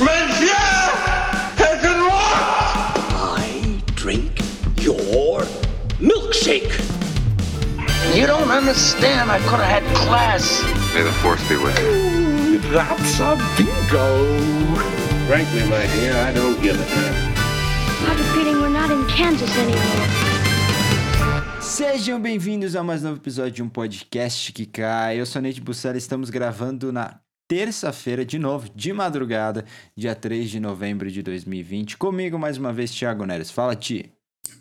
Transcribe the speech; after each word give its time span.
Monsieur 0.00 0.48
has 1.60 1.82
been 1.82 2.00
lost! 2.08 2.96
I 3.36 3.82
drink 3.96 4.40
your 4.80 5.42
milkshake. 6.00 6.72
You 8.16 8.26
don't 8.26 8.50
understand. 8.50 9.30
I 9.30 9.38
could 9.40 9.60
have 9.60 9.82
had 9.82 9.84
class. 9.94 10.62
May 10.94 11.02
the 11.02 11.12
force 11.20 11.46
be 11.50 11.56
with 11.56 11.78
you. 11.80 12.60
That's 12.72 13.20
a 13.20 13.36
bingo! 13.58 14.40
Frankly, 15.28 15.68
my 15.68 15.84
dear, 15.92 16.16
I 16.16 16.32
don't 16.32 16.58
give 16.62 16.80
a 16.80 16.84
damn. 16.94 17.14
I 17.36 18.14
have 18.14 18.20
a 18.20 18.24
feeling 18.32 18.58
we're 18.62 18.70
not 18.70 18.90
in 18.90 19.06
Kansas 19.06 19.54
anymore. 19.58 20.30
Sejam 21.60 22.18
bem-vindos 22.18 22.74
a 22.74 22.82
mais 22.82 23.02
um 23.02 23.08
novo 23.08 23.20
episódio 23.20 23.52
de 23.52 23.62
um 23.62 23.68
podcast 23.68 24.50
que 24.52 24.64
cai. 24.64 25.20
Eu 25.20 25.26
sou 25.26 25.42
Nate 25.42 25.60
Bussela, 25.60 25.98
estamos 25.98 26.30
gravando 26.30 26.90
na 26.90 27.20
terça-feira, 27.50 28.24
de 28.24 28.38
novo, 28.38 28.70
de 28.76 28.92
madrugada, 28.92 29.64
dia 29.96 30.14
3 30.14 30.48
de 30.48 30.60
novembro 30.60 31.10
de 31.10 31.20
2020. 31.20 31.96
Comigo 31.96 32.38
mais 32.38 32.56
uma 32.56 32.72
vez, 32.72 32.92
Thiago 32.92 33.26
Neres. 33.26 33.50
Fala, 33.50 33.74
Ti. 33.74 34.08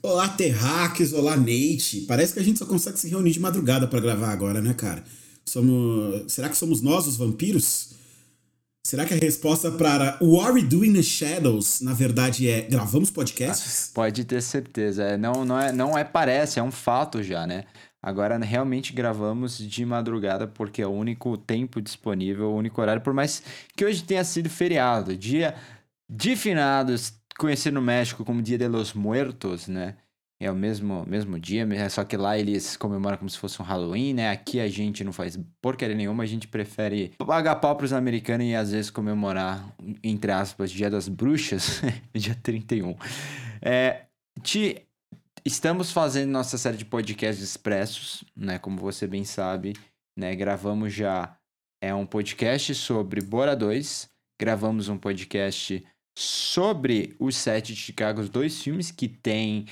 Olá, 0.01 0.27
Terraques, 0.27 1.13
olá, 1.13 1.37
Nate. 1.37 2.05
Parece 2.07 2.33
que 2.33 2.39
a 2.39 2.43
gente 2.43 2.57
só 2.57 2.65
consegue 2.65 2.97
se 2.97 3.07
reunir 3.07 3.29
de 3.29 3.39
madrugada 3.39 3.87
pra 3.87 3.99
gravar 3.99 4.31
agora, 4.31 4.59
né, 4.59 4.73
cara? 4.73 5.03
Somos... 5.45 6.33
Será 6.33 6.49
que 6.49 6.57
somos 6.57 6.81
nós 6.81 7.05
os 7.05 7.15
vampiros? 7.15 7.91
Será 8.83 9.05
que 9.05 9.13
a 9.13 9.17
resposta 9.17 9.69
para 9.69 10.17
What 10.19 10.47
Are 10.47 10.53
We 10.53 10.63
Doing 10.63 10.89
in 10.89 10.93
the 10.93 11.03
Shadows, 11.03 11.81
na 11.81 11.93
verdade, 11.93 12.49
é 12.49 12.61
gravamos 12.61 13.11
podcasts? 13.11 13.91
Pode 13.93 14.25
ter 14.25 14.41
certeza. 14.41 15.03
É, 15.03 15.15
Não, 15.15 15.45
não, 15.45 15.59
é, 15.59 15.71
não 15.71 15.95
é 15.95 16.03
parece, 16.03 16.57
é 16.57 16.63
um 16.63 16.71
fato 16.71 17.21
já, 17.21 17.45
né? 17.45 17.65
Agora 18.01 18.37
realmente 18.37 18.93
gravamos 18.93 19.57
de 19.57 19.85
madrugada 19.85 20.47
porque 20.47 20.81
é 20.81 20.87
o 20.87 20.91
único 20.91 21.37
tempo 21.37 21.81
disponível, 21.81 22.51
o 22.51 22.55
único 22.55 22.81
horário, 22.81 23.01
por 23.01 23.13
mais 23.13 23.43
que 23.75 23.83
hoje 23.83 24.03
tenha 24.03 24.23
sido 24.23 24.49
feriado, 24.49 25.17
dia 25.17 25.55
de 26.09 26.35
finados, 26.35 27.13
conhecido 27.37 27.75
no 27.75 27.81
México 27.81 28.23
como 28.23 28.41
Dia 28.41 28.57
de 28.57 28.67
los 28.67 28.93
Muertos, 28.93 29.67
né? 29.67 29.95
É 30.41 30.49
o 30.49 30.55
mesmo, 30.55 31.05
mesmo 31.05 31.37
dia, 31.37 31.67
só 31.89 32.05
que 32.05 32.15
lá 32.15 32.37
eles 32.37 32.77
comemoram 32.77 33.17
como 33.17 33.29
se 33.29 33.37
fosse 33.37 33.61
um 33.61 33.65
Halloween, 33.65 34.13
né? 34.13 34.29
Aqui 34.29 34.61
a 34.61 34.69
gente 34.69 35.03
não 35.03 35.11
faz 35.11 35.37
porcaria 35.61 35.95
nenhuma, 35.95 36.23
a 36.23 36.25
gente 36.25 36.47
prefere 36.47 37.11
pagar 37.17 37.57
pau 37.57 37.75
pros 37.75 37.91
americanos 37.91 38.47
e 38.47 38.55
às 38.55 38.71
vezes 38.71 38.89
comemorar, 38.89 39.75
entre 40.01 40.31
aspas, 40.31 40.71
Dia 40.71 40.89
das 40.89 41.09
Bruxas, 41.09 41.81
dia 42.15 42.35
31. 42.41 42.95
É, 43.61 44.05
Ti, 44.41 44.88
estamos 45.45 45.91
fazendo 45.91 46.31
nossa 46.31 46.57
série 46.57 46.77
de 46.77 46.85
podcasts 46.85 47.43
expressos, 47.43 48.23
né? 48.35 48.59
Como 48.59 48.77
você 48.77 49.07
bem 49.07 49.23
sabe, 49.23 49.73
né? 50.17 50.35
Gravamos 50.35 50.93
já 50.93 51.35
é 51.81 51.93
um 51.93 52.05
podcast 52.05 52.75
sobre 52.75 53.21
Bora 53.21 53.55
2, 53.55 54.09
gravamos 54.39 54.89
um 54.89 54.97
podcast 54.97 55.85
sobre 56.17 57.15
os 57.19 57.35
sete 57.37 57.73
de 57.73 57.79
Chicago, 57.79 58.21
os 58.21 58.29
dois 58.29 58.61
filmes 58.61 58.91
que 58.91 59.07
tem 59.07 59.65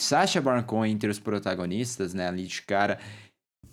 Sacha 0.00 0.40
Baron 0.40 0.62
Cohen 0.62 0.92
entre 0.92 1.10
os 1.10 1.18
protagonistas, 1.18 2.14
né? 2.14 2.28
Ali 2.28 2.46
de 2.46 2.62
cara. 2.62 2.98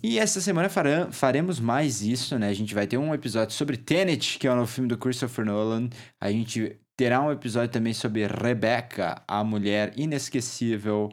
E 0.02 0.18
essa 0.18 0.40
semana 0.40 0.68
fará- 0.68 1.10
faremos 1.10 1.58
mais 1.58 2.02
isso, 2.02 2.38
né? 2.38 2.48
A 2.48 2.54
gente 2.54 2.74
vai 2.74 2.86
ter 2.86 2.98
um 2.98 3.14
episódio 3.14 3.54
sobre 3.54 3.76
Tenet, 3.76 4.38
que 4.38 4.46
é 4.46 4.52
o 4.52 4.54
novo 4.56 4.70
filme 4.70 4.88
do 4.88 4.98
Christopher 4.98 5.44
Nolan. 5.44 5.88
A 6.20 6.30
gente 6.30 6.78
terá 6.96 7.20
um 7.22 7.32
episódio 7.32 7.70
também 7.72 7.94
sobre 7.94 8.26
Rebecca, 8.26 9.22
a 9.26 9.42
mulher 9.42 9.92
inesquecível, 9.96 11.08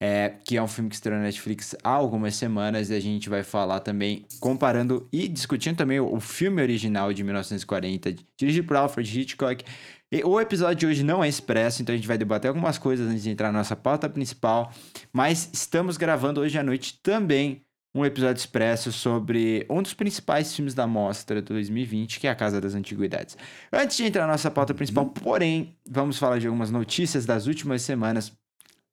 é, 0.00 0.34
que 0.44 0.56
é 0.56 0.62
um 0.62 0.68
filme 0.68 0.88
que 0.88 0.94
estreou 0.94 1.18
na 1.18 1.24
Netflix 1.24 1.74
há 1.82 1.90
algumas 1.90 2.36
semanas. 2.36 2.90
E 2.90 2.94
a 2.94 3.00
gente 3.00 3.28
vai 3.28 3.42
falar 3.42 3.80
também, 3.80 4.24
comparando 4.40 5.08
e 5.12 5.26
discutindo 5.28 5.76
também 5.76 5.98
o, 6.00 6.14
o 6.14 6.20
filme 6.20 6.62
original 6.62 7.12
de 7.12 7.24
1940, 7.24 8.14
dirigido 8.36 8.66
por 8.66 8.76
Alfred 8.76 9.20
Hitchcock. 9.20 9.64
E 10.10 10.24
o 10.24 10.40
episódio 10.40 10.76
de 10.76 10.86
hoje 10.86 11.04
não 11.04 11.22
é 11.22 11.28
expresso, 11.28 11.82
então 11.82 11.92
a 11.92 11.96
gente 11.96 12.08
vai 12.08 12.16
debater 12.16 12.48
algumas 12.48 12.78
coisas 12.78 13.06
antes 13.08 13.22
de 13.22 13.30
entrar 13.30 13.52
na 13.52 13.58
nossa 13.58 13.76
pauta 13.76 14.08
principal. 14.08 14.72
Mas 15.12 15.50
estamos 15.52 15.96
gravando 15.96 16.40
hoje 16.40 16.58
à 16.58 16.62
noite 16.62 16.98
também 17.02 17.62
um 17.94 18.04
episódio 18.04 18.38
expresso 18.38 18.92
sobre 18.92 19.66
um 19.68 19.82
dos 19.82 19.92
principais 19.92 20.54
filmes 20.54 20.72
da 20.72 20.86
mostra 20.86 21.42
de 21.42 21.48
2020, 21.48 22.20
que 22.20 22.26
é 22.26 22.30
A 22.30 22.34
Casa 22.34 22.60
das 22.60 22.74
Antiguidades. 22.74 23.36
Antes 23.72 23.96
de 23.96 24.04
entrar 24.04 24.26
na 24.26 24.32
nossa 24.32 24.50
pauta 24.50 24.72
principal, 24.72 25.06
porém, 25.06 25.76
vamos 25.88 26.18
falar 26.18 26.38
de 26.38 26.46
algumas 26.46 26.70
notícias 26.70 27.26
das 27.26 27.46
últimas 27.46 27.82
semanas 27.82 28.32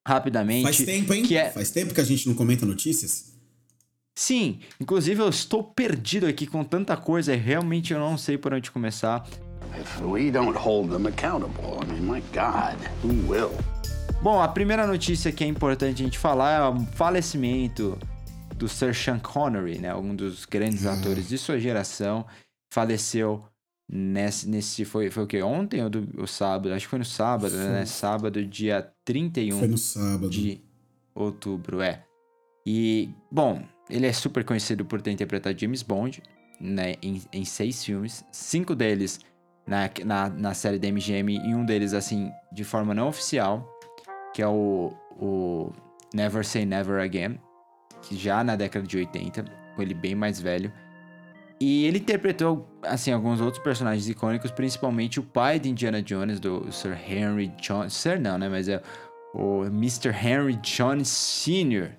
rapidamente. 0.06 0.64
Faz 0.64 0.78
tempo, 0.78 1.14
hein? 1.14 1.24
Que 1.24 1.38
é... 1.38 1.50
Faz 1.50 1.72
tempo 1.72 1.94
que 1.94 2.02
a 2.02 2.04
gente 2.04 2.28
não 2.28 2.36
comenta 2.36 2.66
notícias. 2.66 3.34
Sim, 4.18 4.60
inclusive 4.80 5.22
eu 5.22 5.28
estou 5.28 5.62
perdido 5.62 6.26
aqui 6.26 6.48
com 6.48 6.64
tanta 6.64 6.96
coisa 6.96 7.34
e 7.34 7.38
realmente 7.38 7.92
eu 7.92 8.00
não 8.00 8.18
sei 8.18 8.38
por 8.38 8.54
onde 8.54 8.72
começar. 8.72 9.28
If 9.78 10.02
we 10.02 10.32
don't 10.32 10.58
hold 10.58 10.90
them 10.90 11.06
accountable, 11.08 11.84
I 11.84 11.92
mean, 11.92 12.02
my 12.02 12.22
God, 12.34 12.78
who 13.04 13.30
will? 13.30 13.52
Bom, 14.22 14.42
a 14.42 14.48
primeira 14.48 14.88
notícia 14.88 15.32
que 15.32 15.44
é 15.44 15.48
importante 15.48 16.02
a 16.02 16.06
gente 16.06 16.18
falar 16.18 16.52
é 16.54 16.64
o 16.64 16.80
falecimento 16.94 18.00
do 18.56 18.70
Sir 18.70 18.96
Sean 18.96 19.20
Connery, 19.20 19.80
né? 19.80 19.94
Um 19.94 20.16
dos 20.16 20.46
grandes 20.46 20.86
atores 20.86 21.28
de 21.28 21.38
sua 21.38 21.60
geração. 21.60 22.26
Faleceu 22.74 23.44
nesse, 23.90 24.50
nesse 24.50 24.85
foi, 24.85 25.09
foi 25.09 25.23
o 25.23 25.28
que? 25.28 25.41
Ontem 25.41 25.84
ou 25.84 25.90
do, 25.90 26.07
o 26.22 26.28
sábado? 26.28 26.73
Acho 26.73 26.85
que 26.85 26.90
foi 26.90 27.00
no 27.00 27.06
sábado, 27.06 27.56
né? 27.56 27.85
Sábado, 27.85 28.46
dia 28.46 28.91
31 29.03 29.59
Foi 29.59 29.68
no 29.68 29.78
sábado. 29.78 30.29
de 30.29 30.62
outubro, 31.13 31.81
é. 31.81 32.03
E, 32.66 33.09
bom, 33.31 33.63
ele 33.90 34.07
é 34.07 34.13
super 34.13 34.44
conhecido 34.44 34.84
por 34.85 35.01
ter 35.01 35.12
interpretado 35.12 35.59
James 35.59 35.84
Bond, 35.84 36.22
né, 36.59 36.95
em, 37.01 37.22
em 37.31 37.45
seis 37.45 37.84
filmes, 37.84 38.25
cinco 38.31 38.74
deles 38.74 39.19
na, 39.68 39.90
na, 40.03 40.29
na 40.29 40.53
série 40.53 40.79
da 40.79 40.88
MGM 40.88 41.38
e 41.38 41.53
um 41.53 41.66
deles, 41.66 41.94
assim, 41.94 42.31
de 42.51 42.63
forma 42.63 42.94
não 42.94 43.07
oficial, 43.07 43.68
que 44.34 44.41
é 44.41 44.47
o, 44.47 44.91
o 45.19 45.72
Never 46.13 46.45
Say 46.45 46.66
Never 46.66 47.01
Again, 47.01 47.40
que 48.01 48.18
já 48.18 48.44
na 48.44 48.56
década 48.56 48.85
de 48.85 48.97
80, 48.97 49.45
com 49.75 49.81
ele 49.81 49.94
bem 49.94 50.16
mais 50.16 50.40
velho. 50.40 50.72
E 51.60 51.86
ele 51.86 52.00
interpretou, 52.00 52.70
assim, 52.84 53.12
alguns 53.12 53.40
outros 53.40 53.64
personagens 53.64 54.10
icônicos, 54.10 54.52
principalmente 54.52 55.20
o 55.20 55.24
pai 55.24 55.60
de 55.60 55.70
Indiana 55.70 56.02
Jones, 56.02 56.40
do 56.40 56.72
Sir 56.72 56.98
Henry 57.10 57.48
Jones. 57.62 57.94
Sir 57.94 58.20
não, 58.20 58.38
né? 58.38 58.50
Mas 58.50 58.68
é 58.68 58.82
o 59.34 59.64
Mr. 59.66 60.10
Henry 60.10 60.56
Jones 60.58 61.08
Sr., 61.08 61.92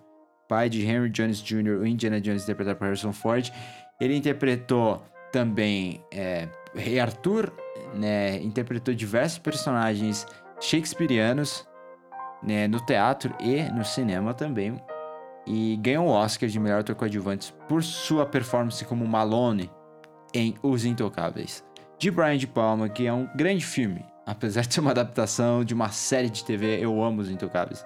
pai 0.48 0.68
de 0.68 0.84
Henry 0.84 1.10
Jones 1.10 1.42
Jr., 1.42 1.80
o 1.80 1.86
Indiana 1.86 2.20
Jones 2.20 2.42
interpretado 2.42 2.78
por 2.78 2.84
Harrison 2.84 3.12
Ford. 3.12 3.50
Ele 4.00 4.14
interpretou 4.14 5.02
também 5.32 6.04
é, 6.12 6.48
Rei 6.74 7.00
Arthur, 7.00 7.52
né? 7.94 8.36
Interpretou 8.42 8.94
diversos 8.94 9.38
personagens 9.38 10.26
shakespearianos 10.60 11.66
né, 12.42 12.68
no 12.68 12.80
teatro 12.80 13.34
e 13.40 13.62
no 13.72 13.84
cinema 13.84 14.34
também. 14.34 14.80
E 15.46 15.76
ganhou 15.76 16.06
o 16.06 16.10
Oscar 16.10 16.48
de 16.48 16.58
melhor 16.58 16.80
ator 16.80 16.96
coadjuvante 16.96 17.54
por 17.68 17.82
sua 17.82 18.26
performance 18.26 18.84
como 18.84 19.06
Malone 19.06 19.70
em 20.34 20.54
Os 20.62 20.84
Intocáveis. 20.84 21.64
De 21.98 22.10
Brian 22.10 22.36
de 22.36 22.46
Palma, 22.46 22.88
que 22.88 23.06
é 23.06 23.12
um 23.12 23.28
grande 23.36 23.64
filme. 23.64 24.04
Apesar 24.26 24.62
de 24.62 24.74
ser 24.74 24.80
uma 24.80 24.90
adaptação 24.90 25.64
de 25.64 25.72
uma 25.72 25.90
série 25.90 26.28
de 26.28 26.44
TV, 26.44 26.78
eu 26.84 27.02
amo 27.02 27.22
Os 27.22 27.30
Intocáveis. 27.30 27.84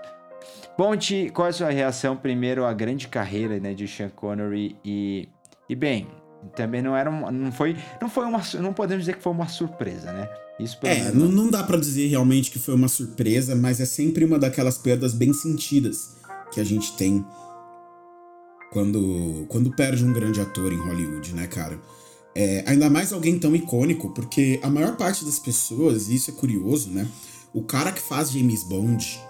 Ti, 0.99 1.31
qual 1.35 1.47
é 1.47 1.51
a 1.51 1.53
sua 1.53 1.71
reação 1.71 2.17
primeiro 2.17 2.65
à 2.65 2.73
grande 2.73 3.07
carreira 3.07 3.61
né, 3.61 3.75
de 3.75 3.87
Sean 3.87 4.09
Connery 4.09 4.77
e, 4.83 5.29
e 5.69 5.75
bem, 5.75 6.09
também 6.57 6.81
não 6.81 6.97
era 6.97 7.11
uma, 7.11 7.31
não 7.31 7.53
foi, 7.53 7.77
não 8.01 8.09
foi 8.09 8.25
uma, 8.25 8.41
não 8.61 8.73
podemos 8.73 9.05
dizer 9.05 9.17
que 9.17 9.23
foi 9.23 9.33
uma 9.33 9.47
surpresa, 9.47 10.11
né? 10.13 10.29
Isso 10.59 10.79
É, 10.83 11.11
não, 11.13 11.27
não 11.27 11.51
dá 11.51 11.63
pra 11.63 11.79
dizer 11.79 12.07
realmente 12.09 12.51
que 12.51 12.59
foi 12.59 12.75
uma 12.75 12.89
surpresa, 12.89 13.55
mas 13.55 13.81
é 13.81 13.85
sempre 13.85 14.25
uma 14.25 14.39
daquelas 14.39 14.79
perdas 14.79 15.15
bem 15.15 15.33
sentidas 15.33 16.17
que 16.53 16.61
a 16.61 16.65
gente 16.65 16.97
tem 16.97 17.25
quando, 18.73 19.47
quando 19.49 19.71
perde 19.73 20.05
um 20.05 20.13
grande 20.13 20.41
ator 20.41 20.73
em 20.73 20.79
Hollywood, 20.79 21.35
né, 21.35 21.47
cara? 21.47 21.81
É, 22.35 22.63
ainda 22.67 22.89
mais 22.89 23.13
alguém 23.13 23.39
tão 23.39 23.55
icônico, 23.57 24.11
porque 24.11 24.61
a 24.63 24.71
maior 24.71 24.97
parte 24.97 25.25
das 25.25 25.39
pessoas, 25.39 26.09
e 26.09 26.15
isso 26.15 26.31
é 26.31 26.35
curioso, 26.35 26.91
né? 26.91 27.07
O 27.53 27.63
cara 27.63 27.91
que 27.91 28.01
faz 28.01 28.31
James 28.31 28.63
Bond, 28.63 29.21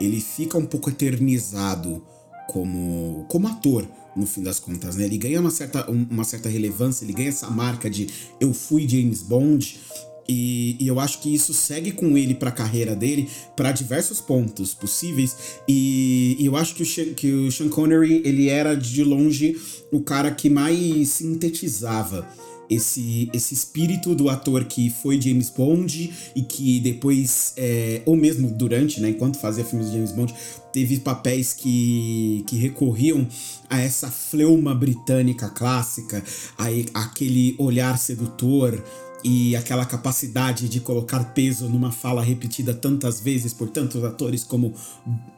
ele 0.00 0.20
fica 0.20 0.56
um 0.56 0.64
pouco 0.66 0.88
eternizado 0.90 2.04
como, 2.48 3.24
como 3.28 3.48
ator, 3.48 3.88
no 4.14 4.26
fim 4.26 4.42
das 4.42 4.60
contas, 4.60 4.94
né? 4.94 5.04
Ele 5.04 5.18
ganha 5.18 5.40
uma 5.40 5.50
certa, 5.50 5.90
um- 5.90 6.06
uma 6.08 6.22
certa 6.22 6.48
relevância, 6.48 7.04
ele 7.04 7.12
ganha 7.12 7.30
essa 7.30 7.50
marca 7.50 7.90
de 7.90 8.08
eu 8.40 8.54
fui 8.54 8.88
James 8.88 9.22
Bond. 9.22 9.80
E, 10.28 10.76
e 10.80 10.88
eu 10.88 10.98
acho 10.98 11.20
que 11.20 11.34
isso 11.34 11.52
segue 11.52 11.92
com 11.92 12.16
ele 12.16 12.34
pra 12.34 12.50
carreira 12.50 12.94
dele 12.94 13.28
para 13.56 13.72
diversos 13.72 14.20
pontos 14.20 14.74
possíveis. 14.74 15.36
E, 15.68 16.36
e 16.38 16.46
eu 16.46 16.56
acho 16.56 16.74
que 16.74 16.82
o, 16.82 16.86
Sean, 16.86 17.14
que 17.14 17.32
o 17.32 17.52
Sean 17.52 17.68
Connery 17.68 18.22
ele 18.24 18.48
era 18.48 18.74
de 18.74 19.02
longe 19.04 19.56
o 19.92 20.00
cara 20.00 20.30
que 20.30 20.48
mais 20.48 21.08
sintetizava 21.08 22.26
esse, 22.68 23.30
esse 23.32 23.54
espírito 23.54 24.14
do 24.14 24.28
ator 24.28 24.64
que 24.64 24.90
foi 24.90 25.20
James 25.20 25.50
Bond 25.50 26.12
e 26.34 26.42
que 26.42 26.80
depois, 26.80 27.52
é, 27.56 28.02
ou 28.04 28.16
mesmo 28.16 28.50
durante, 28.50 29.00
né, 29.00 29.10
enquanto 29.10 29.38
fazia 29.38 29.64
filmes 29.64 29.88
de 29.88 29.94
James 29.94 30.12
Bond, 30.12 30.34
teve 30.72 30.98
papéis 30.98 31.52
que, 31.52 32.44
que 32.46 32.56
recorriam 32.56 33.26
a 33.68 33.80
essa 33.80 34.10
fleuma 34.10 34.74
britânica 34.74 35.48
clássica, 35.48 36.22
a, 36.58 36.66
aquele 37.02 37.54
olhar 37.58 37.98
sedutor 37.98 38.82
e 39.24 39.56
aquela 39.56 39.86
capacidade 39.86 40.68
de 40.68 40.80
colocar 40.80 41.32
peso 41.32 41.66
numa 41.66 41.90
fala 41.90 42.22
repetida 42.22 42.74
tantas 42.74 43.20
vezes 43.20 43.54
por 43.54 43.70
tantos 43.70 44.04
atores 44.04 44.44
como 44.44 44.74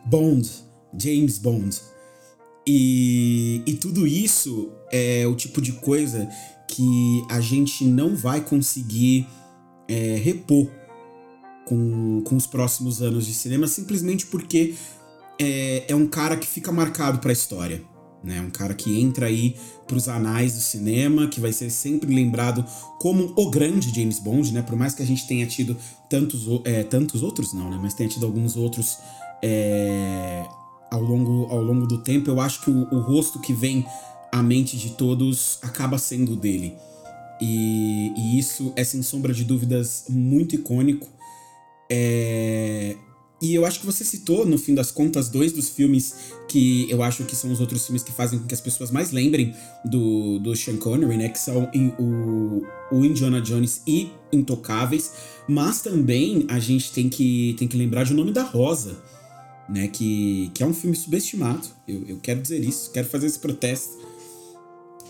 Bond, 0.05 0.51
James 0.99 1.39
Bond. 1.39 1.81
E, 2.67 3.63
e 3.65 3.75
tudo 3.75 4.05
isso 4.05 4.73
é 4.91 5.25
o 5.25 5.37
tipo 5.37 5.63
de 5.63 5.73
coisa 5.73 6.29
que 6.67 7.25
a 7.31 7.41
gente 7.41 7.85
não 7.85 8.17
vai 8.17 8.41
conseguir 8.41 9.25
é, 9.89 10.17
repor 10.17 10.69
com, 11.65 12.23
com 12.23 12.37
os 12.37 12.47
próximos 12.47 13.01
anos 13.01 13.25
de 13.25 13.35
cinema, 13.35 13.69
simplesmente 13.69 14.27
porque 14.27 14.75
é, 15.39 15.85
é 15.89 15.95
um 15.95 16.09
cara 16.09 16.37
que 16.37 16.47
fica 16.47 16.73
marcado 16.73 17.21
para 17.21 17.31
a 17.31 17.33
história. 17.33 17.85
Né? 18.25 18.41
Um 18.41 18.51
cara 18.51 18.75
que 18.75 19.01
entra 19.01 19.27
aí 19.27 19.57
para 19.87 19.97
os 19.97 20.09
anais 20.09 20.55
do 20.55 20.61
cinema, 20.61 21.29
que 21.29 21.41
vai 21.41 21.53
ser 21.53 21.71
sempre 21.71 22.13
lembrado 22.13 22.65
como 22.99 23.33
o 23.37 23.51
grande 23.51 23.95
James 23.95 24.19
Bond, 24.19 24.53
né? 24.53 24.63
Por 24.63 24.75
mais 24.77 24.95
que 24.95 25.03
a 25.03 25.07
gente 25.07 25.27
tenha 25.27 25.47
tido 25.47 25.77
tantos, 26.09 26.47
é, 26.65 26.83
tantos 26.83 27.23
outros, 27.23 27.53
não, 27.53 27.71
né? 27.71 27.79
Mas 27.81 27.95
tenha 27.95 28.09
tido 28.09 28.27
alguns 28.27 28.57
outros 28.57 28.99
é, 29.43 30.45
ao, 30.91 31.03
longo, 31.03 31.47
ao 31.51 31.63
longo 31.63 31.87
do 31.87 31.99
tempo, 31.99 32.31
eu 32.31 32.41
acho 32.41 32.63
que 32.63 32.71
o, 32.71 32.89
o 32.93 33.01
rosto 33.01 33.39
que 33.39 33.53
vem 33.53 33.87
à 34.33 34.43
mente 34.43 34.77
de 34.77 34.91
todos 34.91 35.59
acaba 35.63 35.99
sendo 35.99 36.33
o 36.33 36.37
dele. 36.37 36.75
E, 37.41 38.13
e, 38.17 38.39
isso 38.39 38.73
é, 38.77 38.83
sem 38.83 39.03
sombra 39.03 39.33
de 39.33 39.45
dúvidas, 39.45 40.07
muito 40.09 40.55
icônico. 40.55 41.07
É, 41.91 42.97
e 43.41 43.55
eu 43.55 43.67
acho 43.67 43.81
que 43.81 43.87
você 43.87 44.03
citou, 44.03 44.47
no 44.47 44.57
fim 44.57 44.75
das 44.75 44.91
contas, 44.91 45.29
dois 45.29 45.53
dos 45.53 45.69
filmes 45.69 46.33
que 46.49 46.91
eu 46.91 47.03
acho 47.03 47.25
que 47.25 47.37
são 47.37 47.53
os 47.53 47.61
outros 47.61 47.85
filmes 47.85 48.03
que 48.03 48.11
fazem 48.11 48.39
com 48.39 48.47
que 48.47 48.55
as 48.55 48.61
pessoas 48.63 48.91
mais 48.91 49.13
lembrem 49.13 49.55
do, 49.85 50.39
do 50.39 50.57
Sean 50.57 50.79
Connery, 50.79 51.19
né? 51.19 51.29
Que 51.29 51.39
são 51.39 51.71
o, 51.99 52.63
o 52.91 53.05
Indiana 53.05 53.41
Jones 53.41 53.83
e 53.87 54.11
Intocáveis. 54.33 55.13
Mas 55.47 55.83
também 55.83 56.47
a 56.49 56.59
gente 56.59 56.91
tem 56.93 57.11
que, 57.11 57.55
tem 57.59 57.69
que 57.69 57.77
lembrar 57.77 58.05
de 58.05 58.15
O 58.15 58.17
Nome 58.17 58.33
da 58.33 58.43
Rosa, 58.43 58.97
né? 59.69 59.87
Que, 59.89 60.51
que 60.55 60.63
é 60.63 60.67
um 60.67 60.75
filme 60.75 60.97
subestimado. 60.97 61.69
Eu, 61.87 62.05
eu 62.09 62.19
quero 62.23 62.41
dizer 62.41 62.65
isso, 62.65 62.91
quero 62.91 63.07
fazer 63.07 63.27
esse 63.27 63.39
protesto. 63.39 63.99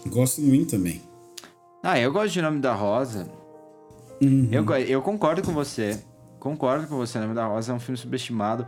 Gosto 0.09 0.41
muito 0.41 0.71
também. 0.71 1.01
Ah, 1.81 1.99
eu 2.01 2.13
gosto 2.13 2.33
de 2.33 2.41
O 2.41 2.43
Nome 2.43 2.59
da 2.59 2.75
Rosa. 2.75 3.31
Uhum. 4.21 4.49
Eu, 4.51 4.69
eu 4.79 5.01
concordo 5.01 5.43
com 5.43 5.53
você. 5.53 6.03
Concordo 6.47 6.87
com 6.87 6.97
você, 6.97 7.19
O 7.19 7.23
Nome 7.23 7.35
da 7.35 7.45
Rosa 7.45 7.73
é 7.73 7.75
um 7.75 7.81
filme 7.81 7.99
subestimado. 7.99 8.65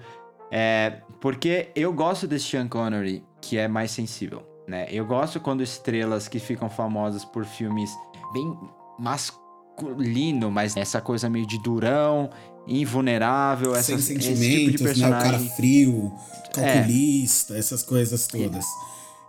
É, 0.51 1.01
porque 1.21 1.71
eu 1.77 1.93
gosto 1.93 2.27
desse 2.27 2.47
Sean 2.47 2.67
Connery, 2.67 3.23
que 3.41 3.57
é 3.57 3.69
mais 3.69 3.93
sensível, 3.93 4.43
né? 4.67 4.89
Eu 4.91 5.07
gosto 5.07 5.39
quando 5.39 5.63
estrelas 5.63 6.27
que 6.27 6.41
ficam 6.41 6.69
famosas 6.69 7.25
por 7.25 7.45
filmes 7.45 7.89
bem 8.33 8.59
masculino, 8.99 10.51
mas 10.51 10.77
essa 10.77 11.01
coisa 11.01 11.31
meio 11.31 11.47
de 11.47 11.57
durão, 11.63 12.29
invulnerável, 12.67 13.73
Sem 13.77 13.97
sentimentos, 13.99 14.41
esse 14.41 14.59
tipo 14.59 14.71
de 14.73 14.79
personagem. 14.83 15.31
né? 15.31 15.37
O 15.37 15.41
cara 15.41 15.55
frio, 15.55 16.13
calculista, 16.53 17.55
é. 17.55 17.59
essas 17.61 17.85
coisas 17.85 18.27
todas. 18.27 18.65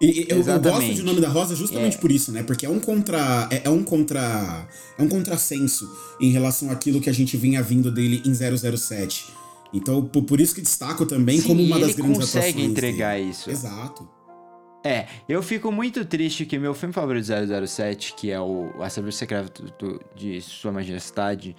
E, 0.02 0.28
eu, 0.30 0.42
eu, 0.42 0.60
gosto 0.60 0.94
de 0.94 1.04
Nome 1.04 1.20
da 1.20 1.28
Rosa 1.28 1.56
justamente 1.56 1.98
é. 1.98 2.00
por 2.00 2.12
isso, 2.12 2.32
né? 2.32 2.42
Porque 2.42 2.66
é 2.66 2.70
um 2.70 2.80
contra. 2.80 3.48
É, 3.52 3.64
é, 3.66 3.70
um 3.70 3.84
contra. 3.84 4.68
É 4.98 5.04
um 5.04 5.10
contrassenso 5.10 5.90
em 6.22 6.32
relação 6.32 6.72
àquilo 6.72 7.02
que 7.02 7.10
a 7.10 7.14
gente 7.14 7.36
vinha 7.36 7.62
vindo 7.62 7.92
dele 7.92 8.22
em 8.26 8.34
007. 8.34 9.26
Então, 9.74 10.04
por, 10.04 10.24
por 10.24 10.40
isso 10.40 10.56
que 10.56 10.62
destaco 10.62 11.06
também 11.06 11.42
Sim, 11.42 11.48
como 11.50 11.64
uma 11.64 11.80
das 11.80 11.96
grandes 11.96 12.18
atuações. 12.18 12.46
Ele 12.46 12.54
consegue 12.54 12.72
entregar 12.72 13.18
dele. 13.18 13.30
isso. 13.30 13.52
Exato. 13.52 14.08
É, 14.84 15.08
eu 15.28 15.44
fico 15.44 15.72
muito 15.72 16.06
triste 16.06 16.46
que 16.46 16.58
meu 16.58 16.74
filme 16.74 16.94
favorito 16.94 17.28
007, 17.68 18.14
que 18.16 18.32
é 18.32 18.40
o 18.40 18.72
A 18.82 18.90
Serviço 18.90 19.18
Secreto 19.18 19.66
de 20.16 20.40
Sua 20.40 20.72
Majestade, 20.72 21.56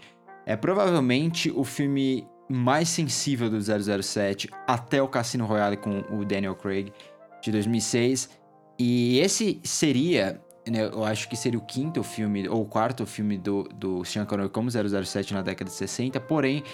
é 0.47 0.57
provavelmente 0.57 1.53
o 1.55 1.63
filme 1.63 2.27
mais 2.49 2.89
sensível 2.89 3.51
do 3.51 3.59
007 3.61 4.49
até 4.67 5.03
o 5.03 5.07
Cassino 5.07 5.45
Royale 5.45 5.77
com 5.77 6.03
o 6.11 6.25
Daniel 6.25 6.57
Craig 6.57 6.93
de 7.43 7.53
2006. 7.53 8.31
E 8.79 9.19
esse 9.19 9.61
seria, 9.63 10.41
né, 10.67 10.87
eu 10.87 11.05
acho 11.05 11.29
que 11.29 11.37
seria 11.37 11.59
o 11.59 11.63
quinto 11.63 12.03
filme, 12.03 12.49
ou 12.49 12.63
o 12.63 12.67
quarto 12.67 13.05
filme 13.05 13.37
do, 13.37 13.65
do 13.65 14.05
Sean 14.05 14.25
Connery 14.25 14.49
como 14.49 14.71
007 14.71 15.35
na 15.35 15.43
década 15.43 15.71
de 15.71 15.77
60, 15.77 16.19
porém, 16.21 16.65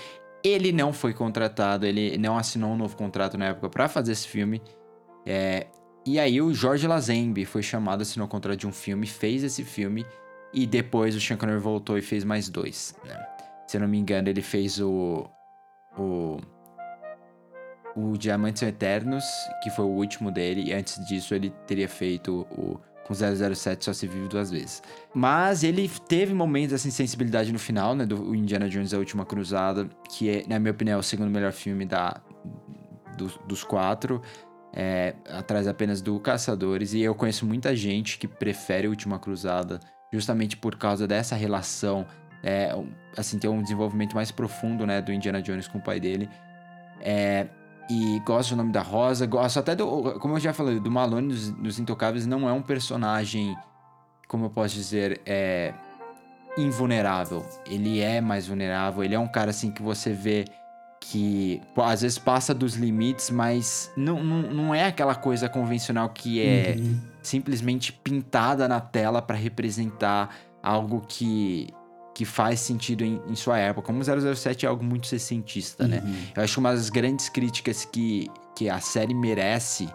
ele 0.44 0.70
não 0.70 0.92
foi 0.92 1.12
contratado, 1.12 1.84
ele 1.84 2.16
não 2.16 2.38
assinou 2.38 2.70
um 2.70 2.76
novo 2.76 2.96
contrato 2.96 3.36
na 3.36 3.46
época 3.46 3.68
para 3.68 3.88
fazer 3.88 4.12
esse 4.12 4.28
filme. 4.28 4.62
É, 5.24 5.66
e 6.06 6.20
aí 6.20 6.40
o 6.40 6.54
George 6.54 6.86
Lazenby 6.86 7.44
foi 7.44 7.62
chamado, 7.62 8.02
assinou 8.02 8.26
o 8.26 8.30
contrato 8.30 8.60
de 8.60 8.66
um 8.66 8.72
filme, 8.72 9.06
fez 9.06 9.42
esse 9.42 9.64
filme, 9.64 10.06
e 10.54 10.64
depois 10.66 11.16
o 11.16 11.20
Sean 11.20 11.36
Connery 11.36 11.58
voltou 11.58 11.98
e 11.98 12.02
fez 12.02 12.22
mais 12.22 12.48
dois, 12.48 12.94
né? 13.04 13.26
Se 13.66 13.76
eu 13.76 13.80
não 13.80 13.88
me 13.88 13.98
engano, 13.98 14.28
ele 14.28 14.42
fez 14.42 14.80
o... 14.80 15.28
o 15.98 16.36
o 17.96 18.16
Diamantes 18.16 18.62
Eternos, 18.62 19.24
que 19.62 19.70
foi 19.70 19.84
o 19.84 19.88
último 19.88 20.30
dele, 20.30 20.64
e 20.68 20.72
antes 20.72 21.04
disso 21.06 21.34
ele 21.34 21.50
teria 21.66 21.88
feito 21.88 22.46
o 22.50 22.78
com 23.06 23.14
007 23.14 23.84
só 23.84 23.92
se 23.92 24.08
vive 24.08 24.26
duas 24.26 24.50
vezes. 24.50 24.82
Mas 25.14 25.62
ele 25.62 25.88
teve 26.08 26.34
momentos 26.34 26.74
assim 26.74 26.90
sensibilidade 26.90 27.52
no 27.52 27.58
final, 27.58 27.94
né, 27.94 28.04
do 28.04 28.34
Indiana 28.34 28.68
Jones 28.68 28.92
a 28.92 28.98
Última 28.98 29.24
Cruzada, 29.24 29.88
que 30.10 30.28
é, 30.28 30.44
na 30.48 30.58
minha 30.58 30.72
opinião, 30.72 30.96
é 30.96 30.98
o 30.98 31.04
segundo 31.04 31.30
melhor 31.30 31.52
filme 31.52 31.86
da 31.86 32.20
do, 33.16 33.28
dos 33.46 33.62
quatro, 33.62 34.20
é, 34.74 35.14
atrás 35.30 35.68
apenas 35.68 36.02
do 36.02 36.18
Caçadores, 36.18 36.92
e 36.92 37.00
eu 37.00 37.14
conheço 37.14 37.46
muita 37.46 37.74
gente 37.74 38.18
que 38.18 38.26
prefere 38.26 38.88
a 38.88 38.90
Última 38.90 39.18
Cruzada 39.18 39.80
justamente 40.12 40.56
por 40.56 40.76
causa 40.76 41.06
dessa 41.06 41.36
relação, 41.36 42.06
é, 42.42 42.74
assim, 43.16 43.38
ter 43.38 43.48
um 43.48 43.62
desenvolvimento 43.62 44.14
mais 44.14 44.30
profundo, 44.30 44.84
né, 44.84 45.00
do 45.00 45.12
Indiana 45.12 45.40
Jones 45.40 45.68
com 45.68 45.78
o 45.78 45.82
pai 45.82 46.00
dele. 46.00 46.28
É, 47.00 47.46
e 47.88 48.20
gosto 48.20 48.50
do 48.50 48.56
nome 48.56 48.72
da 48.72 48.82
Rosa, 48.82 49.26
gosto 49.26 49.58
até 49.58 49.74
do. 49.74 50.18
Como 50.18 50.34
eu 50.34 50.40
já 50.40 50.52
falei, 50.52 50.80
do 50.80 50.90
Malone 50.90 51.28
dos, 51.28 51.78
Intocáveis 51.78 52.26
não 52.26 52.48
é 52.48 52.52
um 52.52 52.62
personagem, 52.62 53.56
como 54.26 54.46
eu 54.46 54.50
posso 54.50 54.74
dizer, 54.74 55.20
é. 55.24 55.72
invulnerável. 56.58 57.46
Ele 57.66 58.00
é 58.00 58.20
mais 58.20 58.48
vulnerável, 58.48 59.04
ele 59.04 59.14
é 59.14 59.18
um 59.18 59.28
cara 59.28 59.50
assim 59.50 59.70
que 59.70 59.82
você 59.82 60.12
vê 60.12 60.44
que 61.00 61.62
às 61.76 62.02
vezes 62.02 62.18
passa 62.18 62.52
dos 62.52 62.74
limites, 62.74 63.30
mas 63.30 63.92
não, 63.96 64.24
não, 64.24 64.42
não 64.42 64.74
é 64.74 64.86
aquela 64.86 65.14
coisa 65.14 65.48
convencional 65.48 66.08
que 66.08 66.42
é 66.42 66.74
uhum. 66.76 67.00
simplesmente 67.22 67.92
pintada 67.92 68.66
na 68.66 68.80
tela 68.80 69.22
para 69.22 69.36
representar 69.36 70.34
algo 70.60 71.04
que 71.06 71.68
que 72.16 72.24
faz 72.24 72.60
sentido 72.60 73.04
em, 73.04 73.20
em, 73.28 73.36
sua 73.36 73.58
época. 73.58 73.88
Como 73.88 74.02
007 74.02 74.64
é 74.64 74.68
algo 74.70 74.82
muito 74.82 75.06
sessentista, 75.06 75.86
né? 75.86 75.98
uhum. 76.02 76.10
né? 76.10 76.18
Eu 76.34 76.42
acho 76.42 76.54
que 76.54 76.58
uma 76.58 76.72
das 76.72 76.88
grandes 76.88 77.28
críticas 77.28 77.84
que, 77.84 78.30
que 78.54 78.70
a 78.70 78.80
série 78.80 79.12
merece 79.12 79.86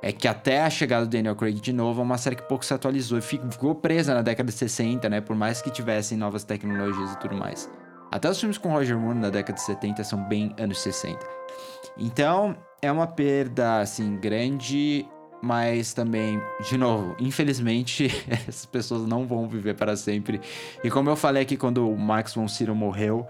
é 0.00 0.10
que 0.10 0.26
até 0.26 0.62
a 0.62 0.70
chegada 0.70 1.04
do 1.04 1.10
Daniel 1.10 1.36
Craig 1.36 1.60
de 1.60 1.70
novo 1.70 2.00
é 2.00 2.02
uma 2.02 2.16
série 2.16 2.36
que 2.36 2.44
pouco 2.44 2.64
se 2.64 2.72
atualizou 2.72 3.18
e 3.18 3.20
ficou 3.20 3.74
presa 3.74 4.14
na 4.14 4.22
década 4.22 4.50
de 4.50 4.56
60, 4.56 5.06
né? 5.10 5.20
Por 5.20 5.36
mais 5.36 5.60
que 5.60 5.70
tivessem 5.70 6.16
novas 6.16 6.44
tecnologias 6.44 7.12
e 7.12 7.18
tudo 7.18 7.36
mais. 7.36 7.70
Até 8.10 8.30
os 8.30 8.40
filmes 8.40 8.56
com 8.56 8.70
Roger 8.70 8.98
Moore 8.98 9.18
na 9.18 9.28
década 9.28 9.52
de 9.52 9.62
70 9.62 10.02
são 10.02 10.26
bem 10.26 10.54
anos 10.58 10.80
60. 10.80 11.18
Então, 11.98 12.56
é 12.80 12.90
uma 12.90 13.06
perda, 13.06 13.80
assim, 13.80 14.16
grande 14.16 15.06
mas 15.42 15.92
também, 15.94 16.40
de 16.68 16.76
novo, 16.76 17.16
infelizmente, 17.18 18.08
essas 18.28 18.66
pessoas 18.66 19.06
não 19.06 19.26
vão 19.26 19.48
viver 19.48 19.74
para 19.74 19.96
sempre. 19.96 20.40
E 20.84 20.90
como 20.90 21.08
eu 21.08 21.16
falei 21.16 21.42
aqui 21.42 21.56
quando 21.56 21.88
o 21.88 21.96
Max 21.96 22.34
von 22.34 22.46
Sydow 22.46 22.74
morreu, 22.74 23.26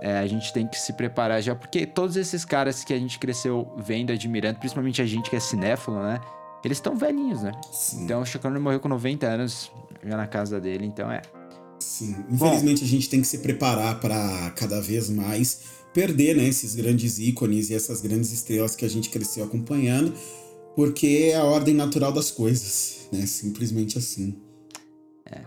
é, 0.00 0.18
a 0.18 0.26
gente 0.26 0.52
tem 0.52 0.66
que 0.66 0.78
se 0.78 0.92
preparar 0.92 1.42
já, 1.42 1.54
porque 1.54 1.84
todos 1.84 2.16
esses 2.16 2.44
caras 2.44 2.84
que 2.84 2.92
a 2.92 2.98
gente 2.98 3.18
cresceu 3.18 3.72
vendo, 3.78 4.12
admirando, 4.12 4.58
principalmente 4.58 5.02
a 5.02 5.06
gente 5.06 5.28
que 5.28 5.36
é 5.36 5.40
cinéfilo, 5.40 6.00
né? 6.00 6.20
Eles 6.64 6.78
estão 6.78 6.96
velhinhos, 6.96 7.42
né? 7.42 7.52
Sim. 7.72 8.04
Então 8.04 8.22
o 8.22 8.26
Chuck 8.26 8.46
morreu 8.48 8.80
com 8.80 8.88
90 8.88 9.26
anos, 9.26 9.72
já 10.04 10.16
na 10.16 10.26
casa 10.26 10.60
dele, 10.60 10.86
então 10.86 11.10
é. 11.10 11.22
Sim, 11.80 12.24
infelizmente 12.30 12.80
Bom, 12.80 12.84
a 12.84 12.88
gente 12.88 13.08
tem 13.08 13.20
que 13.20 13.26
se 13.26 13.38
preparar 13.38 14.00
para 14.00 14.50
cada 14.56 14.80
vez 14.80 15.08
mais 15.08 15.78
perder 15.92 16.36
né, 16.36 16.44
esses 16.44 16.74
grandes 16.74 17.18
ícones 17.18 17.70
e 17.70 17.74
essas 17.74 18.00
grandes 18.00 18.32
estrelas 18.32 18.76
que 18.76 18.84
a 18.84 18.88
gente 18.88 19.08
cresceu 19.08 19.44
acompanhando 19.44 20.12
porque 20.74 21.30
é 21.32 21.36
a 21.36 21.44
ordem 21.44 21.74
natural 21.74 22.12
das 22.12 22.30
coisas, 22.30 23.08
né? 23.12 23.26
Simplesmente 23.26 23.98
assim. 23.98 24.40
É. 25.26 25.42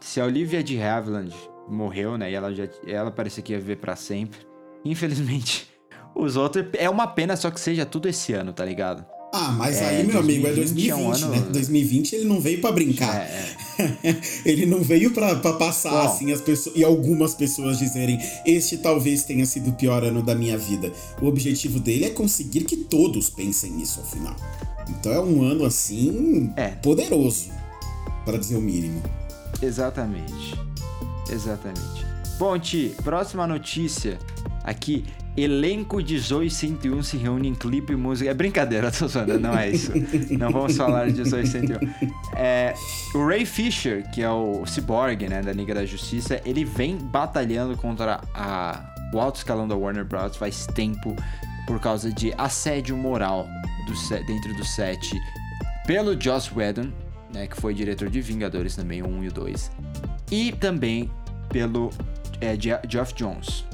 Se 0.00 0.20
a 0.20 0.24
Olivia 0.24 0.62
de 0.62 0.80
Havilland 0.80 1.34
morreu, 1.68 2.18
né? 2.18 2.30
E 2.30 2.34
ela 2.34 2.52
já 2.54 2.68
ela 2.86 3.10
parecia 3.10 3.42
que 3.42 3.52
ia 3.52 3.58
viver 3.58 3.76
para 3.76 3.96
sempre. 3.96 4.40
Infelizmente, 4.84 5.68
os 6.14 6.36
outros 6.36 6.66
é 6.74 6.88
uma 6.88 7.06
pena 7.06 7.36
só 7.36 7.50
que 7.50 7.60
seja 7.60 7.86
tudo 7.86 8.08
esse 8.08 8.32
ano, 8.32 8.52
tá 8.52 8.64
ligado? 8.64 9.04
Ah, 9.36 9.50
mas 9.50 9.78
é, 9.78 9.86
aí, 9.88 10.06
meu 10.06 10.20
amigo, 10.20 10.46
é 10.46 10.52
2020, 10.52 10.90
é 10.90 10.94
um 10.94 11.12
ano... 11.12 11.28
né? 11.28 11.40
2020 11.50 12.12
ele 12.12 12.24
não 12.24 12.40
veio 12.40 12.60
para 12.60 12.70
brincar. 12.70 13.16
É, 13.16 13.56
é. 14.04 14.16
ele 14.44 14.64
não 14.64 14.80
veio 14.80 15.10
para 15.10 15.34
passar 15.54 15.90
Bom, 15.90 16.02
assim 16.02 16.30
as 16.30 16.40
pessoas 16.40 16.76
e 16.76 16.84
algumas 16.84 17.34
pessoas 17.34 17.80
dizerem: 17.80 18.16
"Este 18.46 18.78
talvez 18.78 19.24
tenha 19.24 19.44
sido 19.44 19.70
o 19.70 19.72
pior 19.72 20.04
ano 20.04 20.22
da 20.22 20.36
minha 20.36 20.56
vida". 20.56 20.92
O 21.20 21.26
objetivo 21.26 21.80
dele 21.80 22.04
é 22.04 22.10
conseguir 22.10 22.62
que 22.62 22.76
todos 22.76 23.28
pensem 23.28 23.72
nisso 23.72 23.98
ao 23.98 24.06
final. 24.06 24.36
Então 24.88 25.12
é 25.12 25.18
um 25.18 25.42
ano 25.42 25.64
assim 25.64 26.52
é. 26.56 26.68
poderoso, 26.68 27.48
para 28.24 28.38
dizer 28.38 28.54
o 28.54 28.60
mínimo. 28.60 29.02
Exatamente. 29.60 30.54
Exatamente. 31.28 32.06
Bom, 32.38 32.56
Ti, 32.56 32.94
próxima 33.02 33.48
notícia. 33.48 34.16
Aqui, 34.62 35.04
elenco 35.36 36.02
de 36.02 36.18
Zoe 36.18 36.48
101 36.48 37.02
se 37.02 37.16
reúne 37.16 37.48
em 37.48 37.54
clipe 37.54 37.92
e 37.92 37.96
música. 37.96 38.30
É 38.30 38.34
brincadeira, 38.34 38.90
tô 38.90 39.08
zoando, 39.08 39.38
não 39.38 39.56
é 39.56 39.70
isso. 39.70 39.92
não 40.38 40.50
vamos 40.50 40.76
falar 40.76 41.10
de 41.10 41.24
Zoe 41.28 41.46
101. 41.46 41.78
É, 42.36 42.74
o 43.14 43.26
Ray 43.26 43.44
Fisher, 43.44 44.08
que 44.10 44.22
é 44.22 44.30
o 44.30 44.64
cyborg, 44.66 45.28
né, 45.28 45.42
da 45.42 45.52
Liga 45.52 45.74
da 45.74 45.84
Justiça, 45.84 46.40
ele 46.44 46.64
vem 46.64 46.96
batalhando 46.96 47.76
contra 47.76 48.20
a, 48.34 48.94
o 49.12 49.20
alto 49.20 49.36
escalão 49.36 49.66
da 49.66 49.76
Warner 49.76 50.04
Bros. 50.04 50.36
faz 50.36 50.66
tempo 50.66 51.16
por 51.66 51.80
causa 51.80 52.12
de 52.12 52.32
assédio 52.36 52.96
moral 52.96 53.46
do 53.86 53.96
set, 53.96 54.24
dentro 54.26 54.54
do 54.54 54.64
set 54.64 55.14
pelo 55.86 56.18
Joss 56.20 56.50
Whedon, 56.54 56.90
né, 57.32 57.46
que 57.46 57.60
foi 57.60 57.74
diretor 57.74 58.08
de 58.08 58.20
Vingadores 58.20 58.74
também, 58.74 59.02
o 59.02 59.08
1 59.08 59.24
e 59.24 59.28
o 59.28 59.32
2, 59.32 59.72
e 60.30 60.52
também 60.52 61.10
pelo 61.48 61.90
é, 62.40 62.56
Geoff 62.88 63.14
Jones. 63.14 63.64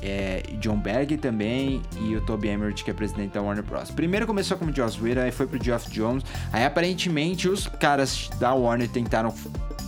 É, 0.00 0.42
John 0.60 0.78
Berg 0.78 1.16
também 1.16 1.82
e 2.00 2.14
o 2.14 2.20
Toby 2.20 2.48
Emmerich, 2.48 2.84
que 2.84 2.90
é 2.90 2.94
presidente 2.94 3.32
da 3.32 3.42
Warner 3.42 3.64
Bros. 3.64 3.90
Primeiro 3.90 4.26
começou 4.26 4.56
como 4.56 4.74
Joss 4.74 5.00
Whedon, 5.00 5.22
aí 5.22 5.32
foi 5.32 5.46
pro 5.46 5.62
Geoff 5.62 5.90
Jones. 5.90 6.24
Aí 6.52 6.64
aparentemente 6.64 7.48
os 7.48 7.66
caras 7.66 8.30
da 8.38 8.54
Warner 8.54 8.88
tentaram 8.88 9.32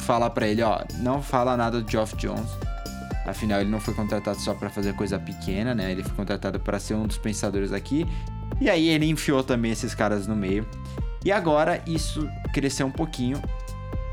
falar 0.01 0.31
para 0.31 0.49
ele, 0.49 0.63
ó, 0.63 0.81
não 0.99 1.23
fala 1.23 1.57
nada 1.57 1.81
do 1.81 1.91
Geoff 1.91 2.17
Jones. 2.17 2.51
Afinal, 3.27 3.61
ele 3.61 3.71
não 3.71 3.79
foi 3.79 3.95
contratado 3.95 4.41
só 4.41 4.55
para 4.55 4.69
fazer 4.69 4.95
coisa 4.95 5.19
pequena, 5.19 5.75
né? 5.75 5.93
Ele 5.93 6.03
foi 6.03 6.13
contratado 6.15 6.59
para 6.59 6.81
ser 6.81 6.95
um 6.95 7.07
dos 7.07 7.19
pensadores 7.19 7.73
aqui. 7.73 8.07
E 8.61 8.69
aí 8.69 8.89
ele 8.89 9.07
enfiou 9.07 9.45
também 9.45 9.71
esses 9.71 9.95
caras 9.95 10.27
no 10.27 10.35
meio. 10.35 10.67
E 11.25 11.31
agora 11.31 11.83
isso 11.87 12.29
cresceu 12.53 12.87
um 12.87 12.91
pouquinho 12.91 13.41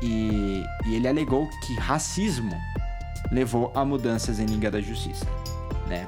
e, 0.02 0.62
e 0.86 0.94
ele 0.94 1.08
alegou 1.08 1.48
que 1.66 1.74
racismo 1.74 2.54
levou 3.32 3.72
a 3.74 3.84
mudanças 3.84 4.38
em 4.38 4.46
Liga 4.46 4.70
da 4.70 4.80
Justiça, 4.80 5.26
né? 5.88 6.06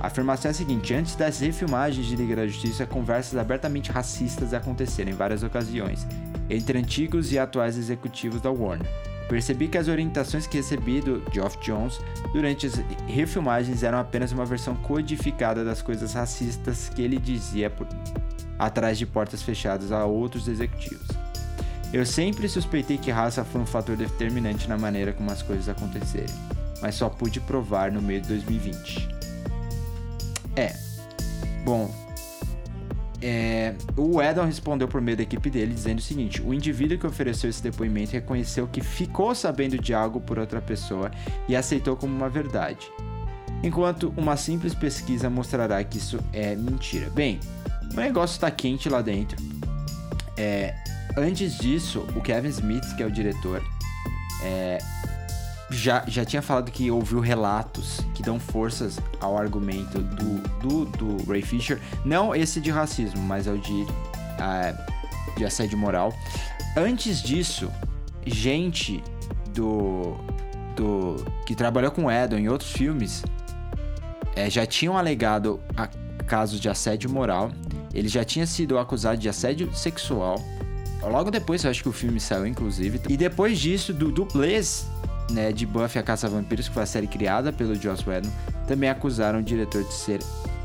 A 0.00 0.08
afirmação 0.08 0.50
é 0.50 0.52
a 0.52 0.54
seguinte: 0.54 0.92
antes 0.92 1.14
das 1.14 1.40
refilmagens 1.40 2.06
de 2.06 2.16
Liga 2.16 2.36
da 2.36 2.46
Justiça, 2.46 2.86
conversas 2.86 3.38
abertamente 3.38 3.90
racistas 3.90 4.52
aconteceram 4.52 5.10
em 5.10 5.14
várias 5.14 5.42
ocasiões 5.42 6.06
entre 6.48 6.78
antigos 6.78 7.32
e 7.32 7.38
atuais 7.38 7.78
executivos 7.78 8.40
da 8.40 8.50
Warner. 8.50 8.86
Percebi 9.28 9.68
que 9.68 9.78
as 9.78 9.88
orientações 9.88 10.46
que 10.46 10.58
recebi 10.58 11.00
do 11.00 11.22
Geoff 11.32 11.58
Jones 11.60 11.98
durante 12.32 12.66
as 12.66 12.74
refilmagens 13.06 13.82
eram 13.82 13.98
apenas 13.98 14.32
uma 14.32 14.44
versão 14.44 14.76
codificada 14.76 15.64
das 15.64 15.80
coisas 15.80 16.12
racistas 16.12 16.90
que 16.90 17.00
ele 17.00 17.18
dizia 17.18 17.70
por... 17.70 17.86
atrás 18.58 18.98
de 18.98 19.06
portas 19.06 19.42
fechadas 19.42 19.90
a 19.90 20.04
outros 20.04 20.46
executivos. 20.46 21.08
Eu 21.92 22.04
sempre 22.04 22.48
suspeitei 22.48 22.98
que 22.98 23.10
raça 23.10 23.44
foi 23.44 23.62
um 23.62 23.66
fator 23.66 23.96
determinante 23.96 24.68
na 24.68 24.76
maneira 24.76 25.12
como 25.12 25.30
as 25.30 25.40
coisas 25.40 25.68
aconteceram, 25.68 26.34
mas 26.84 26.96
só 26.96 27.08
pude 27.08 27.40
provar 27.40 27.90
no 27.90 28.02
meio 28.02 28.20
de 28.20 28.28
2020. 28.28 29.08
É. 30.54 30.70
Bom, 31.64 31.90
é, 33.22 33.74
o 33.96 34.20
Edon 34.20 34.44
respondeu 34.44 34.86
por 34.86 35.00
meio 35.00 35.16
da 35.16 35.22
equipe 35.22 35.48
dele 35.48 35.72
dizendo 35.72 36.00
o 36.00 36.02
seguinte: 36.02 36.42
o 36.42 36.52
indivíduo 36.52 36.98
que 36.98 37.06
ofereceu 37.06 37.48
esse 37.48 37.62
depoimento 37.62 38.12
reconheceu 38.12 38.66
que 38.66 38.82
ficou 38.82 39.34
sabendo 39.34 39.78
de 39.78 39.94
algo 39.94 40.20
por 40.20 40.38
outra 40.38 40.60
pessoa 40.60 41.10
e 41.48 41.56
aceitou 41.56 41.96
como 41.96 42.14
uma 42.14 42.28
verdade, 42.28 42.86
enquanto 43.62 44.12
uma 44.14 44.36
simples 44.36 44.74
pesquisa 44.74 45.30
mostrará 45.30 45.82
que 45.82 45.96
isso 45.96 46.20
é 46.34 46.54
mentira. 46.54 47.08
Bem, 47.08 47.40
o 47.92 47.96
negócio 47.96 48.34
está 48.34 48.50
quente 48.50 48.90
lá 48.90 49.00
dentro. 49.00 49.38
É, 50.36 50.74
antes 51.16 51.56
disso, 51.56 52.06
o 52.14 52.20
Kevin 52.20 52.48
Smith, 52.48 52.94
que 52.94 53.02
é 53.02 53.06
o 53.06 53.10
diretor, 53.10 53.64
é, 54.42 54.76
já, 55.70 56.04
já 56.06 56.24
tinha 56.24 56.42
falado 56.42 56.70
que 56.70 56.90
ouviu 56.90 57.20
relatos 57.20 58.00
que 58.14 58.22
dão 58.22 58.38
forças 58.38 58.98
ao 59.20 59.36
argumento 59.36 59.98
do, 59.98 60.38
do, 60.60 60.84
do 60.84 61.30
Ray 61.30 61.42
Fisher. 61.42 61.80
Não 62.04 62.34
esse 62.34 62.60
de 62.60 62.70
racismo, 62.70 63.20
mas 63.22 63.46
é 63.46 63.52
o 63.52 63.58
de, 63.58 63.82
uh, 63.82 65.36
de 65.36 65.44
assédio 65.44 65.78
moral. 65.78 66.12
Antes 66.76 67.22
disso, 67.22 67.70
gente 68.26 69.02
do, 69.54 70.16
do 70.76 71.16
que 71.46 71.54
trabalhou 71.54 71.90
com 71.90 72.10
Edon 72.10 72.36
em 72.36 72.48
outros 72.48 72.72
filmes 72.72 73.22
é, 74.36 74.50
já 74.50 74.66
tinham 74.66 74.98
alegado 74.98 75.60
casos 76.26 76.60
de 76.60 76.68
assédio 76.68 77.08
moral. 77.08 77.52
Ele 77.92 78.08
já 78.08 78.24
tinha 78.24 78.46
sido 78.46 78.78
acusado 78.78 79.18
de 79.18 79.28
assédio 79.28 79.72
sexual. 79.74 80.42
Logo 81.02 81.30
depois, 81.30 81.62
eu 81.62 81.70
acho 81.70 81.82
que 81.82 81.88
o 81.88 81.92
filme 81.92 82.18
saiu, 82.18 82.46
inclusive. 82.46 83.00
E 83.08 83.16
depois 83.16 83.58
disso, 83.60 83.92
do 83.92 84.10
dublês 84.10 84.86
né, 85.30 85.52
de 85.52 85.66
Buffy 85.66 85.98
a 85.98 86.02
Caça 86.02 86.26
a 86.26 86.30
Vampiros, 86.30 86.68
que 86.68 86.74
foi 86.74 86.82
a 86.82 86.86
série 86.86 87.06
criada 87.06 87.52
pelo 87.52 87.74
Joss 87.74 88.08
Whedon, 88.08 88.30
também 88.66 88.88
acusaram 88.88 89.40
o 89.40 89.42
diretor 89.42 89.82
de 89.84 89.92
ser 89.92 90.20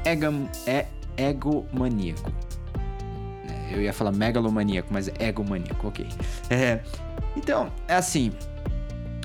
egam, 0.06 0.50
é, 0.66 0.86
egomaníaco. 1.18 2.32
É, 3.48 3.76
eu 3.76 3.82
ia 3.82 3.94
falar 3.94 4.12
megalomaníaco, 4.12 4.90
mas 4.92 5.08
é 5.08 5.28
egomaníaco, 5.28 5.88
ok. 5.88 6.08
É, 6.50 6.82
então, 7.36 7.72
é 7.88 7.96
assim, 7.96 8.32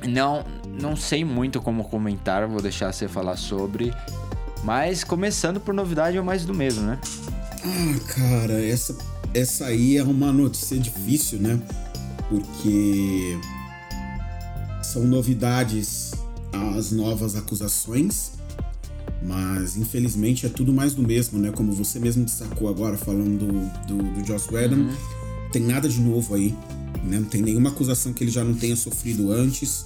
não, 0.06 0.44
não 0.66 0.96
sei 0.96 1.24
muito 1.24 1.60
como 1.60 1.84
comentar, 1.84 2.46
vou 2.46 2.60
deixar 2.60 2.92
você 2.92 3.08
falar 3.08 3.36
sobre, 3.36 3.92
mas 4.62 5.04
começando 5.04 5.60
por 5.60 5.74
novidade 5.74 6.16
é 6.16 6.22
mais 6.22 6.44
do 6.44 6.54
mesmo, 6.54 6.82
né? 6.82 6.98
Ah, 7.64 8.12
cara, 8.14 8.64
essa, 8.64 8.96
essa 9.32 9.66
aí 9.66 9.96
é 9.96 10.02
uma 10.02 10.32
notícia 10.32 10.78
difícil, 10.78 11.38
né? 11.38 11.60
Porque 12.28 13.38
são 14.94 15.02
novidades 15.02 16.12
as 16.78 16.92
novas 16.92 17.34
acusações, 17.34 18.32
mas 19.20 19.76
infelizmente 19.76 20.46
é 20.46 20.48
tudo 20.48 20.72
mais 20.72 20.94
do 20.94 21.02
mesmo, 21.02 21.36
né? 21.36 21.50
Como 21.50 21.72
você 21.72 21.98
mesmo 21.98 22.24
destacou 22.24 22.68
agora, 22.68 22.96
falando 22.96 23.36
do, 23.36 23.86
do, 23.88 24.02
do 24.14 24.24
Joss 24.24 24.48
Whedon, 24.54 24.76
uhum. 24.76 24.94
tem 25.50 25.62
nada 25.62 25.88
de 25.88 26.00
novo 26.00 26.32
aí, 26.36 26.54
né? 27.02 27.18
Não 27.18 27.24
tem 27.24 27.42
nenhuma 27.42 27.70
acusação 27.70 28.12
que 28.12 28.22
ele 28.22 28.30
já 28.30 28.44
não 28.44 28.54
tenha 28.54 28.76
sofrido 28.76 29.32
antes. 29.32 29.84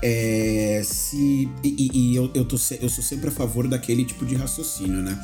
É, 0.00 0.80
se, 0.82 1.46
e, 1.62 1.90
e 1.92 2.16
eu, 2.16 2.30
eu, 2.32 2.44
tô, 2.46 2.56
eu 2.80 2.88
sou 2.88 3.04
sempre 3.04 3.28
a 3.28 3.32
favor 3.32 3.68
daquele 3.68 4.02
tipo 4.02 4.24
de 4.24 4.34
raciocínio, 4.34 5.02
né? 5.02 5.18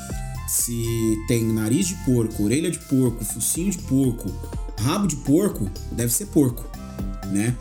Se 0.47 1.17
tem 1.29 1.43
nariz 1.45 1.89
de 1.89 1.95
porco, 2.05 2.43
orelha 2.45 2.71
de 2.71 2.79
porco, 2.79 3.25
focinho 3.25 3.71
de 3.71 3.79
porco, 3.79 4.31
rabo 4.79 5.07
de 5.07 5.17
porco, 5.17 5.71
deve 5.93 6.13
ser 6.13 6.27
porco, 6.27 6.63
né? 7.33 7.57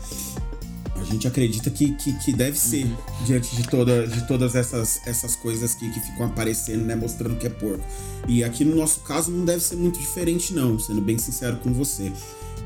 A 1.04 1.12
gente 1.12 1.28
acredita 1.28 1.68
que, 1.70 1.92
que, 1.92 2.12
que 2.14 2.32
deve 2.32 2.58
ser 2.58 2.86
uhum. 2.86 2.96
diante 3.26 3.54
de, 3.54 3.68
toda, 3.68 4.06
de 4.06 4.26
todas 4.26 4.54
essas, 4.54 5.00
essas 5.06 5.36
coisas 5.36 5.74
que, 5.74 5.90
que 5.90 6.00
ficam 6.00 6.26
aparecendo, 6.26 6.84
né? 6.84 6.96
Mostrando 6.96 7.36
que 7.36 7.46
é 7.46 7.50
porco. 7.50 7.84
E 8.26 8.42
aqui 8.42 8.64
no 8.64 8.74
nosso 8.74 9.00
caso 9.00 9.30
não 9.30 9.44
deve 9.44 9.62
ser 9.62 9.76
muito 9.76 10.00
diferente, 10.00 10.54
não, 10.54 10.78
sendo 10.78 11.02
bem 11.02 11.18
sincero 11.18 11.58
com 11.58 11.72
você. 11.74 12.10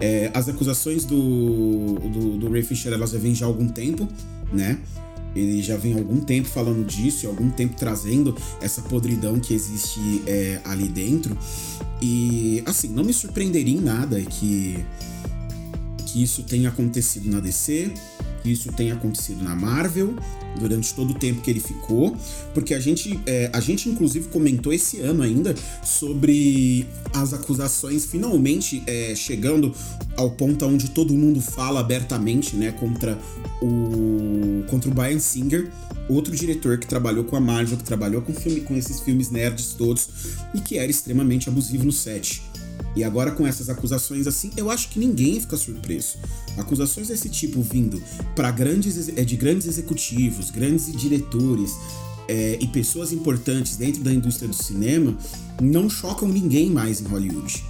É, 0.00 0.30
as 0.32 0.48
acusações 0.48 1.04
do, 1.04 1.98
do, 1.98 2.38
do 2.38 2.50
Ray 2.50 2.62
Fisher 2.62 2.92
elas 2.92 3.10
já 3.10 3.18
vêm 3.18 3.34
já 3.34 3.44
há 3.44 3.48
algum 3.48 3.68
tempo, 3.68 4.08
né? 4.52 4.78
Ele 5.34 5.60
já 5.60 5.76
vem 5.76 5.94
há 5.94 5.98
algum 5.98 6.20
tempo 6.20 6.48
falando 6.48 6.86
disso, 6.86 7.26
há 7.26 7.30
algum 7.30 7.50
tempo 7.50 7.74
trazendo 7.76 8.36
essa 8.60 8.80
podridão 8.82 9.38
que 9.40 9.52
existe 9.52 10.22
é, 10.26 10.60
ali 10.64 10.88
dentro. 10.88 11.36
E, 12.00 12.62
assim, 12.64 12.88
não 12.88 13.04
me 13.04 13.12
surpreenderia 13.12 13.76
em 13.76 13.80
nada 13.80 14.20
que, 14.20 14.84
que 16.06 16.22
isso 16.22 16.42
tenha 16.44 16.68
acontecido 16.68 17.28
na 17.28 17.40
DC, 17.40 17.92
que 18.42 18.50
isso 18.50 18.72
tenha 18.72 18.94
acontecido 18.94 19.42
na 19.42 19.54
Marvel 19.54 20.14
durante 20.58 20.92
todo 20.94 21.10
o 21.10 21.14
tempo 21.14 21.40
que 21.40 21.50
ele 21.50 21.60
ficou, 21.60 22.16
porque 22.52 22.74
a 22.74 22.80
gente, 22.80 23.18
é, 23.26 23.50
a 23.52 23.60
gente 23.60 23.88
inclusive 23.88 24.28
comentou 24.28 24.72
esse 24.72 25.00
ano 25.00 25.22
ainda 25.22 25.54
sobre 25.84 26.86
as 27.12 27.32
acusações 27.32 28.06
finalmente 28.06 28.82
é, 28.86 29.14
chegando 29.14 29.74
ao 30.16 30.30
ponto 30.30 30.66
onde 30.66 30.90
todo 30.90 31.14
mundo 31.14 31.40
fala 31.40 31.80
abertamente, 31.80 32.56
né, 32.56 32.72
contra 32.72 33.18
o 33.62 34.64
contra 34.68 34.90
o 34.90 34.94
Brian 34.94 35.18
Singer, 35.18 35.70
outro 36.08 36.34
diretor 36.34 36.78
que 36.78 36.86
trabalhou 36.86 37.24
com 37.24 37.36
a 37.36 37.40
Marvel, 37.40 37.76
que 37.76 37.84
trabalhou 37.84 38.22
com 38.22 38.32
filme 38.34 38.60
com 38.60 38.76
esses 38.76 39.00
filmes 39.00 39.30
nerds 39.30 39.74
todos 39.74 40.08
e 40.54 40.60
que 40.60 40.78
era 40.78 40.90
extremamente 40.90 41.48
abusivo 41.48 41.84
no 41.84 41.92
set. 41.92 42.42
E 42.98 43.04
agora 43.04 43.30
com 43.30 43.46
essas 43.46 43.70
acusações 43.70 44.26
assim, 44.26 44.50
eu 44.56 44.68
acho 44.68 44.88
que 44.88 44.98
ninguém 44.98 45.40
fica 45.40 45.56
surpreso. 45.56 46.18
Acusações 46.56 47.06
desse 47.06 47.28
tipo 47.28 47.62
vindo 47.62 48.02
para 48.34 48.50
grandes 48.50 49.08
é, 49.16 49.24
de 49.24 49.36
grandes 49.36 49.68
executivos, 49.68 50.50
grandes 50.50 50.90
diretores 50.90 51.76
é, 52.26 52.58
e 52.60 52.66
pessoas 52.66 53.12
importantes 53.12 53.76
dentro 53.76 54.02
da 54.02 54.12
indústria 54.12 54.48
do 54.48 54.54
cinema 54.54 55.16
não 55.62 55.88
chocam 55.88 56.26
ninguém 56.26 56.70
mais 56.70 57.00
em 57.00 57.04
Hollywood. 57.04 57.64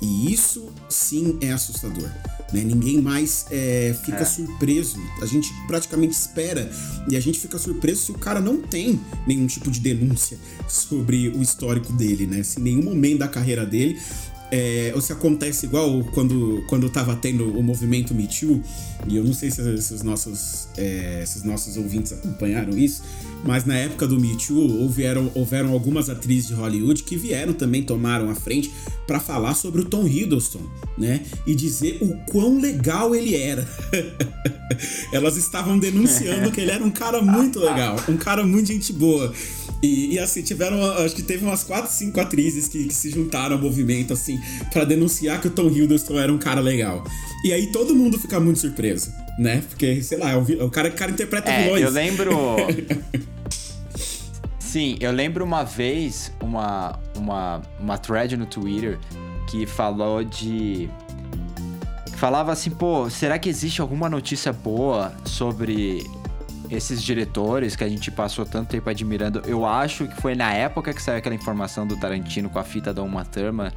E 0.00 0.32
isso 0.32 0.72
sim 0.88 1.36
é 1.42 1.52
assustador. 1.52 2.10
Né? 2.52 2.62
Ninguém 2.64 3.00
mais 3.00 3.46
é, 3.50 3.94
fica 4.04 4.22
é. 4.22 4.24
surpreso. 4.24 4.98
A 5.20 5.26
gente 5.26 5.52
praticamente 5.66 6.14
espera 6.14 6.70
e 7.10 7.16
a 7.16 7.20
gente 7.20 7.38
fica 7.38 7.58
surpreso 7.58 8.06
se 8.06 8.10
o 8.10 8.18
cara 8.18 8.40
não 8.40 8.60
tem 8.60 9.00
nenhum 9.26 9.46
tipo 9.46 9.70
de 9.70 9.80
denúncia 9.80 10.38
sobre 10.66 11.28
o 11.28 11.42
histórico 11.42 11.92
dele, 11.92 12.26
né? 12.26 12.42
Se 12.42 12.58
em 12.58 12.64
nenhum 12.64 12.82
momento 12.82 13.18
da 13.18 13.28
carreira 13.28 13.64
dele 13.64 13.98
é, 14.54 14.92
ou 14.94 15.00
se 15.00 15.10
acontece 15.14 15.64
igual 15.64 16.04
quando, 16.12 16.62
quando 16.68 16.90
tava 16.90 17.16
tendo 17.16 17.58
o 17.58 17.62
movimento 17.62 18.14
Me 18.14 18.28
Too, 18.28 18.62
e 19.08 19.16
eu 19.16 19.24
não 19.24 19.32
sei 19.32 19.50
se, 19.50 19.80
se 19.80 19.94
os 19.94 20.02
nossos, 20.02 20.68
é, 20.76 21.24
se 21.26 21.38
os 21.38 21.42
nossos 21.42 21.78
ouvintes 21.78 22.12
acompanharam 22.12 22.76
isso, 22.76 23.02
mas 23.42 23.64
na 23.64 23.74
época 23.74 24.06
do 24.06 24.20
Me 24.20 24.36
Too 24.36 24.82
houveram, 24.82 25.32
houveram 25.34 25.72
algumas 25.72 26.10
atrizes 26.10 26.48
de 26.48 26.54
Hollywood 26.54 27.02
que 27.02 27.16
vieram 27.16 27.54
também, 27.54 27.82
tomaram 27.82 28.28
a 28.28 28.34
frente 28.34 28.70
para 29.06 29.18
falar 29.18 29.54
sobre 29.54 29.80
o 29.80 29.84
Tom 29.86 30.06
Hiddleston, 30.06 30.60
né? 30.98 31.22
E 31.46 31.54
dizer 31.54 31.98
o 32.02 32.14
quão 32.30 32.60
legal 32.60 33.14
ele 33.14 33.34
era. 33.34 33.66
Elas 35.12 35.36
estavam 35.36 35.78
denunciando 35.78 36.52
que 36.52 36.60
ele 36.60 36.70
era 36.70 36.84
um 36.84 36.90
cara 36.90 37.22
muito 37.22 37.58
legal, 37.58 37.96
um 38.06 38.18
cara 38.18 38.46
muito 38.46 38.68
gente 38.68 38.92
boa. 38.92 39.32
E, 39.82 40.14
e, 40.14 40.18
assim, 40.20 40.42
tiveram, 40.42 40.80
acho 41.04 41.16
que 41.16 41.22
teve 41.22 41.44
umas 41.44 41.64
4, 41.64 41.90
5 41.90 42.20
atrizes 42.20 42.68
que, 42.68 42.84
que 42.84 42.94
se 42.94 43.10
juntaram 43.10 43.56
ao 43.56 43.62
movimento, 43.62 44.12
assim, 44.12 44.40
para 44.72 44.84
denunciar 44.84 45.40
que 45.40 45.48
o 45.48 45.50
Tom 45.50 45.66
Hiddleston 45.68 46.20
era 46.20 46.32
um 46.32 46.38
cara 46.38 46.60
legal. 46.60 47.02
E 47.44 47.52
aí 47.52 47.72
todo 47.72 47.92
mundo 47.92 48.16
fica 48.16 48.38
muito 48.38 48.60
surpreso, 48.60 49.12
né? 49.36 49.62
Porque, 49.68 50.00
sei 50.02 50.18
lá, 50.18 50.38
o, 50.38 50.42
o, 50.42 50.70
cara, 50.70 50.88
o 50.88 50.92
cara 50.92 51.10
interpreta 51.10 51.50
é, 51.50 51.64
vilões. 51.64 51.82
Eu 51.82 51.90
lembro. 51.90 52.32
Sim, 54.60 54.96
eu 55.00 55.10
lembro 55.10 55.44
uma 55.44 55.64
vez 55.64 56.32
uma, 56.40 56.98
uma, 57.16 57.60
uma 57.78 57.98
thread 57.98 58.36
no 58.36 58.46
Twitter 58.46 58.98
que 59.50 59.66
falou 59.66 60.22
de. 60.22 60.88
Falava 62.16 62.52
assim, 62.52 62.70
pô, 62.70 63.10
será 63.10 63.36
que 63.36 63.48
existe 63.48 63.80
alguma 63.80 64.08
notícia 64.08 64.52
boa 64.52 65.12
sobre 65.24 66.06
esses 66.72 67.02
diretores 67.02 67.76
que 67.76 67.84
a 67.84 67.88
gente 67.88 68.10
passou 68.10 68.46
tanto 68.46 68.70
tempo 68.70 68.88
admirando, 68.88 69.42
eu 69.44 69.66
acho 69.66 70.08
que 70.08 70.20
foi 70.20 70.34
na 70.34 70.52
época 70.52 70.94
que 70.94 71.02
saiu 71.02 71.18
aquela 71.18 71.34
informação 71.34 71.86
do 71.86 71.96
Tarantino 71.98 72.48
com 72.48 72.58
a 72.58 72.64
fita 72.64 72.94
da 72.94 73.02
Uma 73.02 73.24
Thurman, 73.24 73.70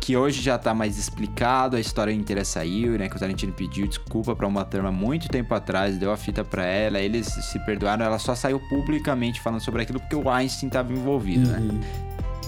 que 0.00 0.16
hoje 0.16 0.42
já 0.42 0.58
tá 0.58 0.74
mais 0.74 0.98
explicado, 0.98 1.76
a 1.76 1.80
história 1.80 2.12
inteira 2.12 2.44
saiu, 2.44 2.98
né? 2.98 3.08
Que 3.08 3.16
o 3.16 3.18
Tarantino 3.20 3.52
pediu 3.52 3.86
desculpa 3.86 4.34
pra 4.34 4.48
Uma 4.48 4.64
Thurman 4.64 4.90
muito 4.90 5.28
tempo 5.28 5.54
atrás, 5.54 5.96
deu 5.96 6.10
a 6.10 6.16
fita 6.16 6.42
pra 6.42 6.64
ela, 6.64 6.98
eles 6.98 7.26
se 7.26 7.58
perdoaram, 7.60 8.04
ela 8.04 8.18
só 8.18 8.34
saiu 8.34 8.58
publicamente 8.68 9.40
falando 9.40 9.60
sobre 9.60 9.82
aquilo 9.82 10.00
porque 10.00 10.16
o 10.16 10.28
Einstein 10.28 10.68
tava 10.68 10.92
envolvido, 10.92 11.48
né? 11.48 11.58
uhum. 11.58 11.78
né? 11.78 11.80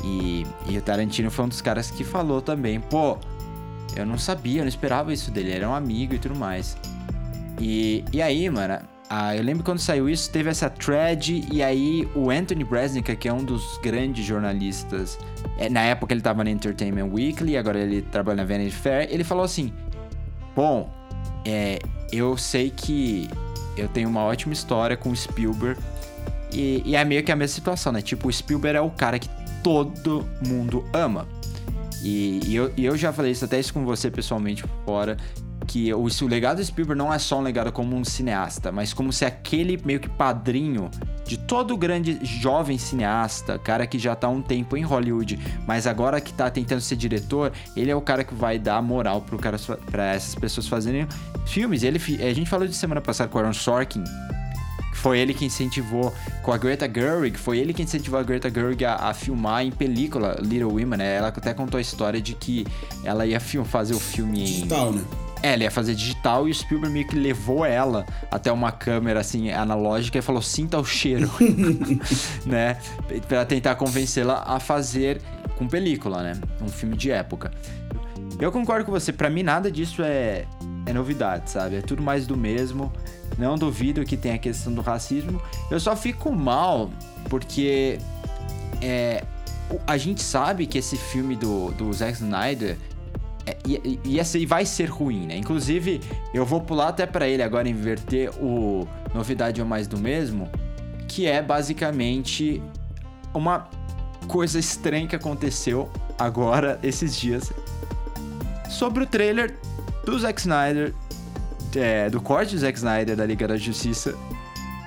E, 0.04 0.44
e 0.68 0.76
o 0.76 0.82
Tarantino 0.82 1.30
foi 1.30 1.44
um 1.44 1.48
dos 1.48 1.60
caras 1.60 1.92
que 1.92 2.02
falou 2.02 2.42
também, 2.42 2.80
pô, 2.80 3.18
eu 3.94 4.04
não 4.04 4.18
sabia, 4.18 4.60
eu 4.60 4.64
não 4.64 4.68
esperava 4.68 5.12
isso 5.12 5.30
dele, 5.30 5.50
ele 5.50 5.58
era 5.58 5.68
um 5.68 5.74
amigo 5.74 6.14
e 6.14 6.18
tudo 6.18 6.34
mais. 6.34 6.76
E, 7.60 8.04
e 8.12 8.20
aí, 8.20 8.50
mano, 8.50 8.80
ah, 9.14 9.36
eu 9.36 9.42
lembro 9.42 9.62
quando 9.62 9.78
saiu 9.78 10.08
isso, 10.08 10.30
teve 10.30 10.48
essa 10.48 10.70
thread, 10.70 11.46
e 11.52 11.62
aí 11.62 12.08
o 12.14 12.30
Anthony 12.30 12.64
Bresnica, 12.64 13.14
que 13.14 13.28
é 13.28 13.32
um 13.32 13.44
dos 13.44 13.78
grandes 13.82 14.24
jornalistas, 14.24 15.18
é, 15.58 15.68
na 15.68 15.82
época 15.82 16.14
ele 16.14 16.22
tava 16.22 16.42
na 16.42 16.50
Entertainment 16.50 17.10
Weekly, 17.12 17.58
agora 17.58 17.78
ele 17.78 18.00
trabalha 18.00 18.36
na 18.36 18.44
Vanity 18.46 18.74
Fair, 18.74 19.08
ele 19.10 19.22
falou 19.22 19.44
assim: 19.44 19.70
Bom, 20.56 20.90
é, 21.44 21.78
eu 22.10 22.38
sei 22.38 22.70
que 22.70 23.28
eu 23.76 23.86
tenho 23.86 24.08
uma 24.08 24.22
ótima 24.22 24.54
história 24.54 24.96
com 24.96 25.10
o 25.10 25.14
Spielberg, 25.14 25.78
e, 26.50 26.82
e 26.82 26.96
é 26.96 27.04
meio 27.04 27.22
que 27.22 27.30
a 27.30 27.36
mesma 27.36 27.54
situação, 27.54 27.92
né? 27.92 28.00
Tipo, 28.00 28.28
o 28.28 28.32
Spielberg 28.32 28.78
é 28.78 28.80
o 28.80 28.88
cara 28.88 29.18
que 29.18 29.28
todo 29.62 30.26
mundo 30.40 30.86
ama. 30.90 31.28
E, 32.02 32.40
e, 32.46 32.56
eu, 32.56 32.72
e 32.78 32.86
eu 32.86 32.96
já 32.96 33.12
falei 33.12 33.32
isso 33.32 33.44
até 33.44 33.60
isso 33.60 33.74
com 33.74 33.84
você 33.84 34.10
pessoalmente 34.10 34.64
fora 34.86 35.18
que 35.72 35.90
o, 35.94 36.04
o 36.04 36.28
legado 36.28 36.58
do 36.58 36.64
Spielberg 36.64 36.98
não 36.98 37.10
é 37.10 37.18
só 37.18 37.38
um 37.38 37.42
legado 37.42 37.72
como 37.72 37.96
um 37.96 38.04
cineasta, 38.04 38.70
mas 38.70 38.92
como 38.92 39.10
se 39.10 39.24
aquele 39.24 39.80
meio 39.82 39.98
que 39.98 40.08
padrinho 40.08 40.90
de 41.26 41.38
todo 41.38 41.74
grande 41.78 42.18
jovem 42.22 42.76
cineasta, 42.76 43.58
cara 43.58 43.86
que 43.86 43.98
já 43.98 44.14
tá 44.14 44.26
há 44.26 44.30
um 44.30 44.42
tempo 44.42 44.76
em 44.76 44.82
Hollywood, 44.82 45.40
mas 45.66 45.86
agora 45.86 46.20
que 46.20 46.30
tá 46.30 46.50
tentando 46.50 46.82
ser 46.82 46.96
diretor, 46.96 47.52
ele 47.74 47.90
é 47.90 47.96
o 47.96 48.02
cara 48.02 48.22
que 48.22 48.34
vai 48.34 48.58
dar 48.58 48.82
moral 48.82 49.22
pro 49.22 49.38
cara, 49.38 49.56
pra 49.90 50.12
essas 50.12 50.34
pessoas 50.34 50.68
fazerem 50.68 51.08
filmes. 51.46 51.82
Ele, 51.82 51.98
a 52.22 52.34
gente 52.34 52.50
falou 52.50 52.68
de 52.68 52.74
semana 52.74 53.00
passada 53.00 53.30
com 53.30 53.38
o 53.38 53.40
Aaron 53.40 53.54
Sorkin, 53.54 54.04
foi 54.92 55.20
ele 55.20 55.32
que 55.32 55.46
incentivou 55.46 56.12
com 56.42 56.52
a 56.52 56.58
Greta 56.58 56.86
Gerwig, 56.86 57.38
foi 57.38 57.58
ele 57.58 57.72
que 57.72 57.82
incentivou 57.82 58.20
a 58.20 58.22
Greta 58.22 58.50
Gerwig 58.50 58.84
a, 58.84 58.96
a, 58.96 59.14
filmar 59.14 59.64
em 59.64 59.70
película 59.70 60.36
Little 60.38 60.68
Women, 60.68 60.98
né? 60.98 61.16
Ela 61.16 61.28
até 61.28 61.54
contou 61.54 61.78
a 61.78 61.80
história 61.80 62.20
de 62.20 62.34
que 62.34 62.66
ela 63.02 63.24
ia 63.24 63.40
fazer 63.40 63.94
o 63.94 63.98
filme 63.98 64.44
Digital, 64.44 64.92
né? 64.92 65.02
É, 65.42 65.54
ele 65.54 65.64
ia 65.64 65.70
fazer 65.70 65.94
digital 65.94 66.46
e 66.46 66.52
o 66.52 66.54
Spielberg 66.54 66.92
meio 66.92 67.06
que 67.06 67.16
levou 67.16 67.64
ela 67.64 68.06
até 68.30 68.52
uma 68.52 68.70
câmera 68.70 69.20
assim 69.20 69.50
analógica 69.50 70.18
e 70.18 70.22
falou: 70.22 70.40
sinta 70.40 70.78
o 70.78 70.84
cheiro, 70.84 71.28
né? 72.46 72.78
Pra 73.26 73.44
tentar 73.44 73.74
convencê-la 73.74 74.44
a 74.46 74.60
fazer 74.60 75.20
com 75.56 75.66
película, 75.66 76.22
né? 76.22 76.40
Um 76.60 76.68
filme 76.68 76.96
de 76.96 77.10
época. 77.10 77.50
Eu 78.38 78.52
concordo 78.52 78.84
com 78.84 78.92
você, 78.92 79.12
para 79.12 79.28
mim 79.28 79.42
nada 79.42 79.70
disso 79.70 80.02
é, 80.02 80.46
é 80.86 80.92
novidade, 80.92 81.50
sabe? 81.50 81.76
É 81.76 81.80
tudo 81.80 82.02
mais 82.02 82.26
do 82.26 82.36
mesmo. 82.36 82.92
Não 83.36 83.56
duvido 83.56 84.04
que 84.04 84.16
tenha 84.16 84.36
a 84.36 84.38
questão 84.38 84.72
do 84.72 84.80
racismo. 84.80 85.40
Eu 85.70 85.80
só 85.80 85.96
fico 85.96 86.30
mal 86.32 86.90
porque 87.28 87.98
é, 88.80 89.24
a 89.86 89.96
gente 89.96 90.22
sabe 90.22 90.66
que 90.66 90.78
esse 90.78 90.96
filme 90.96 91.36
do, 91.36 91.70
do 91.72 91.92
Zack 91.92 92.14
Snyder 92.14 92.76
e, 93.66 94.00
e, 94.04 94.20
e 94.38 94.46
vai 94.46 94.64
ser 94.64 94.88
ruim, 94.88 95.26
né? 95.26 95.36
Inclusive, 95.36 96.00
eu 96.32 96.44
vou 96.44 96.60
pular 96.60 96.88
até 96.88 97.06
para 97.06 97.26
ele 97.28 97.42
agora 97.42 97.68
inverter 97.68 98.30
o 98.40 98.86
novidade 99.14 99.60
ou 99.60 99.66
mais 99.66 99.86
do 99.86 99.98
mesmo, 99.98 100.48
que 101.08 101.26
é 101.26 101.42
basicamente 101.42 102.62
uma 103.34 103.68
coisa 104.26 104.58
estranha 104.58 105.06
que 105.06 105.16
aconteceu 105.16 105.90
agora 106.18 106.78
esses 106.82 107.16
dias 107.16 107.52
sobre 108.68 109.04
o 109.04 109.06
trailer 109.06 109.56
do 110.04 110.18
Zack 110.18 110.40
Snyder, 110.40 110.94
é, 111.76 112.08
do 112.08 112.20
corte 112.20 112.54
do 112.54 112.60
Zack 112.60 112.78
Snyder 112.78 113.16
da 113.16 113.26
Liga 113.26 113.46
da 113.46 113.56
Justiça, 113.56 114.14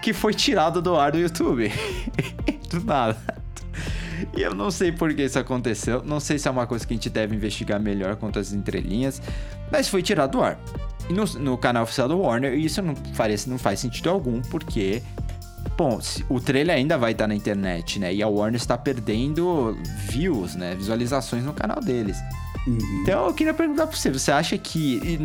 que 0.02 0.14
foi 0.14 0.34
tirado 0.34 0.82
do 0.82 0.96
ar 0.96 1.12
do 1.12 1.20
YouTube. 1.20 1.72
do 2.70 2.84
nada. 2.84 3.45
E 4.36 4.42
eu 4.42 4.54
não 4.54 4.72
sei 4.72 4.92
por 4.92 5.14
que 5.14 5.24
isso 5.24 5.40
aconteceu. 5.40 6.04
Não 6.04 6.20
sei 6.20 6.38
se 6.38 6.48
é 6.48 6.52
uma 6.52 6.68
coisa 6.68 6.86
que 6.86 6.94
a 6.94 6.98
gente 6.98 7.10
deve 7.10 7.36
investigar 7.36 7.80
melhor 7.80 8.16
quanto 8.16 8.40
às 8.40 8.54
entrelinhas. 8.54 9.22
Mas 9.72 9.88
foi 9.88 10.02
tirado 10.02 10.32
do 10.32 10.42
ar. 10.42 10.60
E 11.10 11.14
no, 11.14 11.26
no 11.40 11.58
canal 11.58 11.84
oficial 11.84 12.08
do 12.08 12.20
Warner, 12.20 12.54
isso 12.54 12.82
não, 12.82 12.94
parece, 13.16 13.50
não 13.50 13.58
faz 13.58 13.80
sentido 13.80 14.10
algum, 14.10 14.42
porque 14.42 15.02
Bom, 15.78 16.00
o 16.30 16.40
trailer 16.40 16.76
ainda 16.76 16.98
vai 16.98 17.12
estar 17.12 17.28
na 17.28 17.36
internet, 17.36 18.00
né? 18.00 18.14
E 18.14 18.24
a 18.24 18.28
Warner 18.28 18.56
está 18.56 18.78
perdendo 18.78 19.78
views, 20.08 20.56
né? 20.56 20.74
Visualizações 20.76 21.44
no 21.44 21.54
canal 21.54 21.82
deles. 21.82 22.18
Uhum. 22.68 22.78
Então 23.02 23.28
eu 23.28 23.34
queria 23.34 23.54
perguntar 23.54 23.86
pra 23.88 23.96
você, 23.96 24.10
você 24.10 24.32
acha 24.32 24.58
que 24.58 25.20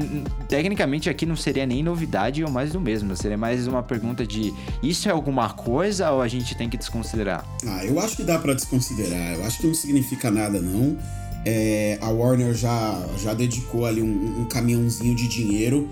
tecnicamente 0.48 1.08
aqui 1.08 1.24
não 1.24 1.36
seria 1.36 1.64
nem 1.64 1.82
novidade 1.82 2.44
ou 2.44 2.50
mais 2.50 2.72
do 2.72 2.80
mesmo? 2.80 3.16
Seria 3.16 3.38
mais 3.38 3.66
uma 3.66 3.82
pergunta 3.82 4.26
de 4.26 4.52
isso 4.82 5.08
é 5.08 5.12
alguma 5.12 5.48
coisa 5.50 6.10
ou 6.10 6.20
a 6.20 6.28
gente 6.28 6.54
tem 6.54 6.68
que 6.68 6.76
desconsiderar? 6.76 7.44
Ah, 7.66 7.84
eu 7.84 7.98
acho 7.98 8.16
que 8.16 8.22
dá 8.22 8.38
para 8.38 8.52
desconsiderar. 8.54 9.34
Eu 9.34 9.44
acho 9.44 9.58
que 9.58 9.66
não 9.66 9.74
significa 9.74 10.30
nada, 10.30 10.60
não. 10.60 10.96
É, 11.44 11.98
a 12.02 12.10
Warner 12.10 12.52
já, 12.52 13.02
já 13.16 13.32
dedicou 13.32 13.86
ali 13.86 14.02
um, 14.02 14.42
um 14.42 14.44
caminhãozinho 14.44 15.14
de 15.14 15.26
dinheiro 15.26 15.88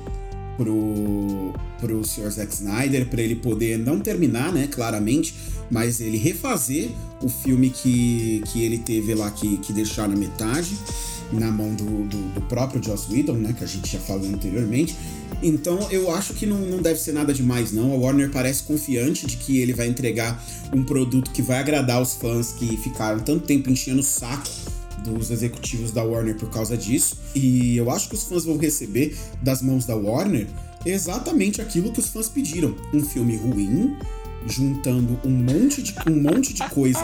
pro, 0.58 1.54
pro 1.80 2.04
Sr. 2.04 2.30
Zack 2.30 2.52
Snyder, 2.52 3.06
para 3.06 3.22
ele 3.22 3.36
poder 3.36 3.78
não 3.78 4.00
terminar, 4.00 4.52
né, 4.52 4.66
claramente, 4.66 5.34
mas 5.70 6.00
ele 6.00 6.18
refazer 6.18 6.90
o 7.22 7.28
filme 7.28 7.70
que, 7.70 8.42
que 8.48 8.62
ele 8.62 8.76
teve 8.76 9.14
lá 9.14 9.30
que, 9.30 9.56
que 9.58 9.72
deixar 9.72 10.06
na 10.06 10.16
metade 10.16 10.76
na 11.32 11.50
mão 11.50 11.74
do, 11.74 12.04
do, 12.04 12.34
do, 12.34 12.40
próprio 12.42 12.82
Joss 12.82 13.12
Whedon, 13.12 13.34
né, 13.34 13.54
que 13.56 13.62
a 13.62 13.66
gente 13.66 13.92
já 13.92 13.98
falou 13.98 14.26
anteriormente. 14.28 14.96
Então 15.42 15.86
eu 15.90 16.10
acho 16.10 16.34
que 16.34 16.46
não, 16.46 16.58
não 16.58 16.80
deve 16.80 16.98
ser 16.98 17.12
nada 17.12 17.32
demais, 17.32 17.72
não. 17.72 17.92
A 17.92 17.96
Warner 17.96 18.30
parece 18.30 18.62
confiante 18.62 19.26
de 19.26 19.36
que 19.36 19.58
ele 19.58 19.72
vai 19.72 19.86
entregar 19.86 20.42
um 20.72 20.82
produto 20.82 21.30
que 21.30 21.42
vai 21.42 21.58
agradar 21.58 22.00
os 22.00 22.14
fãs 22.14 22.52
que 22.52 22.76
ficaram 22.78 23.20
tanto 23.20 23.46
tempo 23.46 23.70
enchendo 23.70 24.00
o 24.00 24.04
saco 24.04 24.48
dos 25.04 25.30
executivos 25.30 25.92
da 25.92 26.02
Warner 26.02 26.36
por 26.36 26.50
causa 26.50 26.76
disso. 26.76 27.16
E 27.34 27.76
eu 27.76 27.90
acho 27.90 28.08
que 28.08 28.14
os 28.14 28.24
fãs 28.24 28.44
vão 28.44 28.56
receber 28.56 29.16
das 29.42 29.62
mãos 29.62 29.84
da 29.84 29.94
Warner 29.94 30.46
exatamente 30.84 31.60
aquilo 31.60 31.92
que 31.92 32.00
os 32.00 32.08
fãs 32.08 32.28
pediram: 32.28 32.74
um 32.92 33.02
filme 33.02 33.36
ruim, 33.36 33.96
juntando 34.46 35.18
um 35.24 35.30
monte 35.30 35.82
de, 35.82 35.94
um 36.06 36.22
monte 36.22 36.54
de 36.54 36.66
coisa 36.68 37.00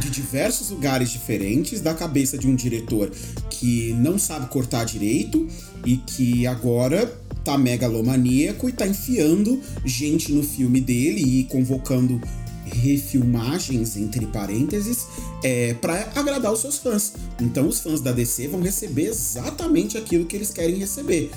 de 0.00 0.10
diversos 0.10 0.70
lugares 0.70 1.10
diferentes 1.10 1.80
da 1.80 1.94
cabeça 1.94 2.38
de 2.38 2.46
um 2.46 2.54
diretor 2.54 3.10
que 3.50 3.92
não 3.94 4.18
sabe 4.18 4.48
cortar 4.48 4.84
direito 4.84 5.46
e 5.84 5.96
que 5.96 6.46
agora 6.46 7.06
tá 7.44 7.56
megalomaníaco 7.56 8.68
e 8.68 8.72
tá 8.72 8.86
enfiando 8.86 9.60
gente 9.84 10.32
no 10.32 10.42
filme 10.42 10.80
dele 10.80 11.22
e 11.22 11.44
convocando 11.44 12.20
refilmagens, 12.66 13.96
entre 13.96 14.26
parênteses, 14.26 15.06
é, 15.42 15.74
para 15.74 16.10
agradar 16.16 16.52
os 16.52 16.60
seus 16.60 16.78
fãs. 16.78 17.12
Então 17.40 17.68
os 17.68 17.80
fãs 17.80 18.00
da 18.00 18.10
DC 18.12 18.48
vão 18.48 18.60
receber 18.60 19.06
exatamente 19.06 19.96
aquilo 19.96 20.24
que 20.24 20.34
eles 20.34 20.50
querem 20.50 20.76
receber 20.76 21.30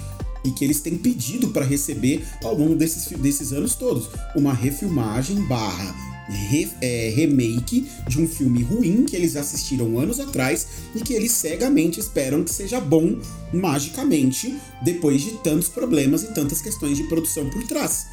e 0.43 0.51
que 0.51 0.63
eles 0.63 0.79
têm 0.81 0.97
pedido 0.97 1.49
para 1.49 1.65
receber 1.65 2.25
ao 2.43 2.55
longo 2.55 2.75
desses, 2.75 3.07
desses 3.17 3.51
anos 3.51 3.75
todos. 3.75 4.09
Uma 4.35 4.53
refilmagem 4.53 5.41
barra 5.47 5.95
re- 6.29 6.69
é, 6.81 7.11
remake 7.15 7.87
de 8.07 8.21
um 8.21 8.27
filme 8.27 8.61
ruim 8.63 9.03
que 9.05 9.15
eles 9.15 9.35
assistiram 9.35 9.97
anos 9.99 10.19
atrás 10.19 10.67
e 10.95 11.01
que 11.01 11.13
eles 11.13 11.31
cegamente 11.31 11.99
esperam 11.99 12.43
que 12.43 12.51
seja 12.51 12.79
bom 12.79 13.17
magicamente 13.51 14.57
depois 14.81 15.21
de 15.21 15.31
tantos 15.43 15.67
problemas 15.69 16.23
e 16.23 16.33
tantas 16.33 16.61
questões 16.61 16.97
de 16.97 17.03
produção 17.05 17.49
por 17.49 17.63
trás. 17.67 18.05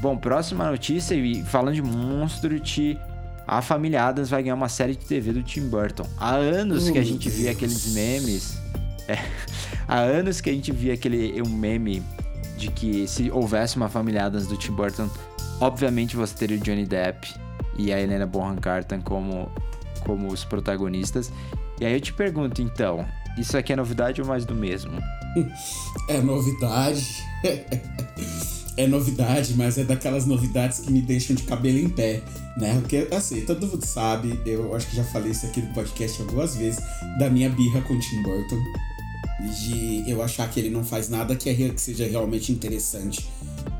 Bom, 0.00 0.16
próxima 0.16 0.70
notícia, 0.70 1.14
e 1.14 1.42
falando 1.44 1.74
de 1.74 1.82
monstro, 1.82 2.58
te... 2.60 2.98
a 3.46 3.62
família 3.62 4.04
Adams 4.04 4.28
vai 4.28 4.42
ganhar 4.42 4.54
uma 4.54 4.68
série 4.68 4.94
de 4.94 5.04
TV 5.04 5.32
do 5.32 5.42
Tim 5.42 5.68
Burton. 5.68 6.06
Há 6.18 6.34
anos 6.34 6.90
que 6.90 6.98
a 6.98 7.00
Oh, 7.00 7.04
gente 7.04 7.28
via 7.30 7.44
Deus. 7.44 7.56
aqueles 7.56 7.86
memes. 7.94 8.54
É, 9.08 9.18
há 9.86 9.98
anos 9.98 10.40
que 10.40 10.50
a 10.50 10.52
gente 10.52 10.72
via 10.72 10.94
aquele 10.94 11.40
um 11.42 11.48
meme 11.48 12.02
de 12.56 12.68
que 12.68 13.06
se 13.06 13.30
houvesse 13.30 13.76
uma 13.76 13.88
família 13.88 14.26
Adams 14.26 14.46
do 14.46 14.56
Tim 14.56 14.72
Burton, 14.72 15.08
obviamente 15.60 16.16
você 16.16 16.34
teria 16.34 16.56
o 16.56 16.60
Johnny 16.60 16.86
Depp 16.86 17.34
e 17.76 17.92
a 17.92 18.00
Helena 18.00 18.26
Bonham 18.26 18.56
Carter 18.56 19.00
como, 19.02 19.50
como 20.00 20.28
os 20.28 20.44
protagonistas. 20.44 21.32
E 21.80 21.84
aí 21.84 21.92
eu 21.92 22.00
te 22.00 22.12
pergunto, 22.12 22.62
então, 22.62 23.04
isso 23.36 23.56
aqui 23.56 23.72
é 23.72 23.76
novidade 23.76 24.20
ou 24.20 24.26
mais 24.26 24.44
do 24.44 24.54
mesmo? 24.54 24.92
É 26.08 26.20
novidade. 26.20 27.24
é 28.76 28.86
novidade, 28.86 29.54
mas 29.54 29.78
é 29.78 29.84
daquelas 29.84 30.26
novidades 30.26 30.80
que 30.80 30.92
me 30.92 31.02
deixam 31.02 31.34
de 31.34 31.42
cabelo 31.42 31.78
em 31.78 31.88
pé, 31.88 32.22
né? 32.56 32.78
Porque, 32.80 33.08
assim, 33.10 33.40
todo 33.42 33.66
mundo 33.66 33.84
sabe, 33.84 34.40
eu 34.46 34.74
acho 34.74 34.86
que 34.86 34.96
já 34.96 35.04
falei 35.04 35.32
isso 35.32 35.46
aqui 35.46 35.60
no 35.60 35.72
podcast 35.74 36.20
algumas 36.22 36.56
vezes, 36.56 36.80
da 37.18 37.28
minha 37.28 37.50
birra 37.50 37.80
com 37.82 37.98
Tim 37.98 38.22
Burton. 38.22 38.58
De 39.62 40.04
eu 40.06 40.22
achar 40.22 40.50
que 40.50 40.58
ele 40.60 40.70
não 40.70 40.84
faz 40.84 41.08
nada 41.08 41.34
que, 41.36 41.48
é, 41.48 41.54
que 41.54 41.80
seja 41.80 42.06
realmente 42.06 42.52
interessante. 42.52 43.26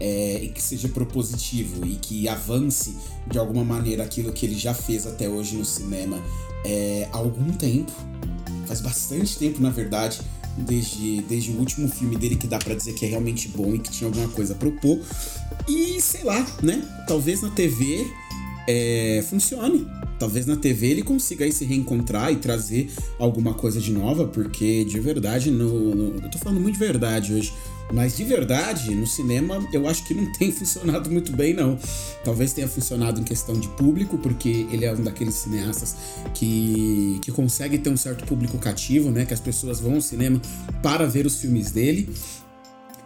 é, 0.01 0.41
e 0.43 0.49
que 0.49 0.63
seja 0.63 0.89
propositivo 0.89 1.87
e 1.87 1.97
que 1.97 2.29
avance 2.29 2.97
de 3.27 3.39
alguma 3.39 3.65
maneira 3.65 4.03
aquilo 4.03 4.33
que 4.33 4.45
ele 4.45 4.57
já 4.57 4.75
fez 4.75 5.07
até 5.07 5.29
hoje 5.29 5.57
no 5.57 5.65
cinema 5.65 6.21
é, 6.65 7.09
há 7.13 7.17
algum 7.17 7.53
tempo. 7.53 7.93
Faz 8.67 8.81
bastante 8.81 9.39
tempo, 9.39 9.63
na 9.63 9.71
verdade, 9.71 10.21
desde, 10.57 11.23
desde 11.23 11.51
o 11.53 11.59
último 11.59 11.89
filme 11.89 12.17
dele 12.17 12.37
que 12.37 12.47
dá 12.47 12.59
pra 12.59 12.75
dizer 12.75 12.95
que 12.95 13.05
é 13.05 13.09
realmente 13.09 13.49
bom 13.49 13.75
e 13.75 13.79
que 13.79 13.91
tinha 13.91 14.09
alguma 14.09 14.29
coisa 14.29 14.55
a 14.55 14.57
propor. 14.57 15.01
E 15.69 16.01
sei 16.01 16.25
lá, 16.25 16.45
né? 16.63 16.83
Talvez 17.07 17.43
na 17.43 17.51
TV 17.51 18.07
é, 18.67 19.25
funcione. 19.29 19.87
Talvez 20.19 20.47
na 20.47 20.57
TV 20.57 20.87
ele 20.89 21.03
consiga 21.03 21.45
aí 21.45 21.53
se 21.53 21.65
reencontrar 21.65 22.33
e 22.33 22.37
trazer 22.37 22.91
alguma 23.19 23.53
coisa 23.55 23.81
de 23.81 23.93
nova, 23.93 24.27
porque 24.27 24.85
de 24.85 25.01
verdade, 25.01 25.51
no, 25.51 25.95
no- 25.95 26.21
eu 26.25 26.31
tô 26.31 26.39
falando 26.39 26.61
muito 26.61 26.75
de 26.75 26.81
verdade 26.81 27.35
hoje. 27.35 27.53
Mas 27.93 28.17
de 28.17 28.25
verdade, 28.25 28.95
no 28.95 29.07
cinema, 29.07 29.63
eu 29.71 29.87
acho 29.87 30.05
que 30.07 30.15
não 30.15 30.33
tem 30.33 30.51
funcionado 30.51 31.11
muito 31.11 31.33
bem, 31.33 31.53
não. 31.53 31.79
Talvez 32.25 32.55
tenha 32.55 32.67
funcionado 32.67 33.21
em 33.21 33.25
questão 33.25 33.59
de 33.61 33.69
público, 33.69 34.17
porque 34.17 34.67
ele 34.73 34.87
é 34.87 34.93
um 34.95 35.03
daqueles 35.03 35.35
cineastas 35.35 35.95
que, 36.33 37.19
que 37.21 37.31
consegue 37.31 37.77
ter 37.77 37.91
um 37.91 37.97
certo 37.97 38.25
público 38.25 38.57
cativo, 38.57 39.11
né? 39.11 39.27
Que 39.27 39.35
as 39.35 39.41
pessoas 39.41 39.81
vão 39.81 39.97
ao 39.97 40.01
cinema 40.01 40.41
para 40.83 41.07
ver 41.07 41.27
os 41.27 41.37
filmes 41.41 41.71
dele. 41.73 42.09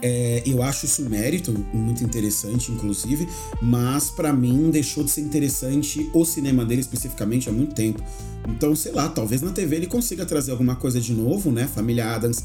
É, 0.00 0.42
eu 0.46 0.62
acho 0.62 0.86
isso 0.86 1.02
um 1.02 1.08
mérito 1.08 1.52
muito 1.72 2.04
interessante, 2.04 2.70
inclusive, 2.70 3.28
mas 3.60 4.10
pra 4.10 4.32
mim 4.32 4.70
deixou 4.70 5.02
de 5.02 5.10
ser 5.10 5.22
interessante 5.22 6.08
o 6.14 6.24
cinema 6.24 6.64
dele 6.64 6.80
especificamente 6.80 7.48
há 7.48 7.52
muito 7.52 7.74
tempo. 7.74 8.02
Então, 8.48 8.74
sei 8.76 8.92
lá, 8.92 9.08
talvez 9.08 9.42
na 9.42 9.50
TV 9.50 9.76
ele 9.76 9.86
consiga 9.86 10.24
trazer 10.24 10.52
alguma 10.52 10.76
coisa 10.76 11.00
de 11.00 11.12
novo, 11.12 11.50
né? 11.50 11.66
Família 11.66 12.14
Adams 12.14 12.42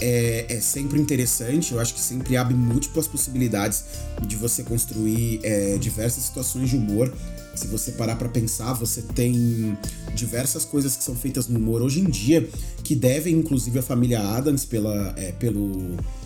é, 0.00 0.46
é 0.48 0.60
sempre 0.60 1.00
interessante, 1.00 1.72
eu 1.72 1.80
acho 1.80 1.92
que 1.94 2.00
sempre 2.00 2.36
abre 2.36 2.54
múltiplas 2.54 3.06
possibilidades 3.08 3.84
de 4.26 4.36
você 4.36 4.62
construir 4.62 5.40
é, 5.42 5.76
diversas 5.78 6.24
situações 6.24 6.70
de 6.70 6.76
humor. 6.76 7.12
Se 7.54 7.66
você 7.68 7.92
parar 7.92 8.16
pra 8.16 8.28
pensar, 8.28 8.74
você 8.74 9.00
tem 9.02 9.76
diversas 10.14 10.64
coisas 10.64 10.94
que 10.96 11.02
são 11.02 11.16
feitas 11.16 11.48
no 11.48 11.58
humor 11.58 11.80
hoje 11.82 12.00
em 12.00 12.04
dia 12.04 12.48
que 12.84 12.94
devem, 12.94 13.34
inclusive, 13.34 13.78
a 13.78 13.82
família 13.82 14.20
Adams 14.20 14.64
pela, 14.64 15.14
é, 15.16 15.32
pelo 15.32 15.96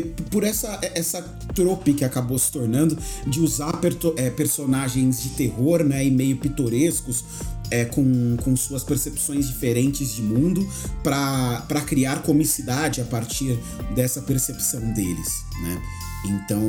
por 0.00 0.44
essa, 0.44 0.78
essa 0.94 1.20
trope 1.54 1.92
que 1.92 2.04
acabou 2.04 2.38
se 2.38 2.50
tornando 2.50 2.96
de 3.26 3.40
usar 3.40 3.78
é, 4.16 4.30
personagens 4.30 5.22
de 5.22 5.30
terror, 5.30 5.84
né, 5.84 6.04
e 6.04 6.10
meio 6.10 6.36
pitorescos, 6.36 7.24
é, 7.70 7.84
com, 7.86 8.36
com 8.36 8.54
suas 8.54 8.84
percepções 8.84 9.48
diferentes 9.48 10.14
de 10.14 10.22
mundo, 10.22 10.66
para 11.02 11.80
criar 11.86 12.22
comicidade 12.22 13.00
a 13.00 13.04
partir 13.04 13.58
dessa 13.94 14.20
percepção 14.22 14.80
deles, 14.92 15.44
né? 15.62 15.82
Então, 16.24 16.62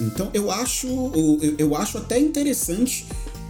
então 0.00 0.30
eu 0.32 0.50
acho 0.50 0.86
eu, 1.42 1.54
eu 1.58 1.76
acho 1.76 1.98
até 1.98 2.18
interessante 2.18 3.06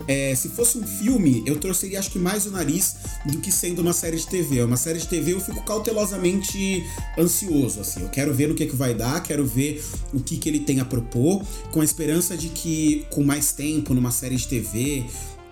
é, 0.06 0.34
se 0.34 0.48
fosse 0.48 0.78
um 0.78 0.86
filme, 0.86 1.42
eu 1.46 1.58
torceria 1.58 1.98
acho 1.98 2.10
que 2.10 2.18
mais 2.18 2.46
o 2.46 2.50
nariz 2.50 2.96
do 3.24 3.38
que 3.38 3.50
sendo 3.50 3.80
uma 3.80 3.92
série 3.92 4.16
de 4.16 4.26
TV. 4.26 4.62
Uma 4.62 4.76
série 4.76 4.98
de 4.98 5.08
TV 5.08 5.32
eu 5.32 5.40
fico 5.40 5.62
cautelosamente 5.62 6.84
ansioso, 7.18 7.80
assim. 7.80 8.02
Eu 8.02 8.08
quero 8.08 8.32
ver 8.34 8.48
no 8.48 8.54
que, 8.54 8.66
que 8.66 8.76
vai 8.76 8.94
dar, 8.94 9.22
quero 9.22 9.44
ver 9.44 9.82
o 10.12 10.20
que, 10.20 10.36
que 10.36 10.48
ele 10.48 10.60
tem 10.60 10.80
a 10.80 10.84
propor, 10.84 11.42
com 11.70 11.80
a 11.80 11.84
esperança 11.84 12.36
de 12.36 12.48
que 12.48 13.06
com 13.10 13.22
mais 13.22 13.52
tempo 13.52 13.94
numa 13.94 14.10
série 14.10 14.36
de 14.36 14.46
TV 14.46 15.04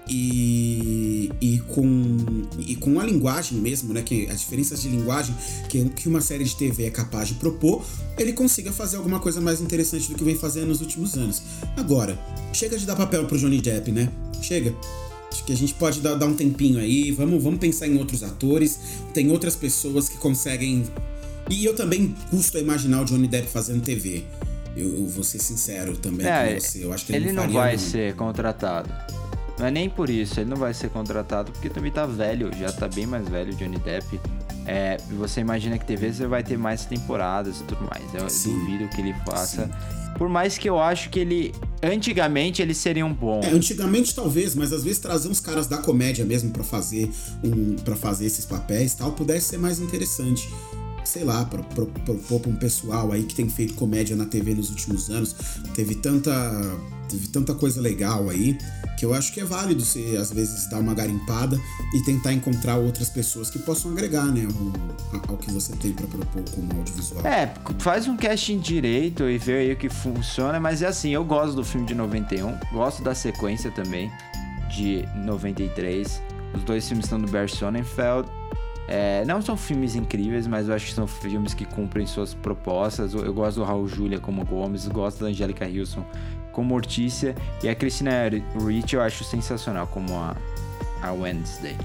e, 0.09 1.31
e, 1.41 1.59
com, 1.69 2.17
e 2.59 2.77
com 2.77 2.99
a 2.99 3.05
linguagem 3.05 3.59
mesmo, 3.59 3.95
né? 3.95 4.03
Que 4.03 4.29
as 4.29 4.41
diferenças 4.41 4.83
de 4.83 4.89
linguagem 4.89 5.35
que, 5.69 5.89
que 5.91 6.09
uma 6.09 6.21
série 6.21 6.45
de 6.45 6.57
TV 6.57 6.85
é 6.85 6.91
capaz 6.91 7.29
de 7.29 7.35
propor, 7.35 7.85
ele 8.19 8.33
consiga 8.33 8.73
fazer 8.73 8.97
alguma 8.97 9.21
coisa 9.21 9.41
mais 9.41 9.61
interessante 9.61 10.09
do 10.09 10.15
que 10.15 10.25
vem 10.25 10.35
fazendo 10.35 10.69
nos 10.69 10.81
últimos 10.81 11.15
anos. 11.15 11.43
Agora, 11.77 12.19
chega 12.53 12.77
de 12.79 12.85
dar 12.85 12.97
papel 12.97 13.25
pro 13.27 13.39
Johnny 13.39 13.61
Depp, 13.61 13.93
né? 13.93 14.09
Chega. 14.41 14.75
Acho 15.31 15.45
que 15.45 15.53
a 15.53 15.57
gente 15.57 15.73
pode 15.75 16.01
dar, 16.01 16.15
dar 16.15 16.27
um 16.27 16.35
tempinho 16.35 16.79
aí, 16.79 17.11
vamos, 17.11 17.43
vamos 17.43 17.59
pensar 17.59 17.89
em 17.89 17.97
outros 17.97 18.23
atores, 18.23 18.79
tem 19.15 19.31
outras 19.31 19.57
pessoas 19.57 20.09
que 20.09 20.19
conseguem. 20.19 20.85
E 21.49 21.65
eu 21.65 21.75
também 21.75 22.15
custo 22.29 22.59
a 22.59 22.61
imaginar 22.61 23.03
o 23.03 23.05
Johnny 23.05 23.27
Depp 23.27 23.49
fazendo 23.49 23.83
TV. 23.83 24.25
Eu, 24.77 24.89
eu 24.99 25.07
vou 25.07 25.25
ser 25.25 25.39
sincero 25.39 25.97
também 25.97 26.27
É, 26.27 26.55
com 26.55 26.61
você. 26.61 26.85
Eu 26.85 26.93
acho 26.93 27.07
que 27.07 27.13
ele, 27.13 27.27
ele 27.27 27.33
não 27.33 27.45
faria, 27.45 27.61
vai 27.61 27.79
ser 27.79 28.15
contratado. 28.15 28.91
Não 29.59 29.67
é 29.67 29.71
nem 29.71 29.89
por 29.89 30.09
isso, 30.09 30.41
ele 30.41 30.51
não 30.51 30.57
vai 30.57 30.73
ser 30.73 30.91
contratado, 30.91 31.53
porque 31.53 31.69
também 31.69 31.93
tá 31.93 32.07
velho, 32.07 32.51
já 32.59 32.73
tá 32.73 32.89
bem 32.89 33.07
mais 33.07 33.29
velho 33.29 33.53
o 33.53 33.57
Johnny 33.57 33.79
Depp. 33.79 34.21
É, 34.67 34.97
você 35.11 35.41
imagina 35.41 35.77
que 35.79 35.85
TV 35.85 36.13
você 36.13 36.27
vai 36.27 36.43
ter 36.43 36.57
mais 36.57 36.85
temporadas 36.85 37.61
e 37.61 37.65
tudo 37.65 37.89
mais. 37.91 38.15
Eu 38.15 38.29
Sim. 38.31 38.59
duvido 38.59 38.89
que 38.89 39.01
ele 39.01 39.15
faça. 39.27 39.69
Por 40.17 40.29
mais 40.29 40.57
que 40.57 40.69
eu 40.69 40.79
acho 40.79 41.11
que 41.11 41.19
ele. 41.19 41.55
Antigamente 41.83 42.63
ele 42.63 42.75
seria 42.75 43.05
um 43.05 43.13
bom. 43.13 43.41
É, 43.43 43.49
antigamente 43.49 44.15
talvez, 44.15 44.55
mas 44.55 44.73
às 44.73 44.85
vezes 44.85 45.01
trazer 45.01 45.29
uns 45.29 45.41
caras 45.41 45.67
da 45.67 45.79
comédia 45.79 46.25
mesmo 46.25 46.51
pra 46.51 46.63
fazer 46.63 47.11
um 47.43 47.75
para 47.77 47.97
fazer 47.97 48.27
esses 48.27 48.45
papéis 48.45 48.95
tal 48.95 49.13
pudesse 49.13 49.49
ser 49.49 49.59
mais 49.59 49.81
interessante. 49.81 50.49
Sei 51.05 51.25
lá, 51.25 51.45
pro- 51.45 51.65
pro- 51.65 51.87
propor 51.87 52.41
pra 52.41 52.51
um 52.51 52.57
pessoal 52.57 53.11
aí 53.13 53.25
que 53.25 53.35
tem 53.35 53.49
feito 53.49 53.75
comédia 53.75 54.15
na 54.17 54.25
TV 54.27 54.55
nos 54.55 54.71
últimos 54.71 55.11
anos. 55.11 55.35
Teve 55.75 55.95
tanta 55.97 56.33
teve 57.09 57.29
tanta 57.29 57.55
coisa 57.55 57.79
legal 57.79 58.31
aí 58.31 58.57
que 58.99 59.05
eu 59.05 59.13
acho 59.13 59.35
que 59.35 59.41
é 59.41 59.45
válido 59.45 59.85
você 59.85 60.17
às 60.19 60.33
vezes 60.33 60.67
dar 60.71 60.79
uma 60.79 60.95
garimpada 60.95 61.61
e 61.95 62.03
tentar 62.05 62.33
encontrar 62.33 62.77
outras 62.77 63.11
pessoas 63.11 63.51
que 63.51 63.59
possam 63.59 63.91
agregar, 63.91 64.25
né, 64.27 64.47
ao, 65.13 65.33
ao 65.33 65.37
que 65.37 65.51
você 65.53 65.75
tem 65.77 65.93
pra 65.93 66.07
propor 66.07 66.43
como 66.55 66.73
audiovisual. 66.79 67.27
É, 67.27 67.53
faz 67.81 68.09
um 68.09 68.17
casting 68.17 68.59
direito 68.61 69.29
e 69.29 69.37
vê 69.37 69.59
aí 69.59 69.73
o 69.73 69.77
que 69.77 69.91
funciona, 69.91 70.59
mas 70.59 70.81
é 70.81 70.87
assim, 70.87 71.11
eu 71.11 71.23
gosto 71.25 71.55
do 71.57 71.65
filme 71.65 71.87
de 71.87 71.95
91, 71.95 72.55
gosto 72.73 73.03
da 73.03 73.15
sequência 73.15 73.71
também 73.73 74.11
de 74.75 75.05
93. 75.27 76.23
Os 76.55 76.63
dois 76.65 76.87
filmes 76.87 77.05
estão 77.07 77.21
do 77.21 77.31
Barry 77.31 77.51
Sonnenfeld. 77.51 78.27
É, 78.89 79.25
não 79.25 79.41
são 79.41 79.57
filmes 79.57 79.95
incríveis, 79.95 80.47
mas 80.47 80.69
eu 80.69 80.75
acho 80.75 80.87
que 80.87 80.93
são 80.95 81.07
filmes 81.07 81.55
que 81.55 81.65
cumprem 81.65 82.07
suas 82.07 82.35
propostas. 82.35 83.15
Eu, 83.15 83.25
eu 83.25 83.33
gosto 83.33 83.59
do 83.61 83.65
Raul 83.65 83.87
Julia 83.89 84.19
como 84.19 84.45
Gomes, 84.45 84.87
gosto 84.89 85.21
da 85.25 85.31
Angélica 85.31 85.65
Wilson 85.67 86.05
como 86.53 86.69
Mortícia 86.69 87.35
e 87.63 87.69
a 87.69 87.75
Christina 87.75 88.11
Ricci 88.67 88.95
eu 88.95 89.01
acho 89.01 89.25
sensacional 89.25 89.87
como 89.87 90.15
a, 90.15 90.37
a 91.01 91.13
Wednesday. 91.13 91.77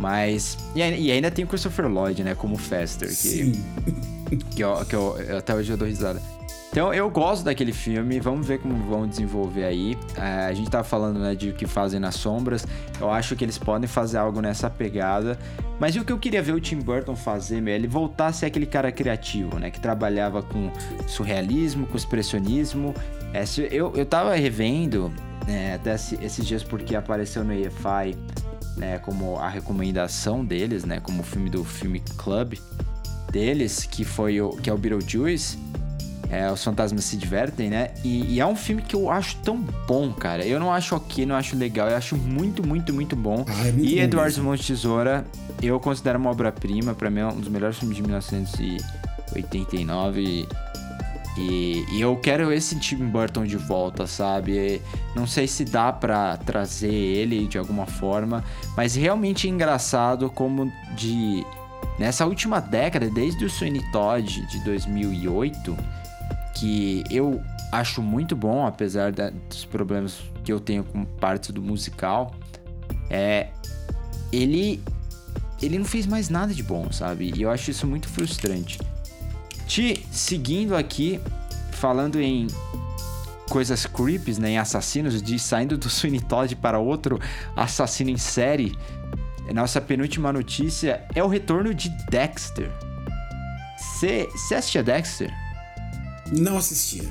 Mas. 0.00 0.56
E, 0.74 0.80
e 0.80 1.12
ainda 1.12 1.30
tem 1.30 1.44
o 1.44 1.48
Christopher 1.48 1.86
Lloyd, 1.88 2.22
né? 2.24 2.34
Como 2.34 2.56
Fester, 2.56 3.08
que 3.08 3.14
Sim. 3.14 3.64
que, 4.54 4.62
eu, 4.62 4.84
que 4.86 4.94
eu- 4.96 5.16
até 5.36 5.54
hoje 5.54 5.72
eu 5.72 5.76
dou 5.76 5.86
risada. 5.86 6.22
Então 6.70 6.92
eu 6.92 7.08
gosto 7.10 7.44
daquele 7.44 7.72
filme, 7.72 8.20
vamos 8.20 8.46
ver 8.46 8.58
como 8.60 8.76
vão 8.88 9.06
desenvolver 9.06 9.64
aí. 9.64 9.96
É, 10.16 10.46
a 10.46 10.52
gente 10.52 10.70
tava 10.70 10.84
falando 10.84 11.18
né, 11.18 11.34
de 11.34 11.48
o 11.48 11.54
que 11.54 11.66
fazem 11.66 11.98
nas 11.98 12.14
sombras. 12.14 12.66
Eu 13.00 13.10
acho 13.10 13.34
que 13.34 13.44
eles 13.44 13.56
podem 13.58 13.88
fazer 13.88 14.18
algo 14.18 14.40
nessa 14.40 14.68
pegada. 14.68 15.38
Mas 15.80 15.96
o 15.96 16.04
que 16.04 16.12
eu 16.12 16.18
queria 16.18 16.42
ver 16.42 16.52
o 16.52 16.60
Tim 16.60 16.78
Burton 16.80 17.16
fazer, 17.16 17.60
meu, 17.62 17.74
ele 17.74 17.86
voltar 17.88 18.26
a 18.26 18.32
ser 18.32 18.46
aquele 18.46 18.66
cara 18.66 18.92
criativo, 18.92 19.58
né? 19.58 19.70
Que 19.70 19.80
trabalhava 19.80 20.42
com 20.42 20.70
surrealismo, 21.06 21.86
com 21.86 21.96
expressionismo. 21.96 22.94
É, 23.32 23.44
eu, 23.70 23.92
eu 23.96 24.04
tava 24.04 24.34
revendo 24.34 25.10
né, 25.46 25.74
até 25.74 25.94
esse- 25.94 26.18
esses 26.22 26.46
dias 26.46 26.62
porque 26.62 26.94
apareceu 26.94 27.42
no 27.44 27.52
EFI 27.52 28.16
né, 28.76 28.98
como 28.98 29.36
a 29.36 29.48
recomendação 29.48 30.44
deles, 30.44 30.84
né? 30.84 31.00
Como 31.00 31.20
o 31.22 31.24
filme 31.24 31.48
do 31.48 31.64
filme 31.64 32.00
Club 32.18 32.54
deles, 33.32 33.84
que 33.90 34.04
foi 34.04 34.40
o 34.40 34.50
que 34.50 34.68
é 34.68 34.72
o 34.72 34.78
Beetlejuice. 34.78 35.58
É, 36.30 36.50
os 36.52 36.62
fantasmas 36.62 37.04
se 37.04 37.16
divertem, 37.16 37.70
né? 37.70 37.88
E, 38.04 38.34
e, 38.34 38.40
é 38.40 38.46
um 38.46 38.54
filme 38.54 38.82
que 38.82 38.94
eu 38.94 39.10
acho 39.10 39.36
tão 39.36 39.56
bom, 39.86 40.12
cara. 40.12 40.44
Eu 40.46 40.60
não 40.60 40.70
acho 40.72 40.94
ok, 40.94 41.24
não 41.24 41.34
acho 41.34 41.56
legal. 41.56 41.88
Eu 41.88 41.96
acho 41.96 42.14
muito, 42.16 42.62
muito, 42.66 42.92
muito 42.92 43.16
bom. 43.16 43.46
Ah, 43.48 43.66
é 43.66 43.72
muito 43.72 43.90
e 43.90 43.98
Eduardo 43.98 44.56
de 44.56 44.66
Tesoura, 44.66 45.24
eu 45.62 45.80
considero 45.80 46.18
uma 46.18 46.28
obra-prima. 46.30 46.92
Pra 46.94 47.08
mim 47.08 47.20
é 47.20 47.26
um 47.26 47.40
dos 47.40 47.48
melhores 47.48 47.78
filmes 47.78 47.96
de 47.96 48.02
1989. 48.02 50.46
E, 51.38 51.86
e, 51.92 52.00
eu 52.00 52.16
quero 52.16 52.52
esse 52.52 52.78
Tim 52.78 53.06
Burton 53.06 53.46
de 53.46 53.56
volta, 53.56 54.06
sabe? 54.06 54.82
Não 55.14 55.26
sei 55.26 55.46
se 55.46 55.64
dá 55.64 55.90
pra 55.92 56.36
trazer 56.36 56.92
ele 56.92 57.46
de 57.46 57.56
alguma 57.56 57.86
forma. 57.86 58.44
Mas 58.76 58.94
realmente 58.94 59.46
é 59.46 59.50
engraçado 59.50 60.28
como 60.28 60.70
de... 60.94 61.42
Nessa 61.98 62.26
última 62.26 62.60
década, 62.60 63.08
desde 63.08 63.42
o 63.44 63.50
Sweeney 63.50 63.82
Todd 63.90 64.46
de 64.46 64.64
2008 64.64 65.76
que 66.58 67.04
eu 67.10 67.42
acho 67.72 68.02
muito 68.02 68.34
bom, 68.34 68.66
apesar 68.66 69.12
da- 69.12 69.30
dos 69.30 69.64
problemas 69.64 70.18
que 70.44 70.52
eu 70.52 70.58
tenho 70.60 70.82
com 70.84 71.04
partes 71.04 71.50
do 71.50 71.62
musical, 71.62 72.34
é 73.10 73.48
ele 74.32 74.82
ele 75.60 75.76
não 75.76 75.84
fez 75.84 76.06
mais 76.06 76.28
nada 76.28 76.54
de 76.54 76.62
bom, 76.62 76.90
sabe? 76.92 77.32
E 77.34 77.42
eu 77.42 77.50
acho 77.50 77.70
isso 77.70 77.84
muito 77.86 78.08
frustrante. 78.08 78.78
Te 79.66 80.06
seguindo 80.10 80.76
aqui, 80.76 81.20
falando 81.72 82.20
em 82.20 82.46
coisas 83.50 83.84
creeps, 83.84 84.38
né, 84.38 84.50
em 84.50 84.58
assassinos, 84.58 85.20
de 85.20 85.36
saindo 85.36 85.76
do 85.76 85.90
Sweeney 85.90 86.20
Todd 86.20 86.54
para 86.56 86.78
outro 86.78 87.18
assassino 87.56 88.08
em 88.10 88.16
série, 88.16 88.72
nossa 89.52 89.80
penúltima 89.80 90.32
notícia 90.32 91.04
é 91.14 91.24
o 91.24 91.26
retorno 91.26 91.74
de 91.74 91.88
Dexter. 92.08 92.70
Você 93.76 94.28
assistia 94.54 94.82
Dexter? 94.82 95.32
Não 96.32 96.56
assistia. 96.58 97.04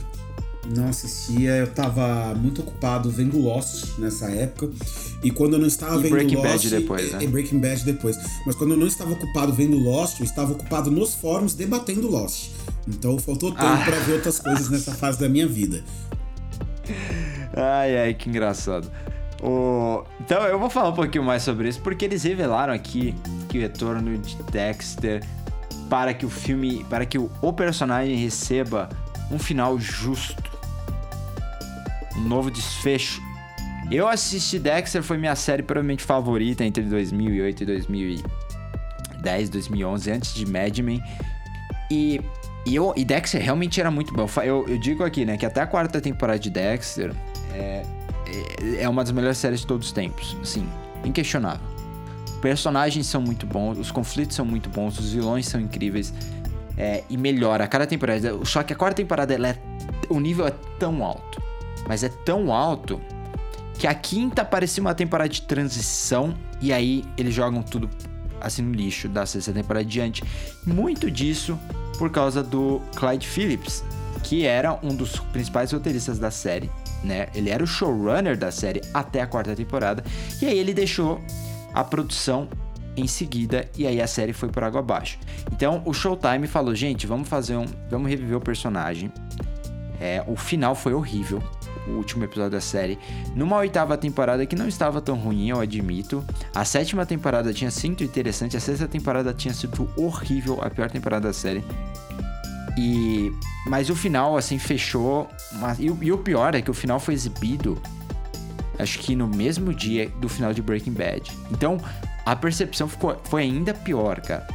Não 0.75 0.89
assistia, 0.89 1.51
eu 1.51 1.67
tava 1.67 2.35
muito 2.35 2.59
ocupado 2.61 3.09
vendo 3.09 3.39
Lost 3.39 3.97
nessa 3.97 4.29
época. 4.29 4.69
E 5.23 5.31
quando 5.31 5.53
eu 5.53 5.59
não 5.59 5.67
estava 5.67 5.95
E 5.97 6.01
vendo 6.03 6.11
Breaking 6.11 6.35
Lost. 6.35 6.47
Bad 6.47 6.69
depois, 6.69 7.11
né? 7.13 7.23
E 7.23 7.27
Breaking 7.27 7.59
Bad 7.59 7.85
depois. 7.85 8.17
Mas 8.45 8.53
quando 8.55 8.71
eu 8.71 8.77
não 8.77 8.87
estava 8.87 9.13
ocupado 9.13 9.53
vendo 9.53 9.77
Lost, 9.77 10.19
eu 10.19 10.25
estava 10.25 10.51
ocupado 10.51 10.91
nos 10.91 11.15
fóruns 11.15 11.53
debatendo 11.53 12.09
Lost. 12.09 12.49
Então 12.85 13.17
faltou 13.17 13.51
tempo 13.51 13.63
Ah. 13.65 13.81
pra 13.85 13.97
ver 13.99 14.13
outras 14.15 14.39
coisas 14.39 14.69
nessa 14.69 14.93
fase 14.93 15.17
da 15.19 15.29
minha 15.29 15.47
vida. 15.47 15.81
Ai, 17.55 17.97
ai, 17.97 18.13
que 18.13 18.29
engraçado. 18.29 18.89
O... 19.41 20.03
Então, 20.19 20.43
eu 20.43 20.59
vou 20.59 20.69
falar 20.69 20.89
um 20.89 20.93
pouquinho 20.95 21.23
mais 21.23 21.43
sobre 21.43 21.69
isso, 21.69 21.79
porque 21.81 22.05
eles 22.05 22.23
revelaram 22.23 22.73
aqui 22.73 23.15
que 23.49 23.57
o 23.57 23.61
retorno 23.61 24.17
de 24.17 24.35
Dexter 24.51 25.23
para 25.89 26.13
que 26.13 26.25
o 26.25 26.29
filme, 26.29 26.85
para 26.89 27.05
que 27.05 27.17
o, 27.17 27.29
o 27.41 27.53
personagem 27.53 28.15
receba 28.17 28.89
um 29.31 29.39
final 29.39 29.79
justo, 29.79 30.51
um 32.15 32.21
novo 32.21 32.49
desfecho. 32.49 33.21
Eu 33.89 34.07
assisti 34.07 34.59
Dexter, 34.59 35.01
foi 35.01 35.17
minha 35.17 35.35
série 35.35 35.63
provavelmente 35.63 36.03
favorita 36.03 36.63
entre 36.63 36.83
2008 36.83 37.63
e 37.63 37.65
2010, 37.65 39.49
2011, 39.49 40.11
antes 40.11 40.33
de 40.33 40.45
Mad 40.45 40.77
Men. 40.79 41.01
E, 41.89 42.19
e, 42.65 42.75
eu, 42.75 42.93
e 42.97 43.05
Dexter 43.05 43.41
realmente 43.41 43.79
era 43.79 43.89
muito 43.89 44.13
bom. 44.13 44.27
Eu 44.43 44.65
Eu, 44.67 44.77
digo 44.77 45.03
aqui, 45.03 45.23
né, 45.23 45.37
que 45.37 45.45
até 45.45 45.61
a 45.61 45.67
quarta 45.67 46.01
temporada 46.01 46.39
de 46.39 46.49
Dexter 46.49 47.13
é, 47.53 47.83
é, 48.25 48.83
é 48.83 48.89
uma 48.89 49.03
das 49.03 49.11
melhores 49.11 49.37
séries 49.37 49.61
de 49.61 49.67
todos 49.67 49.87
os 49.87 49.93
tempos. 49.93 50.35
Assim, 50.41 50.67
inquestionável. 51.05 51.65
Personagens 52.41 53.07
são 53.07 53.21
muito 53.21 53.47
bons, 53.47 53.79
os 53.79 53.89
conflitos 53.89 54.35
são 54.35 54.45
muito 54.45 54.69
bons, 54.69 54.99
os 54.99 55.13
vilões 55.13 55.47
são 55.47 55.59
incríveis. 55.59 56.13
É, 56.77 57.03
e 57.09 57.17
melhora 57.17 57.63
a 57.63 57.67
cada 57.67 57.87
temporada. 57.87 58.45
Só 58.45 58.61
que 58.63 58.73
a 58.73 58.75
quarta 58.75 58.97
temporada, 58.97 59.33
ela 59.33 59.49
é, 59.49 59.57
o 60.09 60.19
nível 60.19 60.47
é 60.47 60.53
tão 60.79 61.03
alto. 61.03 61.41
Mas 61.87 62.03
é 62.03 62.09
tão 62.09 62.53
alto 62.53 63.01
que 63.77 63.87
a 63.87 63.93
quinta 63.93 64.45
parecia 64.45 64.81
uma 64.81 64.93
temporada 64.93 65.29
de 65.29 65.41
transição. 65.41 66.35
E 66.61 66.71
aí 66.71 67.03
eles 67.17 67.33
jogam 67.33 67.63
tudo 67.63 67.89
assim 68.39 68.61
no 68.61 68.71
lixo 68.71 69.09
da 69.09 69.25
sexta 69.25 69.51
temporada 69.51 69.85
adiante. 69.85 70.23
Muito 70.65 71.09
disso 71.09 71.57
por 71.97 72.11
causa 72.11 72.43
do 72.43 72.81
Clyde 72.95 73.27
Phillips, 73.27 73.83
que 74.23 74.45
era 74.45 74.77
um 74.83 74.95
dos 74.95 75.19
principais 75.19 75.71
roteiristas 75.71 76.19
da 76.19 76.29
série, 76.29 76.69
né? 77.03 77.27
Ele 77.33 77.49
era 77.49 77.63
o 77.63 77.67
showrunner 77.67 78.37
da 78.37 78.51
série 78.51 78.81
até 78.93 79.21
a 79.21 79.27
quarta 79.27 79.55
temporada. 79.55 80.03
E 80.41 80.45
aí 80.45 80.57
ele 80.57 80.73
deixou 80.73 81.19
a 81.73 81.83
produção 81.83 82.47
em 82.97 83.07
seguida 83.07 83.69
e 83.77 83.85
aí 83.85 84.01
a 84.01 84.07
série 84.07 84.33
foi 84.33 84.49
por 84.49 84.63
água 84.63 84.79
abaixo. 84.79 85.19
Então 85.51 85.81
o 85.85 85.93
Showtime 85.93 86.47
falou: 86.47 86.75
gente, 86.75 87.05
vamos 87.05 87.29
fazer 87.29 87.55
um. 87.55 87.65
Vamos 87.89 88.09
reviver 88.09 88.37
o 88.37 88.41
personagem. 88.41 89.11
É, 89.99 90.23
o 90.27 90.35
final 90.35 90.75
foi 90.75 90.93
horrível. 90.93 91.41
O 91.87 91.91
último 91.91 92.25
episódio 92.25 92.51
da 92.51 92.61
série. 92.61 92.99
Numa 93.33 93.57
oitava 93.57 93.97
temporada 93.97 94.45
que 94.45 94.55
não 94.55 94.67
estava 94.67 94.99
tão 94.99 95.15
ruim, 95.15 95.49
eu 95.49 95.59
admito. 95.59 96.23
A 96.53 96.65
sétima 96.65 97.05
temporada 97.05 97.53
tinha 97.53 97.71
sido 97.71 98.03
interessante. 98.03 98.57
A 98.57 98.59
sexta 98.59 98.87
temporada 98.87 99.33
tinha 99.33 99.53
sido 99.53 99.89
horrível. 99.95 100.59
A 100.61 100.69
pior 100.69 100.91
temporada 100.91 101.27
da 101.27 101.33
série. 101.33 101.63
E. 102.77 103.31
Mas 103.65 103.89
o 103.89 103.95
final, 103.95 104.35
assim, 104.35 104.59
fechou. 104.59 105.29
Mas, 105.53 105.79
e, 105.79 105.85
e 105.85 106.11
o 106.11 106.17
pior 106.17 106.55
é 106.55 106.61
que 106.61 106.69
o 106.69 106.73
final 106.73 106.99
foi 106.99 107.13
exibido. 107.13 107.81
Acho 108.77 108.99
que 108.99 109.15
no 109.15 109.27
mesmo 109.27 109.73
dia 109.73 110.09
do 110.21 110.29
final 110.29 110.53
de 110.53 110.61
Breaking 110.61 110.93
Bad. 110.93 111.31
Então, 111.51 111.77
a 112.27 112.35
percepção 112.35 112.89
ficou, 112.89 113.17
foi 113.23 113.43
ainda 113.43 113.73
pior, 113.73 114.19
cara. 114.19 114.45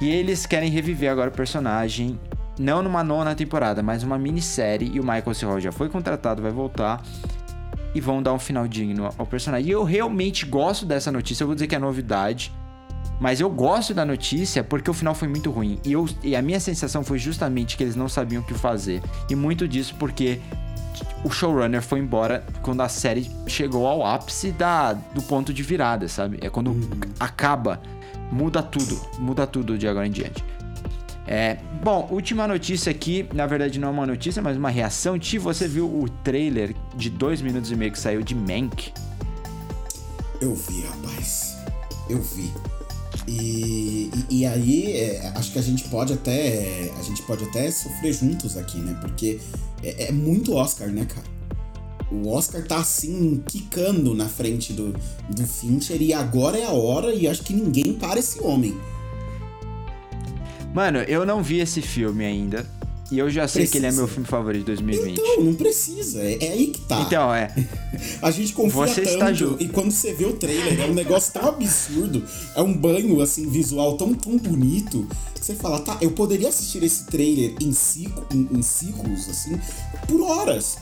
E 0.00 0.10
eles 0.10 0.46
querem 0.46 0.68
reviver 0.68 1.08
agora 1.08 1.30
o 1.30 1.32
personagem, 1.32 2.18
não 2.58 2.82
numa 2.82 3.04
nona 3.04 3.36
temporada, 3.36 3.84
mas 3.84 4.02
uma 4.02 4.18
minissérie. 4.18 4.90
E 4.92 4.98
o 4.98 5.04
Michael 5.04 5.32
C. 5.32 5.46
Hall 5.46 5.60
já 5.60 5.70
foi 5.70 5.88
contratado, 5.88 6.42
vai 6.42 6.50
voltar. 6.50 7.00
E 7.94 8.00
vão 8.00 8.20
dar 8.20 8.32
um 8.32 8.38
final 8.40 8.66
digno 8.66 9.08
ao 9.16 9.24
personagem. 9.24 9.68
E 9.68 9.70
eu 9.70 9.84
realmente 9.84 10.44
gosto 10.44 10.84
dessa 10.84 11.12
notícia. 11.12 11.44
Eu 11.44 11.46
vou 11.46 11.54
dizer 11.54 11.68
que 11.68 11.76
é 11.76 11.78
novidade. 11.78 12.52
Mas 13.20 13.40
eu 13.40 13.48
gosto 13.48 13.94
da 13.94 14.04
notícia 14.04 14.64
porque 14.64 14.90
o 14.90 14.94
final 14.94 15.14
foi 15.14 15.28
muito 15.28 15.52
ruim. 15.52 15.78
E, 15.84 15.92
eu, 15.92 16.06
e 16.20 16.34
a 16.34 16.42
minha 16.42 16.58
sensação 16.58 17.04
foi 17.04 17.18
justamente 17.18 17.76
que 17.76 17.84
eles 17.84 17.94
não 17.94 18.08
sabiam 18.08 18.42
o 18.42 18.44
que 18.44 18.54
fazer. 18.54 19.00
E 19.30 19.36
muito 19.36 19.68
disso 19.68 19.94
porque 19.98 20.40
o 21.24 21.30
showrunner 21.30 21.82
foi 21.82 21.98
embora 21.98 22.44
quando 22.62 22.80
a 22.82 22.88
série 22.88 23.30
chegou 23.46 23.86
ao 23.86 24.04
ápice 24.04 24.52
da, 24.52 24.92
do 24.92 25.22
ponto 25.22 25.52
de 25.52 25.62
virada, 25.62 26.08
sabe? 26.08 26.38
É 26.40 26.48
quando 26.48 26.76
acaba, 27.18 27.80
muda 28.30 28.62
tudo, 28.62 29.00
muda 29.18 29.46
tudo 29.46 29.76
de 29.76 29.88
agora 29.88 30.06
em 30.06 30.10
diante. 30.10 30.44
É, 31.26 31.58
bom, 31.82 32.06
última 32.10 32.46
notícia 32.46 32.90
aqui, 32.90 33.28
na 33.34 33.46
verdade 33.46 33.80
não 33.80 33.88
é 33.88 33.90
uma 33.90 34.06
notícia, 34.06 34.40
mas 34.40 34.56
uma 34.56 34.70
reação. 34.70 35.18
Ti, 35.18 35.38
você 35.38 35.66
viu 35.66 35.86
o 35.86 36.08
trailer 36.08 36.74
de 36.94 37.10
dois 37.10 37.42
minutos 37.42 37.70
e 37.70 37.76
meio 37.76 37.90
que 37.90 37.98
saiu 37.98 38.22
de 38.22 38.34
Mank? 38.34 38.92
Eu 40.40 40.54
vi, 40.54 40.82
rapaz. 40.82 41.56
Eu 42.08 42.22
vi. 42.22 42.52
E, 43.26 44.10
e, 44.30 44.40
e 44.40 44.46
aí, 44.46 44.92
é, 44.92 45.32
acho 45.34 45.52
que 45.52 45.58
a 45.58 45.62
gente 45.62 45.84
pode 45.84 46.12
até. 46.12 46.90
A 46.98 47.02
gente 47.02 47.22
pode 47.22 47.44
até 47.44 47.70
sofrer 47.70 48.12
juntos 48.12 48.56
aqui, 48.56 48.78
né? 48.78 48.96
Porque 49.00 49.40
é, 49.82 50.08
é 50.08 50.12
muito 50.12 50.54
Oscar, 50.54 50.88
né, 50.88 51.04
cara? 51.04 51.26
O 52.10 52.28
Oscar 52.28 52.62
tá 52.62 52.76
assim, 52.78 53.42
quicando 53.48 54.14
na 54.14 54.28
frente 54.28 54.72
do, 54.72 54.94
do 55.28 55.46
Fincher 55.46 56.00
e 56.00 56.12
agora 56.12 56.56
é 56.56 56.64
a 56.64 56.70
hora 56.70 57.12
e 57.12 57.26
acho 57.26 57.42
que 57.42 57.52
ninguém 57.52 57.94
para 57.94 58.20
esse 58.20 58.40
homem. 58.40 58.78
Mano, 60.72 60.98
eu 60.98 61.26
não 61.26 61.42
vi 61.42 61.58
esse 61.58 61.82
filme 61.82 62.24
ainda. 62.24 62.75
E 63.10 63.18
eu 63.18 63.30
já 63.30 63.46
sei 63.46 63.66
que 63.68 63.76
ele 63.78 63.86
é 63.86 63.88
Precisa. 63.88 64.02
meu 64.02 64.08
filme 64.12 64.26
favorito 64.26 64.60
de 64.60 64.66
2020. 64.66 65.18
Então, 65.20 65.44
não 65.44 65.54
precisa. 65.54 66.20
É, 66.22 66.44
é 66.44 66.52
aí 66.52 66.66
que 66.68 66.80
tá. 66.80 67.00
Então, 67.02 67.32
é. 67.32 67.54
A 68.20 68.30
gente 68.32 68.52
confia 68.52 68.86
Você 68.86 69.02
tanto 69.02 69.12
está 69.14 69.32
ju- 69.32 69.56
e 69.60 69.68
quando 69.68 69.90
você 69.92 70.12
vê 70.12 70.24
o 70.24 70.32
trailer 70.34 70.80
é 70.80 70.86
um 70.90 70.94
negócio 70.94 71.32
tão 71.32 71.46
absurdo, 71.48 72.22
é 72.54 72.60
um 72.62 72.76
banho 72.76 73.20
assim 73.20 73.48
visual 73.48 73.96
tão 73.96 74.12
tão 74.12 74.36
bonito 74.36 75.06
que 75.34 75.44
você 75.46 75.54
fala, 75.54 75.78
tá, 75.80 75.96
eu 76.00 76.10
poderia 76.10 76.48
assistir 76.48 76.82
esse 76.82 77.04
trailer 77.04 77.54
em, 77.60 77.72
ciclo, 77.72 78.26
em, 78.32 78.48
em 78.50 78.62
ciclos 78.62 79.28
assim 79.28 79.56
por 80.08 80.20
horas 80.22 80.76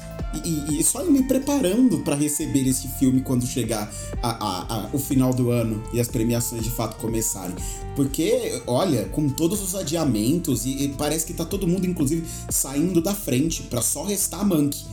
e, 0.45 0.49
e- 0.77 0.81
e 0.81 0.85
só 0.85 1.05
me 1.05 1.23
preparando 1.25 1.99
pra 2.01 2.15
receber 2.15 2.67
esse 2.67 2.89
filme 2.99 3.21
quando 3.21 3.47
chegar 3.47 3.93
a, 4.23 4.31
a- 4.31 4.75
a- 4.87 4.91
o 4.93 4.99
final 4.99 5.35
do 5.35 5.51
ano 5.51 5.83
e 5.93 6.01
as 6.01 6.09
premiações 6.09 6.63
de 6.65 6.71
fato 6.71 6.97
começarem, 6.97 7.55
porque 7.95 8.61
olha, 8.67 9.05
com 9.07 9.29
todos 9.29 9.61
os 9.63 9.75
adiamentos 9.75 10.65
e, 10.67 10.85
e 10.85 10.89
parece 10.89 11.27
que 11.27 11.33
tá 11.35 11.45
todo 11.45 11.67
mundo 11.69 11.87
inclusive 11.87 12.14
saindo 12.51 13.01
da 13.01 13.15
frente 13.15 13.63
pra 13.63 13.81
só 13.83 14.05
restar 14.05 14.41
a 14.41 14.45
Monkey. 14.45 14.85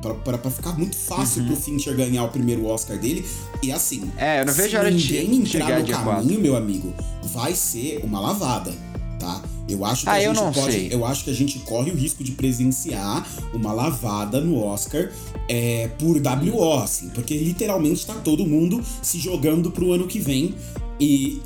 Pra, 0.00 0.14
pra, 0.14 0.38
pra 0.38 0.50
ficar 0.50 0.78
muito 0.78 0.96
fácil 0.96 1.44
pro 1.44 1.54
Fincher 1.54 1.94
ganhar 1.94 2.24
o 2.24 2.28
primeiro 2.28 2.64
Oscar 2.64 2.98
dele. 2.98 3.22
E 3.62 3.70
assim, 3.70 4.00
Uhum. 4.02 4.10
É, 4.16 4.40
eu 4.40 4.46
não 4.46 4.52
vejo 4.54 4.70
se 4.70 4.76
hora 4.76 4.90
de 4.90 4.96
ninguém 5.12 5.44
chegar 5.44 5.78
entrar 5.80 5.98
no 6.04 6.10
caminho, 6.12 6.40
meu 6.40 6.56
amigo, 6.56 6.94
vai 7.24 7.54
ser 7.54 8.00
uma 8.02 8.18
lavada, 8.18 8.72
tá? 9.18 9.42
Eu 9.68 9.84
acho 9.84 10.04
que 10.04 10.08
Ah, 10.08 10.12
a 10.14 10.22
eu 10.22 10.34
gente 10.34 10.42
não 10.42 10.52
pode. 10.52 10.72
sei. 10.72 10.88
Eu 10.90 11.04
acho 11.04 11.22
que 11.24 11.30
a 11.30 11.34
gente 11.34 11.58
corre 11.60 11.90
o 11.90 11.94
risco 11.94 12.24
de 12.24 12.32
presenciar 12.32 13.26
uma 13.52 13.72
lavada 13.74 14.40
no 14.40 14.58
Oscar 14.64 15.10
é, 15.48 15.88
por 15.98 16.16
WO, 16.16 16.72
assim, 16.82 17.10
porque 17.10 17.36
literalmente 17.36 18.06
tá 18.06 18.14
todo 18.14 18.46
mundo 18.46 18.82
se 19.02 19.18
jogando 19.18 19.70
pro 19.70 19.92
ano 19.92 20.06
que 20.06 20.18
vem. 20.18 20.54
E 20.98 21.42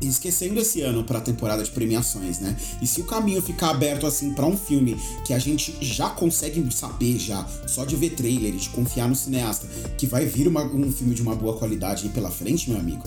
esquecendo 0.00 0.60
esse 0.60 0.80
ano 0.82 1.02
para 1.04 1.18
a 1.18 1.20
temporada 1.20 1.62
de 1.62 1.70
premiações, 1.70 2.38
né? 2.40 2.56
E 2.80 2.86
se 2.86 3.00
o 3.00 3.04
caminho 3.04 3.42
ficar 3.42 3.70
aberto 3.70 4.06
assim 4.06 4.32
para 4.32 4.46
um 4.46 4.56
filme 4.56 4.96
que 5.24 5.32
a 5.34 5.38
gente 5.38 5.74
já 5.80 6.08
consegue 6.10 6.64
saber 6.72 7.18
já 7.18 7.44
só 7.66 7.84
de 7.84 7.96
ver 7.96 8.10
trailer 8.10 8.54
e 8.54 8.58
de 8.58 8.68
confiar 8.68 9.08
no 9.08 9.14
cineasta 9.16 9.66
que 9.96 10.06
vai 10.06 10.24
vir 10.26 10.46
uma, 10.46 10.62
um 10.64 10.92
filme 10.92 11.14
de 11.14 11.22
uma 11.22 11.34
boa 11.34 11.56
qualidade 11.56 12.04
aí 12.06 12.10
pela 12.10 12.30
frente, 12.30 12.70
meu 12.70 12.78
amigo, 12.78 13.02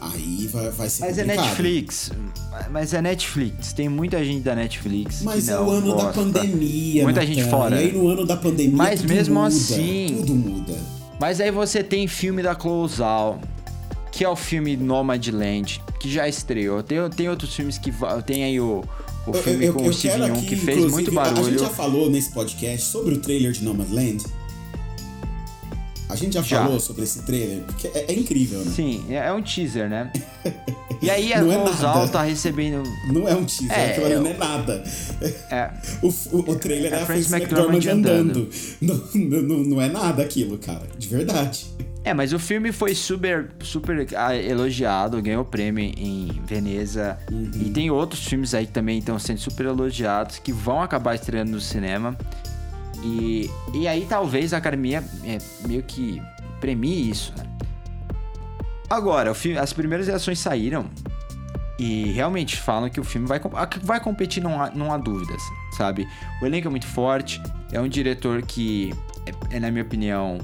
aí 0.00 0.48
vai, 0.52 0.70
vai 0.70 0.88
ser 0.88 1.02
Mas 1.06 1.18
é 1.18 1.22
complicado. 1.22 1.46
Netflix. 1.46 2.10
Mas 2.70 2.92
é 2.94 3.00
Netflix. 3.02 3.72
Tem 3.72 3.88
muita 3.88 4.24
gente 4.24 4.42
da 4.42 4.54
Netflix. 4.54 5.22
Mas 5.22 5.48
é 5.48 5.58
o 5.58 5.70
ano 5.70 5.96
da 5.96 6.04
gosta. 6.04 6.12
pandemia, 6.20 7.02
Muita 7.04 7.24
gente 7.26 7.44
fora. 7.44 7.80
E 7.80 7.86
aí 7.86 7.92
no 7.92 8.08
ano 8.08 8.26
da 8.26 8.36
pandemia 8.36 8.76
Mas 8.76 9.02
mesmo 9.02 9.34
muda, 9.36 9.46
assim- 9.48 10.16
tudo 10.18 10.34
muda. 10.34 10.74
Mas 11.20 11.40
aí 11.40 11.50
você 11.50 11.82
tem 11.82 12.06
filme 12.08 12.42
da 12.42 12.54
Closal, 12.54 13.40
que 14.14 14.22
é 14.24 14.28
o 14.28 14.36
filme 14.36 14.76
Nomadland, 14.76 15.82
que 15.98 16.08
já 16.08 16.28
estreou. 16.28 16.84
Tem, 16.84 16.98
tem 17.10 17.28
outros 17.28 17.52
filmes 17.52 17.78
que. 17.78 17.92
Tem 18.24 18.44
aí 18.44 18.60
o, 18.60 18.84
o 19.26 19.30
Eu- 19.30 19.34
filme 19.34 19.64
eu, 19.66 19.74
com 19.74 19.80
eu 19.84 19.90
o 19.90 19.92
Steve 19.92 20.22
aqui, 20.22 20.46
que 20.46 20.56
fez 20.56 20.78
muito 20.88 21.18
A 21.18 21.24
gente 21.24 21.34
barulho. 21.34 21.58
já 21.58 21.68
falou 21.68 22.08
nesse 22.08 22.30
podcast 22.30 22.86
sobre 22.86 23.14
o 23.14 23.18
trailer 23.18 23.50
de 23.50 23.64
Nomadland. 23.64 24.24
A 26.08 26.14
gente 26.16 26.34
já, 26.34 26.42
Já. 26.42 26.62
falou 26.62 26.78
sobre 26.78 27.02
esse 27.02 27.22
trailer, 27.22 27.64
porque 27.64 27.88
é, 27.88 28.04
é 28.08 28.14
incrível, 28.14 28.60
né? 28.60 28.70
Sim, 28.70 29.04
é 29.08 29.14
é 29.16 29.32
um 29.32 29.42
teaser, 29.42 29.88
né? 29.88 30.12
E 31.04 31.10
aí 31.10 31.32
a 31.32 31.40
Não 31.42 31.52
é 31.52 31.56
Closal 31.56 31.94
nada. 31.98 32.08
tá 32.12 32.22
recebendo. 32.22 32.82
Não 33.12 33.28
é 33.28 33.34
um 33.34 33.44
teaser, 33.44 33.72
É, 33.78 33.90
aquilo 33.90 34.06
ali 34.06 34.14
eu- 34.14 34.22
não 34.22 34.30
é 34.30 34.36
nada. 34.36 34.84
É, 35.50 35.70
O, 36.02 36.08
o, 36.36 36.50
o 36.50 36.56
trailer 36.56 36.92
é, 36.92 36.96
É 36.98 37.02
a 37.02 37.06
Frances 37.06 37.32
McDormand 37.32 37.78
andando. 37.90 38.48
andando. 38.48 38.50
Não, 38.80 39.40
não, 39.42 39.58
não 39.64 39.82
é 39.82 39.88
nada 39.88 40.22
aquilo, 40.22 40.58
cara. 40.58 40.82
De 40.98 41.08
verdade. 41.08 41.66
É, 42.04 42.12
mas 42.12 42.32
o 42.34 42.38
filme 42.38 42.70
foi 42.70 42.94
super, 42.94 43.50
super 43.62 44.06
ah, 44.16 44.36
elogiado, 44.36 45.22
ganhou 45.22 45.42
prêmio 45.44 45.90
em 45.96 46.28
Veneza. 46.46 47.16
Uhum. 47.32 47.50
E 47.54 47.70
tem 47.70 47.90
outros 47.90 48.24
filmes 48.26 48.52
aí 48.54 48.66
que 48.66 48.72
também 48.72 48.98
estão 48.98 49.18
sendo 49.18 49.38
super 49.40 49.64
elogiados, 49.66 50.38
que 50.38 50.52
vão 50.52 50.82
acabar 50.82 51.14
estreando 51.14 51.52
no 51.52 51.60
cinema. 51.60 52.14
E, 53.02 53.50
e 53.72 53.88
aí 53.88 54.06
talvez 54.08 54.52
a 54.52 54.58
academia 54.58 55.02
é, 55.24 55.38
meio 55.66 55.82
que 55.82 56.20
premie 56.60 57.08
isso, 57.10 57.32
né? 57.38 57.44
Agora, 58.94 59.32
o 59.32 59.34
filme, 59.34 59.58
as 59.58 59.72
primeiras 59.72 60.06
reações 60.06 60.38
saíram 60.38 60.86
e 61.76 62.12
realmente 62.12 62.56
falam 62.56 62.88
que 62.88 63.00
o 63.00 63.04
filme 63.04 63.26
vai, 63.26 63.40
vai 63.82 63.98
competir, 63.98 64.40
não 64.40 64.62
há, 64.62 64.70
não 64.70 64.92
há 64.92 64.96
dúvidas, 64.96 65.42
sabe? 65.76 66.08
O 66.40 66.46
elenco 66.46 66.68
é 66.68 66.70
muito 66.70 66.86
forte, 66.86 67.42
é 67.72 67.80
um 67.80 67.88
diretor 67.88 68.42
que, 68.42 68.94
é, 69.26 69.56
é, 69.56 69.58
na 69.58 69.68
minha 69.72 69.82
opinião, 69.82 70.38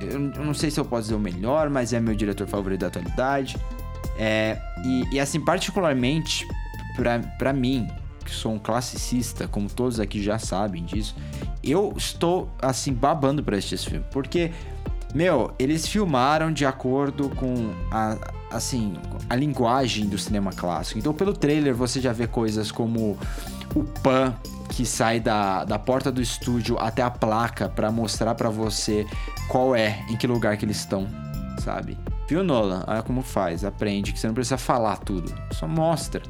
eu 0.00 0.12
eu 0.12 0.44
não 0.44 0.54
sei 0.54 0.70
se 0.70 0.78
eu 0.78 0.84
posso 0.84 1.02
dizer 1.02 1.16
o 1.16 1.18
melhor, 1.18 1.68
mas 1.68 1.92
é 1.92 1.98
meu 1.98 2.14
diretor 2.14 2.46
favorito 2.46 2.82
da 2.82 2.86
atualidade. 2.86 3.56
É, 4.16 4.56
e, 4.84 5.16
e, 5.16 5.18
assim, 5.18 5.40
particularmente 5.40 6.46
pra 7.36 7.52
mim, 7.52 7.88
que 8.24 8.30
sou 8.30 8.52
um 8.52 8.60
classicista, 8.60 9.48
como 9.48 9.68
todos 9.68 9.98
aqui 9.98 10.22
já 10.22 10.38
sabem 10.38 10.84
disso, 10.84 11.16
eu 11.64 11.92
estou 11.96 12.48
assim 12.62 12.92
babando 12.94 13.42
pra 13.42 13.56
assistir 13.56 13.74
esse 13.74 13.90
filme, 13.90 14.04
porque 14.12 14.52
meu, 15.14 15.52
eles 15.58 15.86
filmaram 15.86 16.52
de 16.52 16.66
acordo 16.66 17.28
com 17.30 17.72
a 17.90 18.16
assim, 18.50 18.94
a 19.28 19.34
linguagem 19.34 20.06
do 20.06 20.16
cinema 20.16 20.52
clássico. 20.52 20.98
Então, 20.98 21.12
pelo 21.12 21.32
trailer 21.32 21.74
você 21.74 22.00
já 22.00 22.12
vê 22.12 22.26
coisas 22.26 22.70
como 22.70 23.18
o 23.74 23.84
pan 23.84 24.34
que 24.70 24.84
sai 24.84 25.20
da, 25.20 25.64
da 25.64 25.78
porta 25.78 26.10
do 26.10 26.20
estúdio 26.20 26.78
até 26.78 27.02
a 27.02 27.10
placa 27.10 27.68
pra 27.68 27.90
mostrar 27.90 28.34
pra 28.34 28.48
você 28.48 29.06
qual 29.48 29.74
é, 29.74 30.04
em 30.08 30.16
que 30.16 30.26
lugar 30.26 30.56
que 30.56 30.64
eles 30.64 30.78
estão, 30.78 31.06
sabe? 31.60 31.96
Viu, 32.28 32.42
Nolan? 32.42 32.84
Olha 32.86 33.02
como 33.02 33.22
faz, 33.22 33.64
aprende 33.64 34.12
que 34.12 34.18
você 34.18 34.26
não 34.26 34.34
precisa 34.34 34.58
falar 34.58 34.96
tudo, 34.98 35.32
só 35.52 35.68
mostra. 35.68 36.22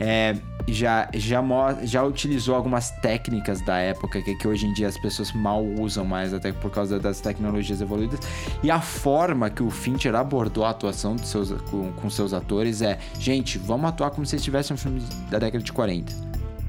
É, 0.00 0.36
já, 0.66 1.08
já, 1.14 1.42
já 1.82 2.04
utilizou 2.04 2.54
algumas 2.54 2.90
técnicas 2.90 3.60
da 3.60 3.78
época 3.78 4.20
que, 4.22 4.34
que 4.34 4.46
hoje 4.46 4.66
em 4.66 4.72
dia 4.72 4.88
as 4.88 4.98
pessoas 4.98 5.32
mal 5.32 5.64
usam 5.64 6.04
mais, 6.04 6.34
até 6.34 6.52
por 6.52 6.70
causa 6.70 6.98
das 6.98 7.20
tecnologias 7.20 7.80
evoluídas. 7.80 8.20
E 8.62 8.70
a 8.70 8.80
forma 8.80 9.48
que 9.48 9.62
o 9.62 9.70
Fincher 9.70 10.14
abordou 10.14 10.64
a 10.64 10.70
atuação 10.70 11.16
seus, 11.18 11.52
com, 11.70 11.92
com 11.92 12.10
seus 12.10 12.32
atores 12.32 12.82
é: 12.82 12.98
gente, 13.18 13.58
vamos 13.58 13.88
atuar 13.88 14.10
como 14.10 14.26
se 14.26 14.36
estivesse 14.36 14.72
um 14.72 14.76
filme 14.76 15.02
da 15.30 15.38
década 15.38 15.62
de 15.62 15.72
40. 15.72 16.12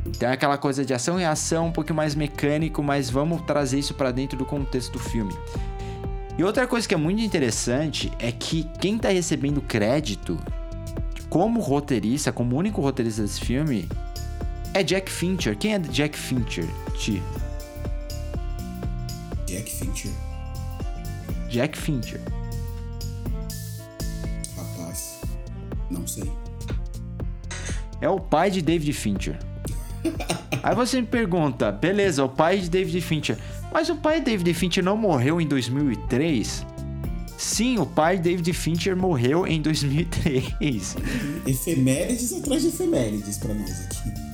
Então 0.05 0.29
é 0.29 0.33
aquela 0.33 0.57
coisa 0.57 0.83
de 0.83 0.93
ação 0.93 1.19
e 1.19 1.21
reação, 1.21 1.67
um 1.67 1.71
pouco 1.71 1.93
mais 1.93 2.15
mecânico, 2.15 2.81
mas 2.81 3.09
vamos 3.09 3.41
trazer 3.41 3.79
isso 3.79 3.93
pra 3.93 4.11
dentro 4.11 4.37
do 4.37 4.45
contexto 4.45 4.93
do 4.93 4.99
filme. 4.99 5.35
E 6.39 6.43
outra 6.43 6.65
coisa 6.65 6.87
que 6.87 6.93
é 6.93 6.97
muito 6.97 7.21
interessante 7.21 8.09
é 8.17 8.31
que 8.31 8.63
quem 8.79 8.97
tá 8.97 9.09
recebendo 9.09 9.59
crédito 9.59 10.39
como 11.29 11.59
roteirista, 11.59 12.31
como 12.31 12.55
único 12.55 12.81
roteirista 12.81 13.23
desse 13.23 13.41
filme, 13.41 13.89
é 14.73 14.81
Jack 14.81 15.11
Fincher. 15.11 15.57
Quem 15.57 15.73
é 15.73 15.79
Jack 15.79 16.17
Fincher, 16.17 16.65
Ti? 16.97 17.21
Jack 19.45 19.69
Fincher, 19.69 20.11
Jack 21.49 21.77
Fincher. 21.77 22.21
rapaz. 24.55 25.19
Não 25.91 26.07
sei. 26.07 26.31
É 27.99 28.07
o 28.07 28.17
pai 28.17 28.49
de 28.49 28.61
David 28.61 28.93
Fincher. 28.93 29.37
Aí 30.63 30.73
você 30.73 31.01
me 31.01 31.07
pergunta, 31.07 31.69
beleza, 31.69 32.23
o 32.23 32.29
pai 32.29 32.59
de 32.59 32.69
David 32.69 33.01
Fincher. 33.01 33.37
Mas 33.71 33.89
o 33.89 33.95
pai 33.95 34.19
de 34.19 34.25
David 34.25 34.53
Fincher 34.53 34.83
não 34.83 34.97
morreu 34.97 35.39
em 35.39 35.47
2003? 35.47 36.65
Sim, 37.37 37.77
o 37.77 37.85
pai 37.85 38.17
de 38.17 38.23
David 38.23 38.51
Fincher 38.53 38.97
morreu 38.97 39.47
em 39.47 39.61
2003. 39.61 40.97
Efemérides 41.45 42.33
atrás 42.33 42.61
de 42.61 42.67
efemérides 42.67 43.37
pra 43.37 43.53
nós 43.53 43.85
aqui. 43.85 44.29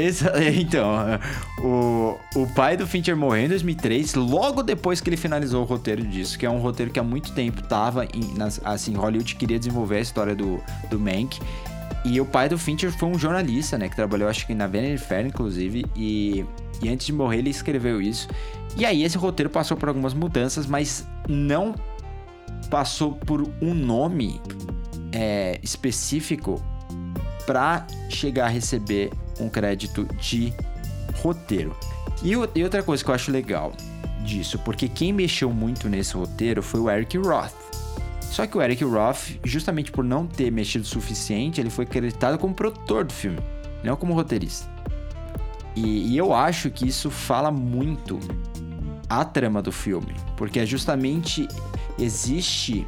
Então, 0.58 0.94
o, 1.62 2.18
o 2.34 2.46
pai 2.54 2.76
do 2.76 2.86
Fincher 2.86 3.16
morreu 3.16 3.44
em 3.44 3.48
2003, 3.48 4.14
logo 4.14 4.62
depois 4.62 5.00
que 5.00 5.10
ele 5.10 5.16
finalizou 5.16 5.62
o 5.62 5.64
roteiro 5.64 6.02
disso, 6.02 6.38
que 6.38 6.46
é 6.46 6.50
um 6.50 6.58
roteiro 6.58 6.90
que 6.90 6.98
há 6.98 7.02
muito 7.02 7.32
tempo 7.32 7.62
tava 7.62 8.06
em, 8.06 8.34
nas, 8.36 8.60
assim, 8.64 8.94
Hollywood 8.94 9.34
queria 9.34 9.58
desenvolver 9.58 9.96
a 9.96 10.00
história 10.00 10.34
do, 10.34 10.60
do 10.88 10.98
Mank. 10.98 11.38
E 12.04 12.18
o 12.18 12.24
pai 12.24 12.48
do 12.48 12.58
Fincher 12.58 12.90
foi 12.90 13.10
um 13.10 13.18
jornalista, 13.18 13.76
né, 13.76 13.88
que 13.88 13.96
trabalhou 13.96 14.28
acho 14.28 14.46
que 14.46 14.54
na 14.54 14.66
Vanity 14.66 14.96
Fair, 14.96 15.26
inclusive, 15.26 15.84
e, 15.94 16.46
e 16.82 16.88
antes 16.88 17.06
de 17.06 17.12
morrer 17.12 17.38
ele 17.38 17.50
escreveu 17.50 18.00
isso. 18.00 18.28
E 18.76 18.84
aí 18.84 19.02
esse 19.02 19.18
roteiro 19.18 19.50
passou 19.50 19.76
por 19.76 19.88
algumas 19.88 20.14
mudanças, 20.14 20.66
mas 20.66 21.06
não 21.28 21.74
passou 22.70 23.12
por 23.14 23.42
um 23.60 23.74
nome 23.74 24.40
é, 25.12 25.58
específico 25.62 26.62
para 27.46 27.86
chegar 28.08 28.46
a 28.46 28.48
receber 28.48 29.10
um 29.40 29.48
crédito 29.48 30.04
de 30.20 30.52
roteiro. 31.16 31.76
E, 32.22 32.30
e 32.30 32.64
outra 32.64 32.82
coisa 32.82 33.02
que 33.02 33.10
eu 33.10 33.14
acho 33.14 33.30
legal 33.30 33.72
disso, 34.24 34.58
porque 34.60 34.88
quem 34.88 35.12
mexeu 35.12 35.50
muito 35.50 35.88
nesse 35.88 36.14
roteiro 36.14 36.62
foi 36.62 36.80
o 36.80 36.90
Eric 36.90 37.16
Roth. 37.18 37.54
Só 38.20 38.46
que 38.46 38.56
o 38.56 38.62
Eric 38.62 38.84
Roth, 38.84 39.38
justamente 39.44 39.90
por 39.90 40.04
não 40.04 40.26
ter 40.26 40.52
mexido 40.52 40.84
o 40.84 40.86
suficiente, 40.86 41.60
ele 41.60 41.70
foi 41.70 41.84
acreditado 41.84 42.38
como 42.38 42.54
produtor 42.54 43.04
do 43.04 43.12
filme, 43.12 43.38
não 43.82 43.96
como 43.96 44.14
roteirista. 44.14 44.70
E, 45.82 46.12
e 46.12 46.18
eu 46.18 46.34
acho 46.34 46.70
que 46.70 46.86
isso 46.86 47.10
fala 47.10 47.50
muito 47.50 48.20
a 49.08 49.24
trama 49.24 49.62
do 49.62 49.72
filme, 49.72 50.14
porque 50.36 50.60
é 50.60 50.66
justamente 50.66 51.48
existe 51.98 52.86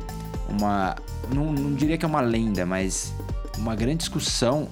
uma, 0.48 0.94
não, 1.34 1.52
não 1.52 1.74
diria 1.74 1.96
que 1.96 2.04
é 2.04 2.08
uma 2.08 2.20
lenda, 2.20 2.66
mas 2.66 3.14
uma 3.58 3.74
grande 3.74 3.98
discussão 3.98 4.68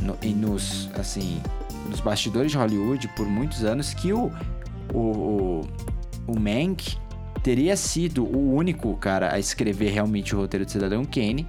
no, 0.00 0.16
nos, 0.36 0.90
assim, 0.94 1.40
nos 1.88 2.00
bastidores 2.00 2.52
de 2.52 2.58
Hollywood 2.58 3.08
por 3.16 3.26
muitos 3.26 3.64
anos 3.64 3.94
que 3.94 4.12
o, 4.12 4.30
o, 4.92 5.62
o, 6.26 6.38
Mank 6.38 6.96
teria 7.42 7.76
sido 7.76 8.24
o 8.24 8.54
único 8.54 8.94
cara 8.96 9.34
a 9.34 9.38
escrever 9.38 9.90
realmente 9.90 10.34
o 10.34 10.38
roteiro 10.38 10.66
de 10.66 10.72
Cidadão 10.72 11.04
Kane. 11.04 11.46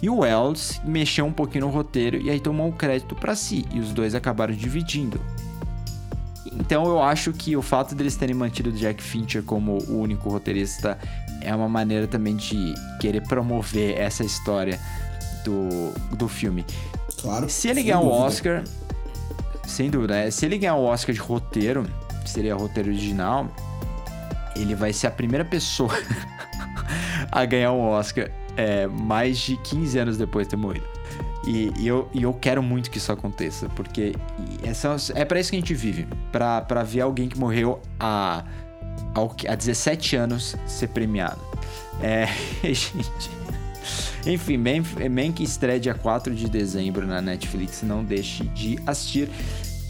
E 0.00 0.08
o 0.08 0.18
Wells 0.18 0.80
mexeu 0.84 1.26
um 1.26 1.32
pouquinho 1.32 1.66
no 1.66 1.72
roteiro 1.72 2.20
e 2.20 2.30
aí 2.30 2.38
tomou 2.38 2.68
o 2.68 2.72
crédito 2.72 3.16
pra 3.16 3.34
si. 3.34 3.64
E 3.72 3.80
os 3.80 3.92
dois 3.92 4.14
acabaram 4.14 4.54
dividindo. 4.54 5.20
Então 6.68 6.84
eu 6.84 7.02
acho 7.02 7.32
que 7.32 7.56
o 7.56 7.62
fato 7.62 7.94
deles 7.94 8.14
terem 8.14 8.34
mantido 8.34 8.68
o 8.68 8.72
Jack 8.74 9.02
Fincher 9.02 9.42
como 9.42 9.78
o 9.88 10.00
único 10.02 10.28
roteirista 10.28 10.98
é 11.40 11.54
uma 11.54 11.66
maneira 11.66 12.06
também 12.06 12.36
de 12.36 12.74
querer 13.00 13.22
promover 13.22 13.98
essa 13.98 14.22
história 14.22 14.78
do, 15.42 15.94
do 16.14 16.28
filme. 16.28 16.66
Claro. 17.22 17.48
Se 17.48 17.68
ele 17.68 17.82
ganhar 17.82 18.00
o 18.00 18.02
dúvida. 18.02 18.22
Oscar, 18.22 18.64
sem 19.66 19.88
dúvida, 19.88 20.12
né? 20.12 20.30
se 20.30 20.44
ele 20.44 20.58
ganhar 20.58 20.74
o 20.74 20.84
Oscar 20.84 21.14
de 21.14 21.20
roteiro, 21.22 21.88
que 22.22 22.28
seria 22.28 22.54
roteiro 22.54 22.90
original, 22.90 23.48
ele 24.54 24.74
vai 24.74 24.92
ser 24.92 25.06
a 25.06 25.10
primeira 25.10 25.46
pessoa 25.46 25.94
a 27.32 27.46
ganhar 27.46 27.72
um 27.72 27.80
Oscar 27.80 28.30
é, 28.58 28.86
mais 28.86 29.38
de 29.38 29.56
15 29.56 29.98
anos 29.98 30.18
depois 30.18 30.46
de 30.46 30.50
ter 30.50 30.56
morrido. 30.58 30.97
E, 31.48 31.72
e 31.78 31.88
eu, 31.88 32.06
e 32.12 32.24
eu 32.24 32.34
quero 32.34 32.62
muito 32.62 32.90
que 32.90 32.98
isso 32.98 33.10
aconteça, 33.10 33.70
porque 33.70 34.14
essa, 34.62 34.94
é 35.14 35.24
pra 35.24 35.40
isso 35.40 35.48
que 35.48 35.56
a 35.56 35.60
gente 35.60 35.72
vive 35.72 36.06
pra 36.30 36.82
ver 36.82 37.00
alguém 37.00 37.26
que 37.26 37.38
morreu 37.38 37.80
há, 37.98 38.44
há 39.48 39.54
17 39.54 40.14
anos 40.14 40.54
ser 40.66 40.88
premiado. 40.88 41.40
É, 42.02 42.26
gente. 42.62 43.30
Enfim, 44.26 44.58
Man, 44.58 44.82
Man 45.10 45.32
que 45.32 45.42
estreia 45.42 45.80
dia 45.80 45.94
4 45.94 46.34
de 46.34 46.50
dezembro 46.50 47.06
na 47.06 47.22
Netflix, 47.22 47.82
não 47.82 48.04
deixe 48.04 48.44
de 48.44 48.78
assistir. 48.86 49.30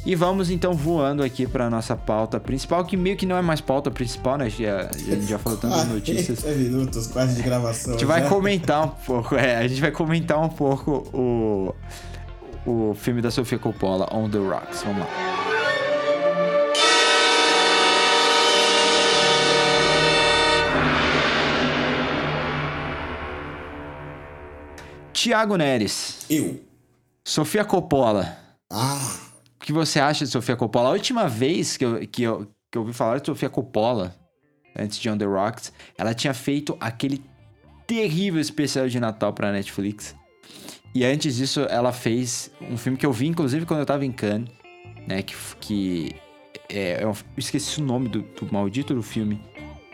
E 0.08 0.14
vamos 0.14 0.48
então 0.48 0.72
voando 0.72 1.22
aqui 1.22 1.46
para 1.46 1.68
nossa 1.68 1.94
pauta 1.94 2.40
principal, 2.40 2.82
que 2.82 2.96
meio 2.96 3.14
que 3.14 3.26
não 3.26 3.36
é 3.36 3.42
mais 3.42 3.60
pauta 3.60 3.90
principal, 3.90 4.38
né? 4.38 4.48
Já, 4.48 4.88
a 4.88 4.96
gente 4.96 5.26
já 5.26 5.38
falou 5.38 5.58
tantas 5.58 5.84
notícias. 5.92 6.40
40 6.40 6.58
minutos 6.60 7.06
quase 7.08 7.36
de 7.36 7.42
gravação. 7.42 7.92
A 7.92 7.98
gente 7.98 8.06
vai 8.06 8.26
comentar 8.26 8.86
um 8.86 8.88
pouco, 8.88 9.34
é, 9.34 9.58
a 9.58 9.68
gente 9.68 9.82
vai 9.82 9.90
comentar 9.90 10.40
um 10.40 10.48
pouco 10.48 11.06
o, 11.12 11.74
o 12.64 12.94
filme 12.94 13.20
da 13.20 13.30
Sofia 13.30 13.58
Coppola, 13.58 14.08
On 14.10 14.30
the 14.30 14.38
Rocks. 14.38 14.82
Vamos 14.82 15.00
lá. 15.00 15.08
Tiago 25.12 25.56
Neres, 25.56 26.24
Eu. 26.30 26.58
Sofia 27.22 27.62
Coppola. 27.62 28.38
Ah, 28.72 29.27
O 29.60 29.64
que 29.64 29.72
você 29.72 29.98
acha 29.98 30.24
de 30.24 30.30
Sofia 30.30 30.56
Coppola? 30.56 30.90
A 30.90 30.92
última 30.92 31.28
vez 31.28 31.76
que 31.76 31.84
eu, 31.84 32.06
que 32.06 32.22
eu, 32.22 32.46
que 32.70 32.78
eu 32.78 32.82
ouvi 32.82 32.94
falar 32.94 33.18
de 33.18 33.26
Sofia 33.26 33.50
Coppola, 33.50 34.14
antes 34.78 34.98
de 34.98 35.10
On 35.10 35.18
The 35.18 35.24
Rocks, 35.24 35.72
ela 35.98 36.14
tinha 36.14 36.32
feito 36.32 36.76
aquele 36.80 37.22
terrível 37.86 38.40
especial 38.40 38.88
de 38.88 39.00
Natal 39.00 39.32
pra 39.32 39.50
Netflix. 39.50 40.14
E 40.94 41.04
antes 41.04 41.36
disso, 41.36 41.60
ela 41.62 41.92
fez 41.92 42.50
um 42.60 42.76
filme 42.76 42.96
que 42.96 43.04
eu 43.04 43.12
vi, 43.12 43.26
inclusive, 43.26 43.66
quando 43.66 43.80
eu 43.80 43.86
tava 43.86 44.06
em 44.06 44.12
Cannes, 44.12 44.48
né? 45.06 45.22
Que. 45.22 45.34
que 45.60 46.14
é, 46.68 47.02
eu 47.02 47.16
esqueci 47.36 47.80
o 47.80 47.84
nome 47.84 48.08
do, 48.08 48.22
do 48.22 48.52
maldito 48.52 48.94
do 48.94 49.02
filme. 49.02 49.42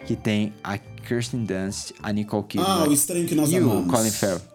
Que 0.05 0.15
tem 0.15 0.53
a 0.63 0.77
Kirsten 0.77 1.45
Dunst, 1.45 1.93
a 2.03 2.13
Nicole 2.13 2.45
Kidman 2.45 2.69
ah, 2.69 2.87
o 2.87 2.93
estranho 2.93 3.27
que 3.27 3.35
nós 3.35 3.51
e 3.51 3.57
amamos. 3.57 3.87
o 3.87 3.91
Colin 3.91 4.11
Farrell. 4.11 4.54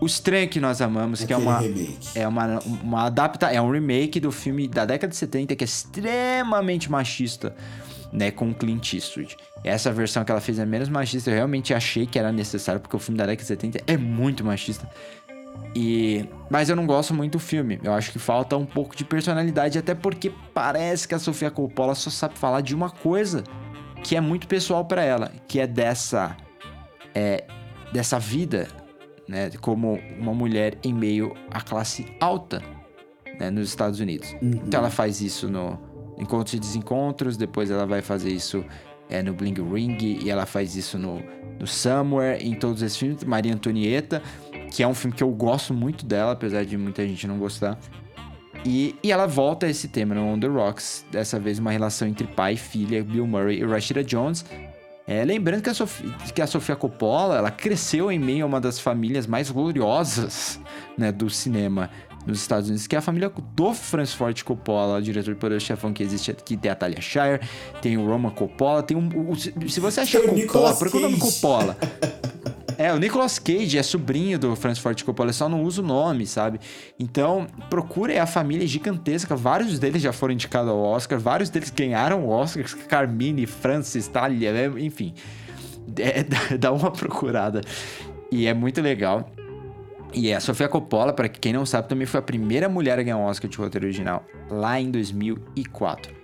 O 0.00 0.06
Estranho 0.06 0.48
que 0.48 0.58
Nós 0.60 0.80
Amamos, 0.80 1.22
que 1.24 1.32
é 1.32 1.36
Aquele 1.36 1.48
uma, 1.50 1.58
remake. 1.60 1.98
é 2.14 2.26
uma, 2.26 2.58
uma 2.82 3.06
adapta, 3.06 3.48
é 3.48 3.60
um 3.60 3.70
remake 3.70 4.18
do 4.18 4.32
filme 4.32 4.66
da 4.66 4.84
década 4.86 5.10
de 5.10 5.16
70 5.16 5.54
que 5.54 5.62
é 5.62 5.66
extremamente 5.66 6.90
machista, 6.90 7.54
né, 8.12 8.30
com 8.30 8.50
o 8.50 8.54
Clint 8.54 8.94
Eastwood. 8.94 9.36
Essa 9.62 9.92
versão 9.92 10.24
que 10.24 10.32
ela 10.32 10.40
fez 10.40 10.58
é 10.58 10.64
menos 10.64 10.88
machista, 10.88 11.30
eu 11.30 11.34
realmente 11.34 11.74
achei 11.74 12.06
que 12.06 12.18
era 12.18 12.32
necessário 12.32 12.80
porque 12.80 12.96
o 12.96 12.98
filme 12.98 13.18
da 13.18 13.26
década 13.26 13.42
de 13.42 13.48
70 13.48 13.80
é 13.86 13.96
muito 13.96 14.42
machista. 14.44 14.88
E 15.74 16.24
mas 16.48 16.70
eu 16.70 16.76
não 16.76 16.86
gosto 16.86 17.12
muito 17.12 17.32
do 17.32 17.38
filme. 17.38 17.78
Eu 17.82 17.92
acho 17.92 18.10
que 18.10 18.18
falta 18.18 18.56
um 18.56 18.64
pouco 18.64 18.96
de 18.96 19.04
personalidade, 19.04 19.78
até 19.78 19.94
porque 19.94 20.32
parece 20.54 21.06
que 21.06 21.14
a 21.14 21.18
Sofia 21.18 21.50
Coppola 21.50 21.94
só 21.94 22.08
sabe 22.08 22.38
falar 22.38 22.62
de 22.62 22.74
uma 22.74 22.88
coisa 22.90 23.44
que 24.02 24.16
é 24.16 24.20
muito 24.20 24.48
pessoal 24.48 24.84
pra 24.84 25.02
ela, 25.04 25.30
que 25.46 25.60
é 25.60 25.66
dessa 25.66 26.34
é, 27.14 27.44
dessa 27.92 28.18
vida, 28.18 28.68
né, 29.30 29.48
como 29.60 30.00
uma 30.18 30.34
mulher 30.34 30.76
em 30.82 30.92
meio 30.92 31.32
à 31.52 31.60
classe 31.60 32.04
alta, 32.18 32.60
né, 33.38 33.48
nos 33.48 33.68
Estados 33.68 34.00
Unidos. 34.00 34.34
Então 34.42 34.80
ela 34.80 34.90
faz 34.90 35.20
isso 35.20 35.48
no 35.48 35.78
Encontros 36.18 36.54
e 36.54 36.58
Desencontros, 36.58 37.36
depois 37.36 37.70
ela 37.70 37.86
vai 37.86 38.02
fazer 38.02 38.30
isso 38.30 38.64
é, 39.08 39.22
no 39.22 39.32
Bling 39.32 39.54
Ring 39.54 40.18
e 40.20 40.28
ela 40.28 40.46
faz 40.46 40.74
isso 40.74 40.98
no, 40.98 41.22
no 41.60 41.66
Somewhere, 41.66 42.44
em 42.44 42.54
todos 42.54 42.82
esses 42.82 42.98
filmes. 42.98 43.22
Maria 43.22 43.54
Antonieta, 43.54 44.20
que 44.72 44.82
é 44.82 44.88
um 44.88 44.94
filme 44.94 45.16
que 45.16 45.22
eu 45.22 45.30
gosto 45.30 45.72
muito 45.72 46.04
dela, 46.04 46.32
apesar 46.32 46.64
de 46.64 46.76
muita 46.76 47.06
gente 47.06 47.28
não 47.28 47.38
gostar. 47.38 47.78
E, 48.66 48.96
e 49.02 49.12
ela 49.12 49.26
volta 49.26 49.66
a 49.66 49.70
esse 49.70 49.86
tema 49.86 50.14
no 50.14 50.22
On 50.22 50.38
The 50.38 50.48
Rocks, 50.48 51.06
dessa 51.10 51.38
vez 51.38 51.60
uma 51.60 51.70
relação 51.70 52.06
entre 52.06 52.26
pai 52.26 52.54
e 52.54 52.56
filha, 52.56 53.02
Bill 53.02 53.26
Murray 53.26 53.60
e 53.60 53.64
Rashida 53.64 54.02
Jones. 54.02 54.44
É, 55.10 55.24
lembrando 55.24 55.60
que 55.62 55.68
a, 55.68 55.74
Sofia, 55.74 56.08
que 56.32 56.40
a 56.40 56.46
Sofia 56.46 56.76
Coppola, 56.76 57.36
ela 57.36 57.50
cresceu 57.50 58.12
em 58.12 58.18
meio 58.18 58.44
a 58.44 58.46
uma 58.46 58.60
das 58.60 58.78
famílias 58.78 59.26
mais 59.26 59.50
gloriosas 59.50 60.60
né, 60.96 61.10
do 61.10 61.28
cinema 61.28 61.90
nos 62.24 62.40
Estados 62.40 62.68
Unidos, 62.68 62.86
que 62.86 62.94
é 62.94 62.98
a 63.00 63.02
família 63.02 63.28
do 63.56 63.74
Francis 63.74 64.14
Ford 64.14 64.40
Coppola, 64.44 64.98
o 64.98 65.02
diretor 65.02 65.34
de 65.34 65.40
Poderoso 65.40 65.66
Chefão 65.66 65.92
que 65.92 66.02
existe 66.04 66.30
aqui, 66.30 66.56
tem 66.56 66.70
a 66.70 66.76
Talia 66.76 67.00
Shire, 67.00 67.40
tem 67.82 67.96
o 67.98 68.06
Roman 68.06 68.30
Coppola, 68.30 68.84
tem 68.84 68.96
um... 68.96 69.08
o- 69.30 69.34
se 69.36 69.80
você 69.80 70.00
achar 70.02 70.20
o 70.20 70.28
Coppola, 70.46 70.76
procura 70.76 71.06
o 71.08 71.10
nome. 71.10 71.18
Coppola. 71.20 71.76
É, 72.80 72.94
o 72.94 72.96
Nicolas 72.98 73.38
Cage 73.38 73.76
é 73.76 73.82
sobrinho 73.82 74.38
do 74.38 74.56
Francis 74.56 74.82
Ford 74.82 75.02
Coppola, 75.02 75.34
só 75.34 75.50
não 75.50 75.62
usa 75.64 75.82
o 75.82 75.84
nome, 75.84 76.26
sabe? 76.26 76.58
Então, 76.98 77.46
procura 77.68 78.10
é 78.14 78.18
a 78.18 78.26
família 78.26 78.66
gigantesca. 78.66 79.36
Vários 79.36 79.78
deles 79.78 80.00
já 80.00 80.14
foram 80.14 80.32
indicados 80.32 80.70
ao 80.70 80.78
Oscar, 80.78 81.20
vários 81.20 81.50
deles 81.50 81.68
ganharam 81.68 82.24
o 82.24 82.30
Oscar. 82.30 82.64
Carmine, 82.88 83.44
Francis, 83.44 84.08
Talia, 84.08 84.48
é, 84.48 84.66
enfim. 84.80 85.12
É, 85.98 86.24
dá- 86.56 86.72
uma 86.72 86.90
procurada. 86.90 87.60
E 88.32 88.46
é 88.46 88.54
muito 88.54 88.80
legal. 88.80 89.30
E 90.14 90.32
a 90.32 90.40
Sofia 90.40 90.66
Coppola, 90.66 91.12
pra 91.12 91.28
quem 91.28 91.52
não 91.52 91.66
sabe, 91.66 91.86
também 91.86 92.06
foi 92.06 92.20
a 92.20 92.22
primeira 92.22 92.66
mulher 92.66 92.98
a 92.98 93.02
ganhar 93.02 93.18
um 93.18 93.24
Oscar 93.24 93.50
de 93.50 93.58
roteiro 93.58 93.84
original, 93.84 94.24
lá 94.48 94.80
em 94.80 94.90
2004. 94.90 96.14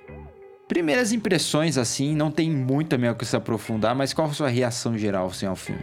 Primeiras 0.66 1.12
impressões, 1.12 1.76
assim, 1.76 2.16
não 2.16 2.30
tem 2.30 2.50
muito 2.50 2.88
também 2.88 3.10
o 3.10 3.14
que 3.14 3.26
se 3.26 3.36
aprofundar, 3.36 3.94
mas 3.94 4.14
qual 4.14 4.28
a 4.28 4.32
sua 4.32 4.48
reação 4.48 4.96
geral, 4.96 5.26
assim, 5.26 5.44
ao 5.44 5.54
filme? 5.54 5.82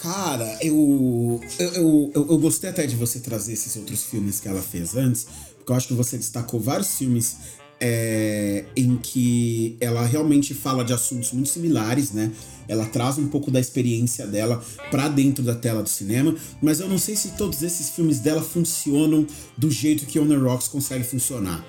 Cara, 0.00 0.58
eu, 0.62 1.40
eu, 1.58 2.10
eu, 2.14 2.26
eu- 2.30 2.38
gostei 2.38 2.70
até 2.70 2.86
de 2.86 2.96
você 2.96 3.20
trazer 3.20 3.52
esses 3.52 3.76
outros 3.76 4.02
filmes 4.04 4.40
que 4.40 4.48
ela 4.48 4.62
fez 4.62 4.96
antes, 4.96 5.26
porque 5.58 5.70
eu 5.70 5.76
acho 5.76 5.88
que 5.88 5.92
você 5.94 6.16
destacou 6.16 6.58
vários 6.58 6.96
filmes 6.96 7.36
é, 7.78 8.64
em 8.74 8.96
que 8.96 9.76
ela 9.78 10.02
realmente 10.06 10.54
fala 10.54 10.82
de 10.86 10.94
assuntos 10.94 11.32
muito 11.32 11.50
similares, 11.50 12.12
né? 12.12 12.32
Ela 12.66 12.86
traz 12.86 13.18
um 13.18 13.28
pouco 13.28 13.50
da 13.50 13.60
experiência 13.60 14.26
dela 14.26 14.64
pra 14.90 15.06
dentro 15.06 15.44
da 15.44 15.54
tela 15.54 15.82
do 15.82 15.88
cinema, 15.88 16.34
mas 16.62 16.80
eu 16.80 16.88
não 16.88 16.98
sei 16.98 17.14
se 17.14 17.32
todos 17.32 17.62
esses 17.62 17.90
filmes 17.90 18.20
dela 18.20 18.40
funcionam 18.42 19.26
do 19.58 19.70
jeito 19.70 20.06
que 20.06 20.18
On 20.18 20.26
The 20.26 20.36
Rocks 20.36 20.68
consegue 20.68 21.04
funcionar. 21.04 21.62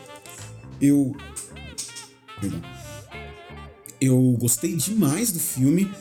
Eu. 0.79 1.13
Perdão. 2.39 2.61
Eu 3.99 4.37
gostei 4.39 4.73
demais 4.75 5.31
do 5.33 5.39
filme. 5.39 5.91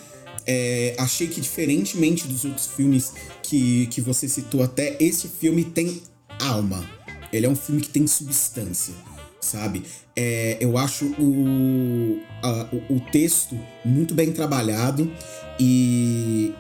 É, 0.53 0.97
achei 0.99 1.29
que, 1.29 1.41
diferentemente 1.41 2.27
dos 2.27 2.45
outros 2.45 2.67
filmes 2.67 3.13
que, 3.41 3.87
que 3.87 4.01
você 4.01 4.29
citou 4.29 4.65
até, 4.65 4.97
esse 4.99 5.29
filme 5.29 5.63
tem 5.63 6.03
alma. 6.41 6.85
Ele 7.33 7.47
é 7.47 7.49
um 7.49 7.55
filme 7.55 7.81
que 7.81 7.89
tem 7.89 8.05
substância, 8.09 8.93
sabe? 9.41 9.85
É, 10.17 10.57
eu 10.61 10.77
acho 10.77 11.05
o, 11.21 12.19
a- 12.43 12.69
o, 12.91 12.99
texto 13.13 13.57
muito 13.85 14.13
bem 14.13 14.33
trabalhado 14.33 15.09
e, 15.61 16.53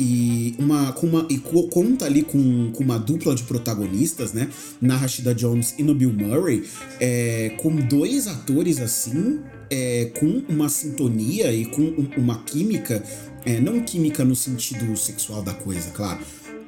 e 0.00 0.56
uma, 0.58 0.92
com 0.92 1.06
uma 1.06 1.26
e 1.30 1.38
co- 1.38 1.68
conta 1.68 2.06
ali 2.06 2.22
com, 2.24 2.72
com 2.72 2.82
uma 2.82 2.98
dupla 2.98 3.32
de 3.36 3.44
protagonistas, 3.44 4.32
né? 4.32 4.48
Na 4.80 4.96
Rashida 4.96 5.32
Jones 5.32 5.74
e 5.78 5.84
no 5.84 5.94
Bill 5.94 6.12
Murray, 6.12 6.64
é, 6.98 7.50
com 7.58 7.76
dois 7.76 8.26
atores 8.26 8.80
assim, 8.80 9.38
é, 9.70 10.10
com 10.18 10.42
uma 10.48 10.68
sintonia 10.68 11.52
e 11.52 11.64
com 11.66 11.82
um- 11.82 12.08
uma 12.16 12.42
química, 12.42 13.02
é, 13.44 13.60
não 13.60 13.80
química 13.80 14.24
no 14.24 14.34
sentido 14.34 14.96
sexual 14.96 15.42
da 15.42 15.54
coisa, 15.54 15.90
claro. 15.90 16.20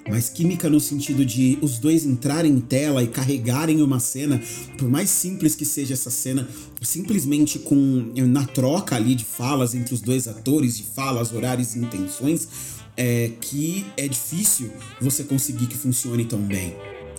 Mas 0.09 0.29
química 0.29 0.69
no 0.69 0.81
sentido 0.81 1.25
de 1.25 1.59
os 1.63 1.79
dois 1.79 2.05
entrarem 2.05 2.53
em 2.53 2.61
tela 2.61 3.05
e 3.05 3.07
carregarem 3.07 3.81
uma 3.83 4.01
cena, 4.01 4.43
por 4.77 4.89
mais 4.89 5.09
simples 5.11 5.55
que 5.55 5.65
seja 5.65 5.95
essa 5.95 6.11
cena, 6.11 6.49
simplesmente 6.81 7.59
com 7.61 8.13
na 8.17 8.45
troca 8.45 8.97
ali 8.97 9.15
de 9.15 9.25
falas 9.25 9.75
entre 9.75 9.95
os 9.95 10.01
dois 10.01 10.27
atores, 10.27 10.77
de 10.77 10.83
falas, 10.83 11.33
horários 11.33 11.77
e 11.77 11.79
intenções, 11.79 12.49
é, 12.97 13.31
que 13.41 13.87
é 13.97 14.09
difícil 14.09 14.71
você 15.01 15.23
conseguir 15.23 15.67
que 15.67 15.77
funcione 15.77 16.25
tão 16.25 16.41
bem, 16.41 16.75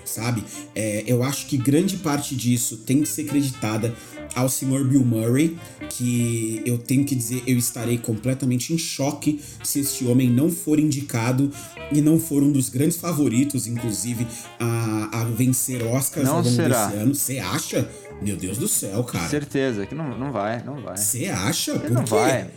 sabe? 0.05 0.43
É, 0.75 1.03
eu 1.07 1.23
acho 1.23 1.47
que 1.47 1.57
grande 1.57 1.97
parte 1.97 2.35
disso 2.35 2.77
tem 2.77 3.01
que 3.01 3.07
ser 3.09 3.23
creditada 3.25 3.93
ao 4.35 4.49
senhor 4.49 4.83
Bill 4.87 5.03
Murray, 5.05 5.57
que 5.89 6.61
eu 6.65 6.77
tenho 6.77 7.05
que 7.05 7.13
dizer, 7.13 7.43
eu 7.45 7.57
estarei 7.57 7.97
completamente 7.97 8.73
em 8.73 8.77
choque 8.77 9.39
se 9.63 9.79
este 9.81 10.05
homem 10.05 10.29
não 10.29 10.49
for 10.49 10.79
indicado 10.79 11.51
e 11.91 12.01
não 12.01 12.19
for 12.19 12.41
um 12.41 12.51
dos 12.51 12.69
grandes 12.69 12.97
favoritos, 12.97 13.67
inclusive, 13.67 14.25
a, 14.59 15.21
a 15.21 15.23
vencer 15.25 15.83
Oscars 15.85 16.25
Não 16.27 16.37
ao 16.37 16.41
longo 16.41 16.55
será. 16.55 16.87
desse 16.87 16.97
ano. 16.99 17.13
Você 17.15 17.37
acha? 17.39 17.87
Meu 18.21 18.35
Deus 18.35 18.57
do 18.57 18.67
céu, 18.67 19.03
cara. 19.03 19.27
Certeza 19.27 19.85
que 19.85 19.93
não, 19.93 20.17
não 20.17 20.31
vai, 20.31 20.63
não 20.63 20.81
vai. 20.81 20.97
Você 20.97 21.27
acha? 21.27 21.71
Ele 21.71 21.79
Por 21.81 21.91
não 21.91 22.03
quê? 22.03 22.09
vai. 22.09 22.51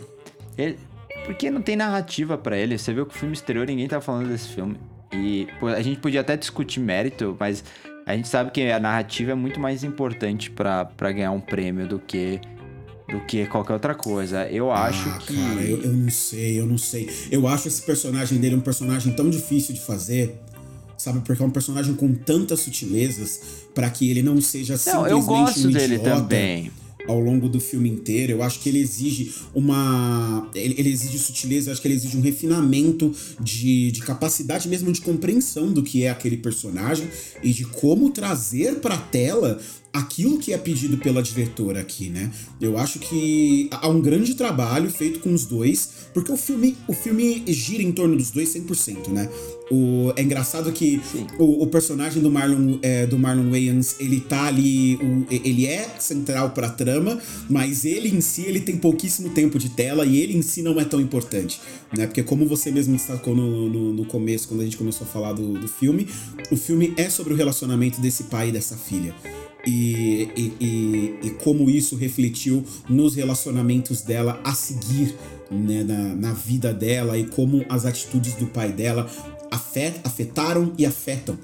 Ele, 0.57 0.79
porque 1.25 1.51
não 1.51 1.61
tem 1.61 1.75
narrativa 1.75 2.37
pra 2.37 2.57
ele. 2.57 2.77
Você 2.77 2.93
viu 2.93 3.05
que 3.05 3.15
o 3.15 3.17
filme 3.19 3.33
exterior 3.35 3.67
ninguém 3.67 3.87
tá 3.87 4.01
falando 4.01 4.29
desse 4.29 4.47
filme. 4.47 4.77
E 5.11 5.47
pô, 5.59 5.67
a 5.67 5.81
gente 5.81 5.99
podia 5.99 6.21
até 6.21 6.35
discutir 6.35 6.79
mérito, 6.79 7.35
mas 7.39 7.63
a 8.05 8.15
gente 8.15 8.27
sabe 8.27 8.51
que 8.51 8.61
a 8.69 8.79
narrativa 8.79 9.31
é 9.31 9.35
muito 9.35 9.59
mais 9.59 9.83
importante 9.83 10.51
pra 10.51 10.85
pra 10.85 11.11
ganhar 11.11 11.31
um 11.31 11.39
prêmio 11.39 11.87
do 11.87 11.99
que 11.99 12.39
do 13.07 13.21
que 13.21 13.45
qualquer 13.47 13.73
outra 13.73 13.95
coisa. 13.95 14.47
Eu 14.49 14.71
acho 14.71 15.09
ah, 15.09 15.17
que 15.19 15.35
Cara, 15.35 15.61
eu, 15.61 15.81
eu 15.81 15.93
não 15.93 16.09
sei, 16.09 16.59
eu 16.59 16.65
não 16.65 16.77
sei. 16.77 17.09
Eu 17.31 17.47
acho 17.47 17.67
esse 17.67 17.81
personagem 17.81 18.37
dele 18.37 18.55
um 18.55 18.61
personagem 18.61 19.13
tão 19.13 19.29
difícil 19.29 19.73
de 19.73 19.81
fazer. 19.81 20.35
Sabe, 20.97 21.19
porque 21.19 21.41
é 21.41 21.45
um 21.45 21.51
personagem 21.51 21.93
com 21.93 22.11
tantas 22.11 22.61
sutilezas 22.61 23.67
pra 23.73 23.87
que 23.87 24.09
ele 24.09 24.23
não 24.23 24.41
seja 24.41 24.73
não, 24.73 24.79
simplesmente 24.79 25.11
eu 25.11 25.21
gosto 25.21 25.67
um 25.67 25.71
dele 25.71 25.95
idiota. 25.95 26.21
também. 26.21 26.71
Ao 27.07 27.19
longo 27.19 27.47
do 27.47 27.59
filme 27.59 27.89
inteiro. 27.89 28.33
Eu 28.33 28.43
acho 28.43 28.59
que 28.59 28.69
ele 28.69 28.79
exige 28.79 29.33
uma. 29.53 30.49
Ele, 30.53 30.75
ele 30.77 30.89
exige 30.89 31.17
sutileza, 31.17 31.69
eu 31.69 31.73
acho 31.73 31.81
que 31.81 31.87
ele 31.87 31.95
exige 31.95 32.17
um 32.17 32.21
refinamento 32.21 33.13
de, 33.39 33.91
de 33.91 34.01
capacidade 34.01 34.67
mesmo 34.67 34.91
de 34.91 35.01
compreensão 35.01 35.71
do 35.71 35.83
que 35.83 36.03
é 36.03 36.09
aquele 36.09 36.37
personagem 36.37 37.07
e 37.43 37.51
de 37.51 37.65
como 37.65 38.09
trazer 38.09 38.75
pra 38.75 38.97
tela 38.97 39.59
aquilo 39.97 40.37
que 40.37 40.53
é 40.53 40.57
pedido 40.57 40.97
pela 40.97 41.23
diretora 41.23 41.79
aqui, 41.79 42.09
né? 42.09 42.31
Eu 42.61 42.77
acho 42.77 42.99
que 42.99 43.67
há 43.71 43.87
um 43.87 43.99
grande 43.99 44.35
trabalho 44.35 44.89
feito 44.89 45.19
com 45.19 45.33
os 45.33 45.45
dois, 45.45 45.89
porque 46.13 46.31
o 46.31 46.37
filme, 46.37 46.77
o 46.87 46.93
filme 46.93 47.43
gira 47.47 47.81
em 47.81 47.91
torno 47.91 48.15
dos 48.15 48.29
dois 48.29 48.53
100%, 48.53 49.07
né? 49.09 49.29
O, 49.69 50.13
é 50.15 50.21
engraçado 50.21 50.71
que 50.71 51.01
o, 51.37 51.63
o, 51.63 51.67
personagem 51.67 52.21
do 52.21 52.31
Marlon, 52.31 52.77
é, 52.81 53.05
do 53.05 53.19
Marlon 53.19 53.49
Wayans, 53.49 53.95
ele 53.99 54.21
tá 54.21 54.45
ali, 54.45 54.95
o, 54.95 55.25
ele 55.29 55.65
é 55.65 55.83
central 55.99 56.51
pra 56.51 56.69
trama, 56.69 57.19
mas 57.49 57.83
ele 57.83 58.07
em 58.07 58.21
si, 58.21 58.43
ele 58.43 58.61
tem 58.61 58.77
pouquíssimo 58.77 59.29
tempo 59.29 59.59
de 59.59 59.69
tela 59.69 60.05
e 60.05 60.17
ele 60.17 60.37
em 60.37 60.41
si 60.41 60.61
não 60.61 60.79
é 60.79 60.85
tão 60.85 61.01
importante, 61.01 61.59
né? 61.95 62.07
Porque 62.07 62.23
como 62.23 62.45
você 62.45 62.71
mesmo 62.71 62.95
destacou 62.95 63.35
no, 63.35 63.69
no, 63.69 63.93
no 63.93 64.05
começo, 64.05 64.47
quando 64.47 64.61
a 64.61 64.63
gente 64.63 64.77
começou 64.77 65.05
a 65.05 65.09
falar 65.09 65.33
do, 65.33 65.53
do 65.53 65.67
filme, 65.67 66.07
o 66.49 66.55
filme 66.55 66.93
é 66.95 67.09
sobre 67.09 67.33
o 67.33 67.35
relacionamento 67.35 67.99
desse 67.99 68.23
pai 68.23 68.49
e 68.49 68.51
dessa 68.53 68.77
filha 68.77 69.13
e, 69.67 70.29
e, 70.35 70.53
e, 70.61 71.19
e 71.27 71.29
como 71.31 71.69
isso 71.69 71.95
refletiu 71.97 72.63
nos 72.89 73.15
relacionamentos 73.15 74.01
dela 74.01 74.39
a 74.43 74.53
seguir 74.53 75.15
né, 75.51 75.83
na, 75.83 76.15
na 76.15 76.33
vida 76.33 76.73
dela 76.73 77.17
e 77.17 77.25
como 77.25 77.65
as 77.67 77.85
atitudes 77.85 78.33
do 78.35 78.47
pai 78.47 78.71
dela 78.71 79.09
afet, 79.51 79.99
afetaram 80.03 80.73
e 80.77 80.85
afetam 80.85 81.37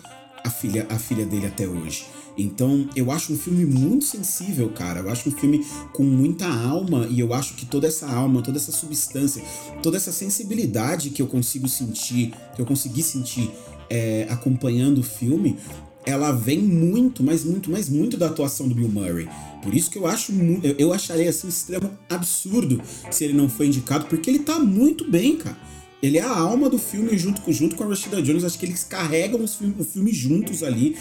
a 0.44 0.50
filha, 0.50 0.86
a 0.90 1.00
filha 1.00 1.26
dele 1.26 1.48
até 1.48 1.68
hoje. 1.68 2.06
Então, 2.38 2.90
eu 2.96 3.12
acho 3.12 3.32
um 3.32 3.38
filme 3.38 3.66
muito 3.66 4.06
sensível, 4.06 4.70
cara. 4.70 5.02
Eu 5.02 5.10
acho 5.10 5.30
um 5.30 5.32
filme 5.32 5.66
com 5.94 6.04
muita 6.04 6.48
alma 6.48 7.08
e 7.10 7.20
eu 7.20 7.34
acho 7.34 7.54
que 7.56 7.66
toda 7.66 7.88
essa 7.88 8.08
alma, 8.08 8.42
toda 8.42 8.58
essa 8.58 8.72
substância, 8.72 9.44
toda 9.82 9.98
essa 9.98 10.12
sensibilidade 10.12 11.12
que 11.12 11.22
eu 11.22 11.28
consigo 11.28 11.68
sentir, 11.68 12.34
que 12.56 12.62
eu 12.62 12.66
consegui 12.66 13.04
sentir 13.04 13.52
é, 13.90 14.26
acompanhando 14.30 15.00
o 15.00 15.04
filme, 15.04 15.58
ela 16.06 16.32
vem 16.32 16.60
muito, 16.60 17.24
mas 17.24 17.44
muito, 17.44 17.72
mas 17.72 17.88
muito 17.88 18.18
da 18.18 18.28
atuação 18.28 18.68
do 18.68 18.76
Bill 18.76 18.90
Murray. 18.90 19.30
Por 19.62 19.74
isso 19.74 19.90
que 19.90 19.98
eu 19.98 20.06
acho 20.06 20.34
eu 20.78 20.92
acharia 20.92 21.30
assim 21.30 21.48
um 21.48 21.50
extremo 21.50 21.92
absurdo 22.10 22.82
se 23.10 23.24
ele 23.24 23.34
não 23.34 23.48
foi 23.48 23.68
indicado, 23.68 24.06
porque 24.06 24.30
ele 24.30 24.40
tá 24.40 24.60
muito 24.60 25.10
bem, 25.10 25.38
cara. 25.38 25.58
Ele 26.04 26.18
é 26.18 26.22
a 26.22 26.38
alma 26.38 26.70
do 26.70 26.78
filme 26.78 27.18
junto 27.18 27.42
com, 27.42 27.50
junto 27.54 27.78
com 27.78 27.86
a 27.86 27.88
Rashida 27.88 28.22
Jones. 28.22 28.44
Acho 28.44 28.60
que 28.60 28.66
eles 28.66 28.84
carregam 28.84 29.42
os 29.42 29.58
o 29.62 29.86
filme 29.86 30.12
juntos 30.12 30.62
ali. 30.62 30.98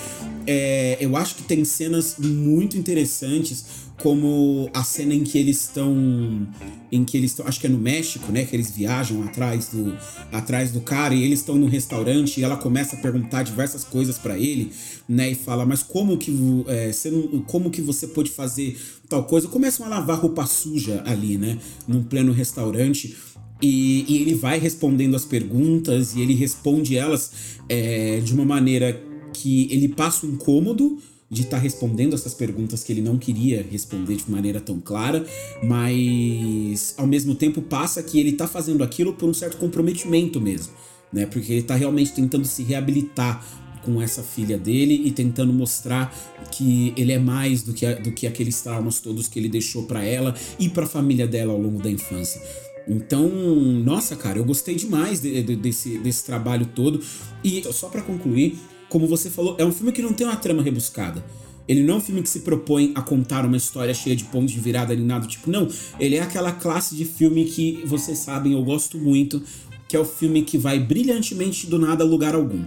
É, 0.47 0.97
eu 1.01 1.17
acho 1.17 1.35
que 1.35 1.43
tem 1.43 1.65
cenas 1.65 2.15
muito 2.21 2.79
interessantes, 2.79 3.65
como 4.01 4.71
a 4.73 4.85
cena 4.85 5.13
em 5.13 5.25
que 5.25 5.37
eles 5.37 5.63
estão. 5.63 6.47
Em 6.93 7.05
que 7.05 7.17
eles 7.17 7.33
estão. 7.33 7.49
Acho 7.49 7.59
que 7.59 7.67
é 7.67 7.71
no 7.71 7.79
México, 7.79 8.31
né? 8.31 8.45
Que 8.45 8.55
eles 8.55 8.71
viajam 8.71 9.25
atrás 9.25 9.71
do, 9.71 9.99
atrás 10.31 10.71
do 10.71 10.81
cara 10.81 11.13
e 11.13 11.25
eles 11.25 11.41
estão 11.41 11.57
no 11.57 11.67
restaurante 11.67 12.39
e 12.39 12.45
ela 12.45 12.57
começa 12.57 12.95
a 12.95 13.01
perguntar 13.01 13.43
diversas 13.43 13.83
coisas 13.83 14.19
para 14.19 14.39
ele, 14.39 14.71
né? 15.09 15.33
E 15.33 15.35
fala, 15.35 15.67
mas 15.67 15.83
como 15.83 16.17
que, 16.17 16.33
é, 16.69 16.93
você 16.93 17.11
como 17.49 17.71
que 17.71 17.83
você 17.83 18.07
pode 18.07 18.31
fazer 18.31 18.81
tal 19.09 19.25
coisa? 19.25 19.49
Começam 19.49 19.85
a 19.85 19.89
lavar 19.89 20.21
roupa 20.21 20.47
suja 20.47 21.03
ali, 21.05 21.37
né? 21.37 21.59
Num 21.89 22.05
pleno 22.05 22.33
restaurante. 22.33 23.17
E, 23.63 24.05
e, 24.09 24.23
ele 24.23 24.35
vai 24.35 24.59
respondendo 24.59 25.15
as 25.15 25.25
perguntas 25.25 26.17
e 26.17 26.21
ele 26.21 26.35
responde 26.35 26.97
elas 26.97 27.31
é, 27.69 28.19
de 28.19 28.35
uma 28.35 28.45
maneira 28.45 29.01
que 29.33 29.69
ele 29.71 29.89
passa 29.89 30.27
um 30.27 30.31
incômodo 30.31 30.99
de 31.31 31.43
estar 31.43 31.57
tá 31.57 31.63
respondendo 31.63 32.15
essas 32.15 32.35
perguntas 32.35 32.85
que 32.85 32.93
ele 32.93 33.01
não 33.01 33.17
queria 33.17 33.67
responder 33.71 34.17
de 34.17 34.31
maneira 34.31 34.61
tão 34.61 34.79
clara, 34.79 35.25
mas 35.63 36.95
ao 36.99 37.07
mesmo 37.07 37.35
tempo 37.35 37.63
passa 37.63 38.03
que 38.03 38.21
ele 38.21 38.31
está 38.31 38.47
fazendo 38.47 38.85
aquilo 38.85 39.15
por 39.15 39.27
um 39.27 39.33
certo 39.33 39.57
comprometimento 39.57 40.39
mesmo, 40.39 40.75
né? 41.11 41.25
Porque 41.25 41.51
ele 41.51 41.61
está 41.61 41.75
realmente 41.75 42.13
tentando 42.13 42.45
se 42.45 42.63
reabilitar 42.63 43.43
com 43.83 44.01
essa 44.01 44.23
filha 44.23 44.59
dele 44.59 45.03
e 45.07 45.11
tentando 45.11 45.55
mostrar 45.55 46.15
que 46.51 46.93
ele 46.97 47.13
é 47.13 47.19
mais 47.19 47.63
do 47.63 47.73
que, 47.73 47.87
do 47.95 48.13
que 48.13 48.27
aqueles 48.27 48.61
traumas 48.61 49.01
todos 49.01 49.27
que 49.27 49.39
ele 49.39 49.49
deixou 49.49 49.85
para 49.85 50.05
ela 50.05 50.35
e 50.59 50.69
para 50.69 50.85
a 50.85 50.89
família 50.89 51.27
dela 51.27 51.53
ao 51.53 51.61
longo 51.61 51.83
da 51.83 51.91
infância. 51.91 52.43
Então, 52.87 53.29
nossa, 53.29 54.17
cara, 54.17 54.39
eu 54.39 54.45
gostei 54.45 54.75
demais 54.75 55.21
de, 55.21 55.43
de, 55.43 55.57
desse, 55.57 55.99
desse 55.99 56.25
trabalho 56.25 56.67
todo. 56.67 57.01
E 57.45 57.63
só 57.73 57.89
para 57.89 58.03
concluir, 58.03 58.59
como 58.89 59.07
você 59.07 59.31
falou, 59.31 59.57
é 59.59 59.65
um 59.65 59.73
filme 59.73 59.93
que 59.93 60.03
não 60.03 60.13
tem 60.13 60.27
uma 60.27 60.37
trama 60.37 60.63
rebuscada. 60.63 61.25
Ele 61.67 61.83
não 61.83 61.95
é 61.95 61.97
um 61.99 62.01
filme 62.01 62.23
que 62.23 62.29
se 62.29 62.41
propõe 62.41 62.93
a 62.95 63.01
contar 63.01 63.47
uma 63.47 63.57
história 63.57 63.95
cheia 63.95 64.17
de 64.17 64.25
pontos 64.25 64.53
de 64.53 64.61
virada 64.61 64.95
nem 64.95 65.05
nada 65.05 65.27
tipo, 65.27 65.51
não. 65.51 65.69
Ele 65.99 66.17
é 66.17 66.21
aquela 66.21 66.53
classe 66.53 66.97
de 66.97 67.05
filme 67.05 67.45
que 67.45 67.83
vocês 67.87 68.19
sabem, 68.19 68.53
eu 68.53 68.65
gosto 68.65 68.99
muito, 68.99 69.43
que 69.89 69.97
é 69.97 70.01
o 70.01 70.05
filme 70.05 70.43
que 70.43 70.59
vai 70.59 70.81
brilhantemente 70.81 71.67
do 71.67 71.79
nada 71.79 72.03
a 72.03 72.07
lugar 72.07 72.35
algum. 72.35 72.65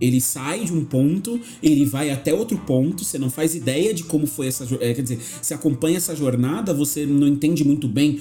Ele 0.00 0.20
sai 0.20 0.64
de 0.64 0.72
um 0.72 0.84
ponto, 0.84 1.40
ele 1.62 1.84
vai 1.84 2.10
até 2.10 2.32
outro 2.32 2.56
ponto, 2.58 3.02
você 3.02 3.18
não 3.18 3.30
faz 3.30 3.54
ideia 3.54 3.92
de 3.92 4.04
como 4.04 4.26
foi 4.26 4.46
essa. 4.46 4.64
É, 4.80 4.94
quer 4.94 5.02
dizer, 5.02 5.18
você 5.42 5.54
acompanha 5.54 5.96
essa 5.96 6.14
jornada, 6.14 6.72
você 6.72 7.04
não 7.04 7.26
entende 7.26 7.64
muito 7.64 7.88
bem 7.88 8.20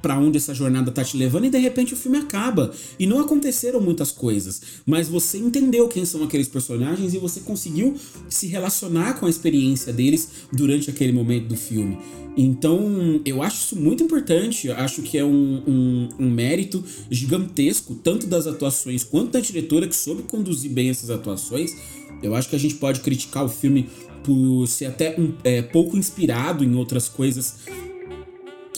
para 0.00 0.18
onde 0.18 0.38
essa 0.38 0.54
jornada 0.54 0.90
tá 0.90 1.04
te 1.04 1.16
levando 1.16 1.46
e 1.46 1.50
de 1.50 1.58
repente 1.58 1.94
o 1.94 1.96
filme 1.96 2.18
acaba. 2.18 2.72
E 2.98 3.06
não 3.06 3.20
aconteceram 3.20 3.80
muitas 3.80 4.10
coisas, 4.10 4.60
mas 4.86 5.08
você 5.08 5.38
entendeu 5.38 5.88
quem 5.88 6.04
são 6.04 6.22
aqueles 6.22 6.48
personagens 6.48 7.14
e 7.14 7.18
você 7.18 7.40
conseguiu 7.40 7.96
se 8.28 8.46
relacionar 8.46 9.14
com 9.14 9.26
a 9.26 9.30
experiência 9.30 9.92
deles 9.92 10.28
durante 10.52 10.90
aquele 10.90 11.12
momento 11.12 11.48
do 11.48 11.56
filme. 11.56 11.98
Então, 12.36 13.20
eu 13.24 13.42
acho 13.42 13.64
isso 13.64 13.76
muito 13.76 14.04
importante, 14.04 14.70
acho 14.70 15.02
que 15.02 15.18
é 15.18 15.24
um, 15.24 15.62
um, 15.66 16.08
um 16.20 16.30
mérito 16.30 16.84
gigantesco, 17.10 17.96
tanto 17.96 18.28
das 18.28 18.46
atuações 18.46 19.02
quanto 19.02 19.32
da 19.32 19.40
diretora 19.40 19.88
que 19.88 19.96
soube 19.96 20.22
conduzir 20.22 20.70
bem 20.70 20.88
essas 20.88 21.10
atuações. 21.10 21.74
Eu 22.22 22.36
acho 22.36 22.48
que 22.48 22.54
a 22.54 22.58
gente 22.58 22.76
pode 22.76 23.00
criticar 23.00 23.44
o 23.44 23.48
filme 23.48 23.88
por 24.22 24.66
ser 24.68 24.86
até 24.86 25.18
um, 25.18 25.32
é, 25.42 25.62
pouco 25.62 25.96
inspirado 25.96 26.62
em 26.62 26.76
outras 26.76 27.08
coisas 27.08 27.56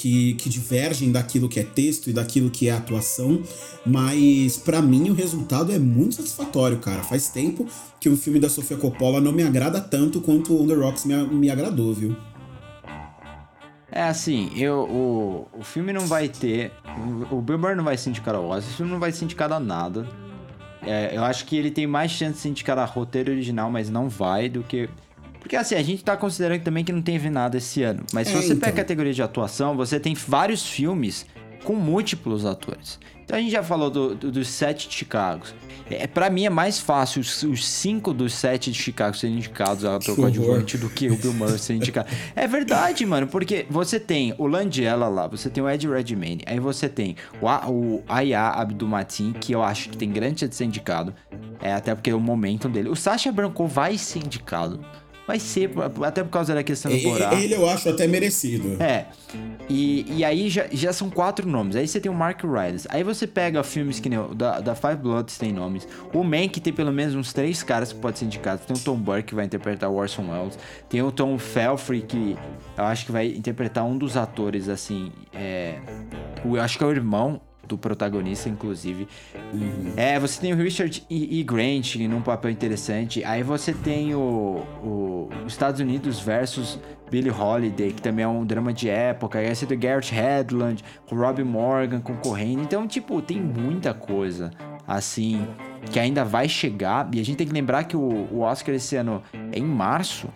que, 0.00 0.32
que 0.34 0.48
divergem 0.48 1.12
daquilo 1.12 1.46
que 1.46 1.60
é 1.60 1.62
texto 1.62 2.08
e 2.08 2.12
daquilo 2.12 2.48
que 2.48 2.70
é 2.70 2.72
atuação, 2.72 3.42
mas 3.84 4.56
para 4.56 4.80
mim 4.80 5.10
o 5.10 5.12
resultado 5.12 5.72
é 5.72 5.78
muito 5.78 6.14
satisfatório, 6.14 6.78
cara. 6.78 7.02
Faz 7.02 7.28
tempo 7.28 7.66
que 8.00 8.08
o 8.08 8.16
filme 8.16 8.40
da 8.40 8.48
Sofia 8.48 8.78
Coppola 8.78 9.20
não 9.20 9.30
me 9.30 9.42
agrada 9.42 9.78
tanto 9.78 10.22
quanto 10.22 10.58
o 10.58 10.66
The 10.66 10.72
Rocks 10.72 11.04
me, 11.04 11.14
me 11.26 11.50
agradou, 11.50 11.92
viu? 11.92 12.16
É 13.92 14.04
assim, 14.04 14.50
eu, 14.56 14.88
o, 14.88 15.48
o 15.52 15.62
filme 15.62 15.92
não 15.92 16.06
vai 16.06 16.28
ter. 16.28 16.72
O 17.30 17.42
Bill 17.42 17.58
Burr 17.58 17.76
não 17.76 17.84
vai 17.84 17.98
ser 17.98 18.08
indicado 18.08 18.38
ao 18.38 18.46
Oscar, 18.46 18.72
o 18.72 18.76
filme 18.76 18.92
não 18.92 19.00
vai 19.00 19.12
ser 19.12 19.24
indicado 19.24 19.52
a 19.52 19.60
nada. 19.60 20.08
É, 20.82 21.14
eu 21.14 21.22
acho 21.24 21.44
que 21.44 21.56
ele 21.56 21.70
tem 21.70 21.86
mais 21.86 22.10
chance 22.10 22.34
de 22.34 22.38
ser 22.38 22.48
indicado 22.48 22.80
a 22.80 22.86
roteiro 22.86 23.30
original, 23.30 23.70
mas 23.70 23.90
não 23.90 24.08
vai, 24.08 24.48
do 24.48 24.62
que 24.62 24.88
porque 25.40 25.56
assim, 25.56 25.74
a 25.74 25.82
gente 25.82 26.04
tá 26.04 26.16
considerando 26.16 26.62
também 26.62 26.84
que 26.84 26.92
não 26.92 27.02
teve 27.02 27.30
nada 27.30 27.56
esse 27.56 27.82
ano. 27.82 28.04
Mas 28.12 28.28
se 28.28 28.34
é, 28.34 28.36
você 28.36 28.46
então. 28.52 28.60
pega 28.60 28.72
a 28.72 28.84
categoria 28.84 29.12
de 29.12 29.22
atuação, 29.22 29.76
você 29.76 29.98
tem 29.98 30.14
vários 30.14 30.66
filmes 30.66 31.26
com 31.64 31.74
múltiplos 31.74 32.44
atores. 32.44 32.98
Então 33.24 33.38
a 33.38 33.40
gente 33.40 33.52
já 33.52 33.62
falou 33.62 33.90
do, 33.90 34.14
do, 34.14 34.32
dos 34.32 34.48
sete 34.48 34.88
de 34.88 34.94
Chicago. 34.94 35.44
É, 35.88 36.06
para 36.06 36.30
mim 36.30 36.46
é 36.46 36.50
mais 36.50 36.78
fácil 36.78 37.20
os, 37.20 37.42
os, 37.42 37.66
cinco 37.66 38.12
dos 38.12 38.32
sete 38.32 38.70
de 38.70 38.78
Chicago 38.78 39.16
serem 39.16 39.36
indicados 39.36 39.84
a 39.84 39.96
ator 39.96 40.16
coadjuvante 40.16 40.78
do 40.78 40.88
que 40.88 41.08
o 41.08 41.16
Bill 41.16 41.32
Murray 41.34 41.58
ser 41.58 41.74
indicado. 41.74 42.08
É 42.34 42.46
verdade, 42.46 43.04
mano, 43.06 43.26
porque 43.26 43.66
você 43.68 43.98
tem 43.98 44.34
o 44.38 44.46
Landiela 44.46 45.08
lá, 45.08 45.26
você 45.26 45.48
tem 45.48 45.62
o 45.62 45.68
Ed 45.68 45.88
Redmayne, 45.88 46.42
aí 46.46 46.60
você 46.60 46.88
tem 46.88 47.16
o, 47.40 47.46
o 47.70 48.04
Aya 48.08 48.50
Abdulmatin, 48.50 49.32
que 49.32 49.52
eu 49.52 49.62
acho 49.62 49.90
que 49.90 49.96
tem 49.96 50.10
grande 50.10 50.40
chance 50.40 50.50
de 50.50 50.56
ser 50.56 50.64
indicado, 50.64 51.14
é, 51.60 51.72
até 51.72 51.94
porque 51.94 52.10
é 52.10 52.14
o 52.14 52.20
momento 52.20 52.68
dele. 52.68 52.88
O 52.88 52.96
Sacha 52.96 53.30
Branco 53.30 53.66
vai 53.66 53.98
ser 53.98 54.20
indicado 54.20 54.80
vai 55.30 55.38
ser, 55.38 55.70
até 56.04 56.24
por 56.24 56.30
causa 56.30 56.52
da 56.52 56.62
questão 56.64 56.90
do 56.90 57.00
Borá. 57.02 57.34
Ele 57.34 57.54
eu 57.54 57.68
acho 57.68 57.88
até 57.88 58.04
merecido. 58.08 58.82
É. 58.82 59.06
E, 59.68 60.04
e 60.16 60.24
aí 60.24 60.50
já, 60.50 60.66
já 60.72 60.92
são 60.92 61.08
quatro 61.08 61.48
nomes. 61.48 61.76
Aí 61.76 61.86
você 61.86 62.00
tem 62.00 62.10
o 62.10 62.14
Mark 62.14 62.42
Rylance. 62.42 62.88
Aí 62.90 63.04
você 63.04 63.28
pega 63.28 63.62
filmes 63.62 64.00
que 64.00 64.08
nem 64.08 64.18
o 64.18 64.34
da, 64.34 64.58
da 64.58 64.74
Five 64.74 64.96
Bloods 64.96 65.38
tem 65.38 65.52
nomes. 65.52 65.86
O 66.12 66.24
Man, 66.24 66.48
que 66.48 66.60
tem 66.60 66.72
pelo 66.72 66.90
menos 66.90 67.14
uns 67.14 67.32
três 67.32 67.62
caras 67.62 67.92
que 67.92 68.00
pode 68.00 68.18
ser 68.18 68.24
indicado. 68.24 68.62
Tem 68.66 68.76
o 68.76 68.80
Tom 68.80 68.96
Burke, 68.96 69.28
que 69.28 69.34
vai 69.36 69.44
interpretar 69.44 69.88
o 69.88 69.94
Orson 69.94 70.28
Welles. 70.28 70.58
Tem 70.88 71.00
o 71.00 71.12
Tom 71.12 71.38
Felfrey, 71.38 72.02
que 72.02 72.36
eu 72.76 72.84
acho 72.84 73.06
que 73.06 73.12
vai 73.12 73.28
interpretar 73.28 73.84
um 73.84 73.96
dos 73.96 74.16
atores, 74.16 74.68
assim. 74.68 75.12
É, 75.32 75.78
eu 76.44 76.60
acho 76.60 76.76
que 76.76 76.82
é 76.82 76.86
o 76.88 76.90
irmão 76.90 77.40
do 77.70 77.78
protagonista, 77.78 78.48
inclusive. 78.48 79.06
Uhum. 79.52 79.92
É, 79.96 80.18
você 80.18 80.40
tem 80.40 80.52
o 80.52 80.56
Richard 80.56 81.04
E. 81.08 81.40
e. 81.40 81.42
Grant 81.42 81.96
num 81.96 82.20
papel 82.20 82.50
interessante. 82.50 83.24
Aí 83.24 83.42
você 83.42 83.72
tem 83.72 84.14
o, 84.14 84.62
o 84.82 85.28
Estados 85.46 85.80
Unidos 85.80 86.20
versus 86.20 86.78
Billie 87.10 87.30
Holiday, 87.30 87.92
que 87.92 88.02
também 88.02 88.24
é 88.24 88.28
um 88.28 88.44
drama 88.44 88.72
de 88.72 88.88
época. 88.88 89.38
Aí 89.38 89.54
você 89.54 89.66
tem 89.66 89.76
o 89.76 89.80
Garrett 89.80 90.14
Hedlund, 90.14 90.84
o 91.10 91.14
Robbie 91.14 91.44
Morgan 91.44 92.00
concorrendo. 92.00 92.62
Então, 92.62 92.86
tipo, 92.86 93.22
tem 93.22 93.40
muita 93.40 93.94
coisa 93.94 94.50
assim 94.86 95.46
que 95.90 95.98
ainda 95.98 96.24
vai 96.24 96.48
chegar. 96.48 97.08
E 97.12 97.20
a 97.20 97.24
gente 97.24 97.36
tem 97.36 97.46
que 97.46 97.52
lembrar 97.52 97.84
que 97.84 97.96
o, 97.96 98.28
o 98.32 98.40
Oscar 98.40 98.74
esse 98.74 98.96
ano 98.96 99.22
é 99.52 99.58
em 99.58 99.64
março. 99.64 100.28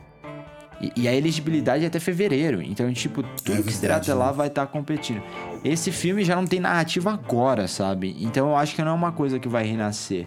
E, 0.96 1.02
e 1.02 1.08
a 1.08 1.14
elegibilidade 1.14 1.84
é 1.84 1.86
até 1.86 1.98
fevereiro. 2.00 2.62
Então, 2.62 2.92
tipo, 2.92 3.22
tudo 3.22 3.58
É 3.60 3.62
que 3.62 3.72
será 3.72 3.94
verdade, 3.94 4.10
até 4.10 4.14
lá 4.14 4.32
vai 4.32 4.48
estar 4.48 4.66
competindo. 4.66 5.22
Esse 5.64 5.90
filme 5.90 6.24
já 6.24 6.36
não 6.36 6.46
tem 6.46 6.60
narrativa 6.60 7.12
agora, 7.12 7.66
sabe? 7.68 8.16
Então 8.20 8.48
eu 8.50 8.56
acho 8.56 8.74
que 8.74 8.82
não 8.82 8.90
é 8.90 8.94
uma 8.94 9.12
coisa 9.12 9.38
que 9.38 9.48
vai 9.48 9.64
renascer. 9.66 10.26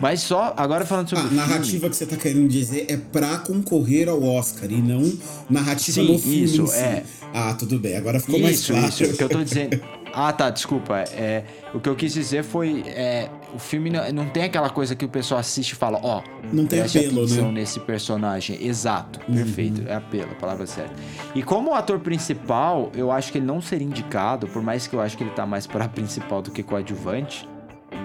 Mas 0.00 0.20
só, 0.20 0.52
agora 0.56 0.84
falando 0.84 1.08
sobre 1.08 1.24
A 1.24 1.26
o 1.26 1.30
filme... 1.30 1.46
narrativa 1.46 1.88
que 1.88 1.96
você 1.96 2.06
tá 2.06 2.16
querendo 2.16 2.46
dizer 2.46 2.86
é 2.88 2.96
pra 2.96 3.38
concorrer 3.38 4.08
ao 4.08 4.22
Oscar 4.22 4.70
e 4.70 4.80
não 4.82 5.00
narrativa 5.48 6.00
Sim, 6.02 6.12
no 6.12 6.18
filme 6.18 6.44
isso, 6.44 6.66
si. 6.66 6.76
é. 6.76 7.02
Ah, 7.32 7.54
tudo 7.54 7.78
bem. 7.78 7.96
Agora 7.96 8.20
ficou 8.20 8.38
mais 8.38 8.56
Isso, 8.60 8.72
claro. 8.72 8.88
isso. 8.88 9.04
O 9.04 9.16
que 9.16 9.24
eu 9.24 9.28
tô 9.28 9.42
dizendo. 9.42 9.80
Ah, 10.14 10.30
tá, 10.30 10.50
desculpa. 10.50 10.98
É, 11.14 11.42
o 11.72 11.80
que 11.80 11.88
eu 11.88 11.96
quis 11.96 12.12
dizer 12.12 12.44
foi. 12.44 12.82
É, 12.86 13.30
o 13.54 13.58
filme 13.58 13.90
não, 13.90 14.12
não 14.12 14.28
tem 14.28 14.44
aquela 14.44 14.70
coisa 14.70 14.94
que 14.94 15.04
o 15.04 15.08
pessoal 15.08 15.40
assiste 15.40 15.72
e 15.72 15.74
fala, 15.74 15.98
ó. 16.02 16.22
Não 16.52 16.66
tem 16.66 16.80
apelo, 16.80 17.20
atenção 17.20 17.36
né? 17.36 17.42
Uhum. 17.42 17.52
nesse 17.52 17.80
personagem. 17.80 18.64
Exato, 18.64 19.20
perfeito. 19.20 19.82
É 19.86 19.94
apelo, 19.94 20.32
a 20.32 20.34
palavra 20.34 20.66
certa. 20.66 20.94
E 21.34 21.42
como 21.42 21.74
ator 21.74 22.00
principal, 22.00 22.90
eu 22.94 23.10
acho 23.10 23.30
que 23.30 23.38
ele 23.38 23.46
não 23.46 23.60
seria 23.60 23.86
indicado, 23.86 24.46
por 24.48 24.62
mais 24.62 24.86
que 24.86 24.94
eu 24.94 25.00
acho 25.00 25.16
que 25.16 25.24
ele 25.24 25.30
tá 25.30 25.46
mais 25.46 25.66
pra 25.66 25.88
principal 25.88 26.42
do 26.42 26.50
que 26.50 26.62
coadjuvante. 26.62 27.48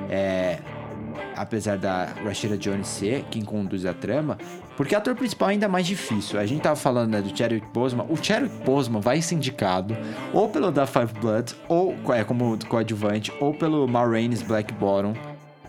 É. 0.10 0.60
Apesar 1.36 1.78
da 1.78 2.06
Rashida 2.24 2.58
Jones 2.58 2.88
ser 2.88 3.24
quem 3.30 3.44
conduz 3.44 3.86
a 3.86 3.94
trama, 3.94 4.38
porque 4.78 4.94
ator 4.94 5.16
principal 5.16 5.50
é 5.50 5.54
ainda 5.54 5.68
mais 5.68 5.88
difícil. 5.88 6.40
A 6.40 6.46
gente 6.46 6.62
tava 6.62 6.76
falando 6.76 7.12
né, 7.12 7.22
do 7.22 7.36
Chadwick 7.36 7.68
Boseman. 7.74 8.06
O 8.08 8.16
Chadwick 8.16 8.56
Boseman 8.64 9.02
vai 9.02 9.20
ser 9.24 9.34
indicado 9.34 9.98
ou 10.32 10.48
pelo 10.48 10.72
Da 10.72 10.86
Five 10.86 11.14
Bloods, 11.20 11.56
ou 11.68 11.96
é, 12.14 12.24
como 12.24 12.58
coadjuvante, 12.68 13.34
ou 13.40 13.54
pelo 13.56 13.88
Ma 13.88 14.06
Rainey's 14.06 14.44
Black 14.44 14.72
Bottom, 14.76 15.16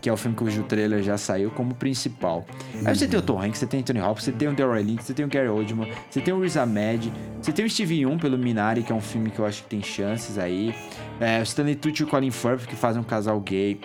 que 0.01 0.09
é 0.09 0.13
o 0.13 0.17
filme 0.17 0.35
cujo 0.35 0.63
trailer 0.63 1.01
já 1.03 1.17
saiu 1.17 1.51
como 1.51 1.73
principal. 1.73 2.45
Aí 2.85 2.95
você 2.95 3.07
tem 3.07 3.19
o 3.19 3.21
Tom 3.21 3.41
Hanks, 3.41 3.59
você 3.59 3.67
tem 3.67 3.79
o 3.79 3.81
Anthony 3.81 4.01
Hopkins, 4.01 4.23
você 4.23 4.31
tem 4.31 4.47
o 4.47 4.53
Daryl 4.53 4.83
Lynch, 4.83 5.03
você 5.03 5.13
tem 5.13 5.25
o 5.25 5.29
Gary 5.29 5.47
Oldman, 5.47 5.91
você 6.09 6.21
tem 6.21 6.33
o 6.33 6.41
Riz 6.41 6.57
Ahmed, 6.57 7.11
você 7.41 7.51
tem 7.51 7.65
o 7.65 7.69
Steve 7.69 7.99
Yeun 7.99 8.17
pelo 8.17 8.37
Minari, 8.37 8.83
que 8.83 8.91
é 8.91 8.95
um 8.95 9.01
filme 9.01 9.29
que 9.29 9.39
eu 9.39 9.45
acho 9.45 9.63
que 9.63 9.69
tem 9.69 9.81
chances 9.81 10.37
aí. 10.37 10.73
É, 11.19 11.39
o 11.39 11.43
Stanley 11.43 11.75
Tucci 11.75 12.03
e 12.03 12.05
o 12.05 12.07
Colin 12.07 12.31
Firth, 12.31 12.65
que 12.65 12.75
fazem 12.75 13.01
um 13.01 13.05
casal 13.05 13.39
gay 13.41 13.79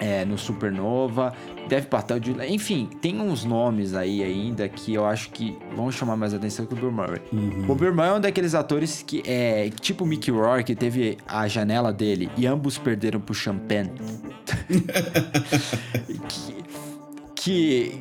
é, 0.00 0.24
no 0.24 0.38
Supernova, 0.38 1.32
Dev 1.68 1.84
Patel, 1.86 2.18
de- 2.20 2.32
enfim, 2.52 2.88
tem 3.00 3.20
uns 3.20 3.44
nomes 3.44 3.94
aí 3.94 4.22
ainda 4.22 4.68
que 4.68 4.94
eu 4.94 5.04
acho 5.04 5.30
que 5.30 5.56
vão 5.74 5.90
chamar 5.90 6.16
mais 6.16 6.32
atenção 6.32 6.64
que 6.66 6.74
o 6.74 6.76
Bill 6.76 6.92
Murray. 6.92 7.20
O 7.68 7.74
Bill 7.74 7.94
Murray 7.94 8.10
é 8.10 8.14
um 8.14 8.20
daqueles 8.20 8.54
atores 8.54 9.02
que 9.06 9.22
é 9.26 9.70
tipo 9.80 10.04
o 10.04 10.06
Mickey 10.06 10.30
Rourke, 10.30 10.64
que 10.64 10.74
teve 10.76 11.18
a 11.26 11.46
janela 11.48 11.92
dele 11.92 12.30
e 12.36 12.46
ambos 12.46 12.78
perderam 12.78 13.20
pro 13.20 13.34
Champagne. 13.34 13.90
que, 16.28 16.54
que 17.40 18.00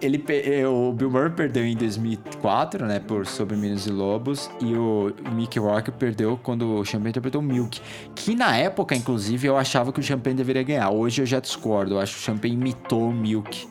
ele, 0.00 0.24
eh, 0.28 0.66
o 0.66 0.92
Bill 0.92 1.10
Murray 1.10 1.30
perdeu 1.30 1.64
em 1.64 1.76
2004, 1.76 2.86
né, 2.86 2.98
por 2.98 3.26
Sobre 3.26 3.56
Meninos 3.56 3.86
e 3.86 3.90
Lobos, 3.90 4.50
e 4.60 4.74
o 4.74 5.12
Mickey 5.32 5.58
Rourke 5.58 5.90
perdeu 5.90 6.38
quando 6.42 6.76
o 6.76 6.84
Champagne 6.84 7.10
interpretou 7.10 7.42
Milk, 7.42 7.80
que 8.14 8.34
na 8.34 8.56
época, 8.56 8.94
inclusive, 8.94 9.46
eu 9.46 9.56
achava 9.56 9.92
que 9.92 10.00
o 10.00 10.02
Champagne 10.02 10.36
deveria 10.36 10.62
ganhar. 10.62 10.90
Hoje 10.90 11.22
eu 11.22 11.26
já 11.26 11.40
discordo, 11.40 11.94
eu 11.94 12.00
acho 12.00 12.14
que 12.14 12.20
o 12.20 12.24
Champagne 12.24 12.54
imitou 12.54 13.08
o 13.08 13.12
Milk. 13.12 13.68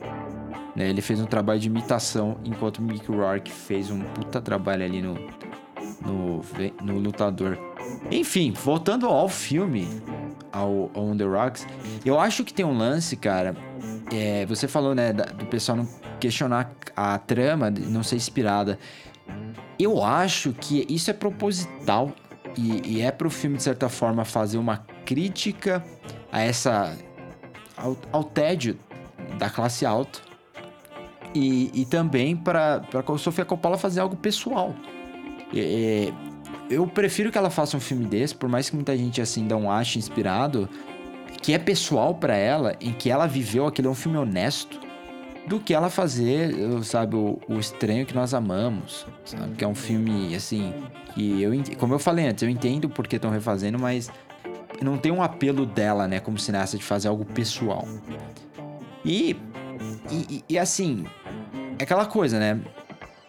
Né, 0.75 0.89
ele 0.89 1.01
fez 1.01 1.19
um 1.19 1.25
trabalho 1.25 1.59
de 1.59 1.67
imitação, 1.67 2.37
enquanto 2.45 2.77
o 2.77 2.81
Mickey 2.83 3.11
Rourke 3.11 3.51
fez 3.51 3.89
um 3.89 4.01
puta 4.01 4.39
trabalho 4.39 4.85
ali 4.85 5.01
no, 5.01 5.15
no, 6.05 6.41
no 6.83 6.99
Lutador. 6.99 7.57
Enfim, 8.11 8.51
voltando 8.51 9.07
ao 9.07 9.27
filme, 9.27 9.87
ao 10.51 10.91
On 10.93 11.17
The 11.17 11.23
Rocks, 11.23 11.65
eu 12.05 12.19
acho 12.19 12.43
que 12.43 12.53
tem 12.53 12.65
um 12.65 12.77
lance, 12.77 13.15
cara. 13.15 13.55
É, 14.11 14.45
você 14.45 14.67
falou, 14.67 14.95
né, 14.95 15.13
do 15.13 15.45
pessoal 15.45 15.77
não 15.77 15.87
questionar 16.19 16.71
a 16.95 17.17
trama, 17.17 17.69
não 17.69 18.03
ser 18.03 18.15
inspirada. 18.15 18.79
Eu 19.77 20.03
acho 20.03 20.53
que 20.53 20.85
isso 20.89 21.09
é 21.11 21.13
proposital 21.13 22.11
e, 22.57 22.97
e 22.97 23.01
é 23.01 23.11
pro 23.11 23.29
filme, 23.29 23.57
de 23.57 23.63
certa 23.63 23.89
forma, 23.89 24.25
fazer 24.25 24.57
uma 24.57 24.77
crítica 25.05 25.83
a 26.31 26.41
essa. 26.41 26.97
ao, 27.75 27.95
ao 28.11 28.23
tédio 28.23 28.77
da 29.37 29.49
classe 29.49 29.85
alta. 29.85 30.19
E, 31.35 31.69
e 31.81 31.85
também 31.85 32.35
para 32.35 32.81
a 32.93 33.17
Sofia 33.17 33.45
Coppola 33.45 33.77
fazer 33.77 33.99
algo 33.99 34.15
pessoal. 34.15 34.73
Eu 36.69 36.87
prefiro 36.87 37.31
que 37.31 37.37
ela 37.37 37.49
faça 37.49 37.77
um 37.77 37.79
filme 37.79 38.05
desse, 38.05 38.33
por 38.33 38.49
mais 38.49 38.69
que 38.69 38.75
muita 38.75 38.97
gente 38.97 39.21
assim 39.21 39.43
não 39.43 39.71
ache 39.71 39.99
inspirado, 39.99 40.67
que 41.41 41.53
é 41.53 41.57
pessoal 41.57 42.15
pra 42.15 42.35
ela, 42.35 42.75
em 42.81 42.91
que 42.93 43.09
ela 43.09 43.27
viveu 43.27 43.65
aquilo 43.67 43.87
é 43.87 43.91
um 43.91 43.95
filme 43.95 44.17
honesto, 44.17 44.79
do 45.47 45.59
que 45.59 45.73
ela 45.73 45.89
fazer, 45.89 46.53
sabe, 46.83 47.15
o, 47.15 47.39
o 47.47 47.57
estranho 47.57 48.05
que 48.05 48.13
nós 48.13 48.33
amamos, 48.33 49.07
sabe, 49.23 49.55
que 49.55 49.63
é 49.63 49.67
um 49.67 49.75
filme 49.75 50.35
assim 50.35 50.73
que 51.13 51.41
eu, 51.41 51.51
como 51.77 51.93
eu 51.93 51.99
falei 51.99 52.27
antes, 52.27 52.43
eu 52.43 52.49
entendo 52.49 52.89
porque 52.89 53.15
estão 53.15 53.31
refazendo, 53.31 53.79
mas 53.79 54.09
não 54.81 54.97
tem 54.97 55.11
um 55.11 55.23
apelo 55.23 55.65
dela, 55.65 56.07
né, 56.07 56.19
como 56.19 56.37
cineasta 56.37 56.77
de 56.77 56.83
fazer 56.83 57.07
algo 57.07 57.23
pessoal. 57.25 57.87
E 59.05 59.35
e, 60.11 60.15
e- 60.37 60.43
e, 60.49 60.59
assim, 60.59 61.05
é 61.77 61.83
aquela 61.83 62.05
coisa, 62.05 62.39
né? 62.39 62.59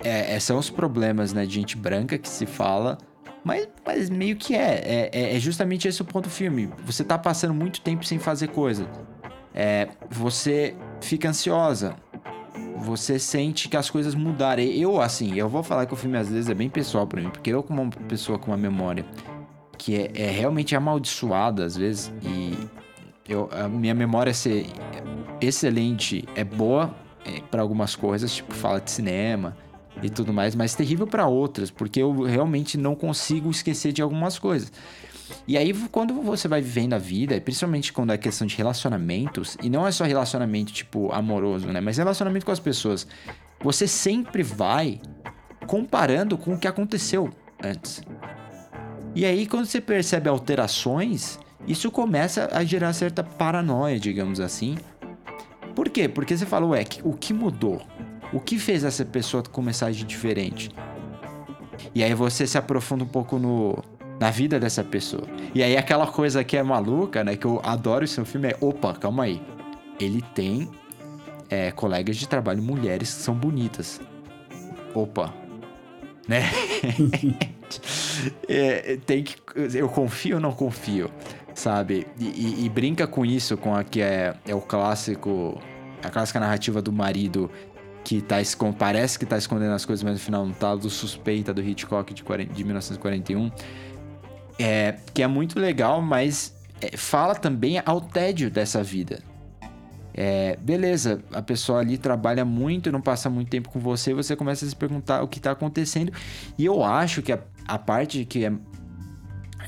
É, 0.02 0.34
é- 0.34 0.40
são 0.40 0.58
os 0.58 0.70
problemas, 0.70 1.32
né, 1.32 1.44
de 1.44 1.54
gente 1.54 1.76
branca 1.76 2.16
que 2.18 2.28
se 2.28 2.46
fala, 2.46 2.96
mas, 3.44 3.68
mas 3.86 4.10
meio 4.10 4.36
que 4.36 4.54
é. 4.54 4.80
É, 4.84 5.10
é- 5.12 5.36
é 5.36 5.40
justamente 5.40 5.86
esse 5.88 6.00
o 6.02 6.04
ponto 6.04 6.24
do 6.24 6.30
filme. 6.30 6.70
Você 6.84 7.02
tá 7.04 7.18
passando 7.18 7.54
muito 7.54 7.80
tempo 7.80 8.04
sem 8.04 8.18
fazer 8.18 8.48
coisa. 8.48 8.88
É, 9.54 9.88
você 10.10 10.74
fica 11.00 11.28
ansiosa. 11.28 11.96
Você 12.78 13.18
sente 13.18 13.68
que 13.68 13.76
as 13.76 13.90
coisas 13.90 14.14
mudaram. 14.14 14.62
Eu, 14.62 15.00
assim, 15.00 15.34
eu 15.36 15.48
vou 15.48 15.62
falar 15.62 15.86
que 15.86 15.92
o 15.92 15.96
filme 15.96 16.16
às 16.16 16.28
vezes 16.28 16.48
é 16.48 16.54
bem 16.54 16.68
pessoal 16.68 17.06
pra 17.06 17.20
mim, 17.20 17.30
porque 17.30 17.50
eu, 17.50 17.62
como 17.62 17.82
uma 17.82 17.90
pessoa 17.90 18.38
com 18.38 18.50
uma 18.50 18.56
memória 18.56 19.04
que 19.76 19.96
é, 19.96 20.10
é 20.14 20.30
realmente 20.30 20.74
amaldiçoada 20.76 21.64
às 21.64 21.76
vezes, 21.76 22.12
e 22.22 22.52
eu, 23.28 23.48
a 23.52 23.68
minha 23.68 23.94
memória 23.94 24.34
ser 24.34 24.66
excelente, 25.40 26.24
é 26.34 26.42
boa 26.44 26.94
é, 27.24 27.40
para 27.50 27.62
algumas 27.62 27.94
coisas, 27.94 28.34
tipo 28.34 28.52
fala 28.54 28.80
de 28.80 28.90
cinema 28.90 29.56
e 30.02 30.08
tudo 30.08 30.32
mais, 30.32 30.54
mas 30.54 30.74
terrível 30.74 31.06
para 31.06 31.26
outras, 31.26 31.70
porque 31.70 32.00
eu 32.00 32.22
realmente 32.22 32.78
não 32.78 32.94
consigo 32.94 33.50
esquecer 33.50 33.92
de 33.92 34.02
algumas 34.02 34.38
coisas. 34.38 34.72
E 35.46 35.56
aí, 35.56 35.74
quando 35.90 36.14
você 36.14 36.48
vai 36.48 36.60
vivendo 36.60 36.94
a 36.94 36.98
vida, 36.98 37.34
e 37.34 37.40
principalmente 37.40 37.92
quando 37.92 38.12
é 38.12 38.18
questão 38.18 38.46
de 38.46 38.56
relacionamentos, 38.56 39.56
e 39.62 39.68
não 39.68 39.86
é 39.86 39.92
só 39.92 40.04
relacionamento, 40.04 40.72
tipo, 40.72 41.12
amoroso, 41.12 41.66
né? 41.68 41.80
Mas 41.80 41.98
relacionamento 41.98 42.46
com 42.46 42.52
as 42.52 42.60
pessoas, 42.60 43.06
você 43.60 43.86
sempre 43.86 44.42
vai 44.42 45.00
comparando 45.66 46.38
com 46.38 46.54
o 46.54 46.58
que 46.58 46.66
aconteceu 46.66 47.30
antes. 47.62 48.02
E 49.14 49.24
aí, 49.24 49.46
quando 49.46 49.66
você 49.66 49.80
percebe 49.80 50.28
alterações, 50.28 51.38
isso 51.66 51.90
começa 51.90 52.48
a 52.52 52.62
gerar 52.64 52.92
certa 52.92 53.22
paranoia, 53.22 53.98
digamos 53.98 54.40
assim. 54.40 54.76
Por 55.74 55.88
quê? 55.88 56.08
Porque 56.08 56.36
você 56.36 56.46
fala, 56.46 56.66
ué, 56.66 56.84
o 57.02 57.12
que 57.12 57.32
mudou? 57.32 57.82
O 58.32 58.40
que 58.40 58.58
fez 58.58 58.84
essa 58.84 59.04
pessoa 59.04 59.42
começar 59.42 59.86
agir 59.86 60.04
diferente? 60.04 60.70
E 61.94 62.02
aí 62.02 62.12
você 62.14 62.46
se 62.46 62.58
aprofunda 62.58 63.04
um 63.04 63.08
pouco 63.08 63.38
no, 63.38 63.82
na 64.20 64.30
vida 64.30 64.58
dessa 64.60 64.84
pessoa. 64.84 65.24
E 65.54 65.62
aí 65.62 65.76
aquela 65.76 66.06
coisa 66.06 66.44
que 66.44 66.56
é 66.56 66.62
maluca, 66.62 67.24
né? 67.24 67.36
Que 67.36 67.46
eu 67.46 67.60
adoro 67.64 68.04
esse 68.04 68.22
filme 68.24 68.48
é, 68.48 68.56
opa, 68.60 68.92
calma 68.94 69.24
aí. 69.24 69.40
Ele 69.98 70.22
tem 70.34 70.68
é, 71.48 71.70
colegas 71.70 72.16
de 72.16 72.28
trabalho 72.28 72.62
mulheres 72.62 73.14
que 73.14 73.22
são 73.22 73.34
bonitas. 73.34 74.00
Opa. 74.94 75.32
Né? 76.26 76.42
É, 78.48 78.96
tem 79.06 79.22
que. 79.22 79.36
Eu 79.74 79.88
confio 79.88 80.36
ou 80.36 80.40
não 80.42 80.52
confio? 80.52 81.10
Sabe? 81.54 82.06
E, 82.18 82.24
e- 82.24 82.64
e 82.64 82.68
brinca 82.68 83.06
com 83.06 83.24
isso, 83.24 83.56
com 83.56 83.74
a 83.76 83.84
que 83.84 84.00
é, 84.00 84.34
é 84.46 84.54
o 84.54 84.60
clássico. 84.60 85.60
A 86.02 86.08
clássica 86.10 86.40
narrativa 86.40 86.80
do 86.80 86.92
marido 86.92 87.50
que 88.08 88.22
tá 88.22 88.36
parece 88.78 89.18
que 89.18 89.26
tá 89.26 89.36
escondendo 89.36 89.74
as 89.74 89.84
coisas, 89.84 90.02
mas 90.02 90.14
no 90.14 90.18
final 90.18 90.46
não 90.46 90.54
tá, 90.54 90.74
do 90.74 90.88
suspeita 90.88 91.52
do 91.52 91.60
Hitchcock 91.60 92.14
de, 92.14 92.24
40 92.24 92.54
de 92.54 92.64
1941. 92.64 93.50
É, 94.58 94.96
que 95.12 95.22
é 95.22 95.26
muito 95.26 95.60
legal, 95.60 96.00
mas 96.00 96.56
é, 96.80 96.96
fala 96.96 97.34
também 97.34 97.82
ao 97.84 98.00
tédio 98.00 98.50
dessa 98.50 98.82
vida. 98.82 99.22
É, 100.14 100.56
beleza, 100.56 101.22
a 101.34 101.42
pessoa 101.42 101.80
ali 101.80 101.98
trabalha 101.98 102.46
muito, 102.46 102.90
não 102.90 103.02
passa 103.02 103.28
muito 103.28 103.50
tempo 103.50 103.68
com 103.68 103.78
você, 103.78 104.14
você 104.14 104.34
começa 104.34 104.64
a 104.64 104.68
se 104.70 104.74
perguntar 104.74 105.22
o 105.22 105.28
que 105.28 105.38
tá 105.38 105.50
acontecendo. 105.50 106.10
E 106.56 106.64
eu 106.64 106.82
acho 106.82 107.20
que 107.20 107.30
a, 107.30 107.38
a 107.66 107.78
parte 107.78 108.24
que 108.24 108.42
é 108.42 108.52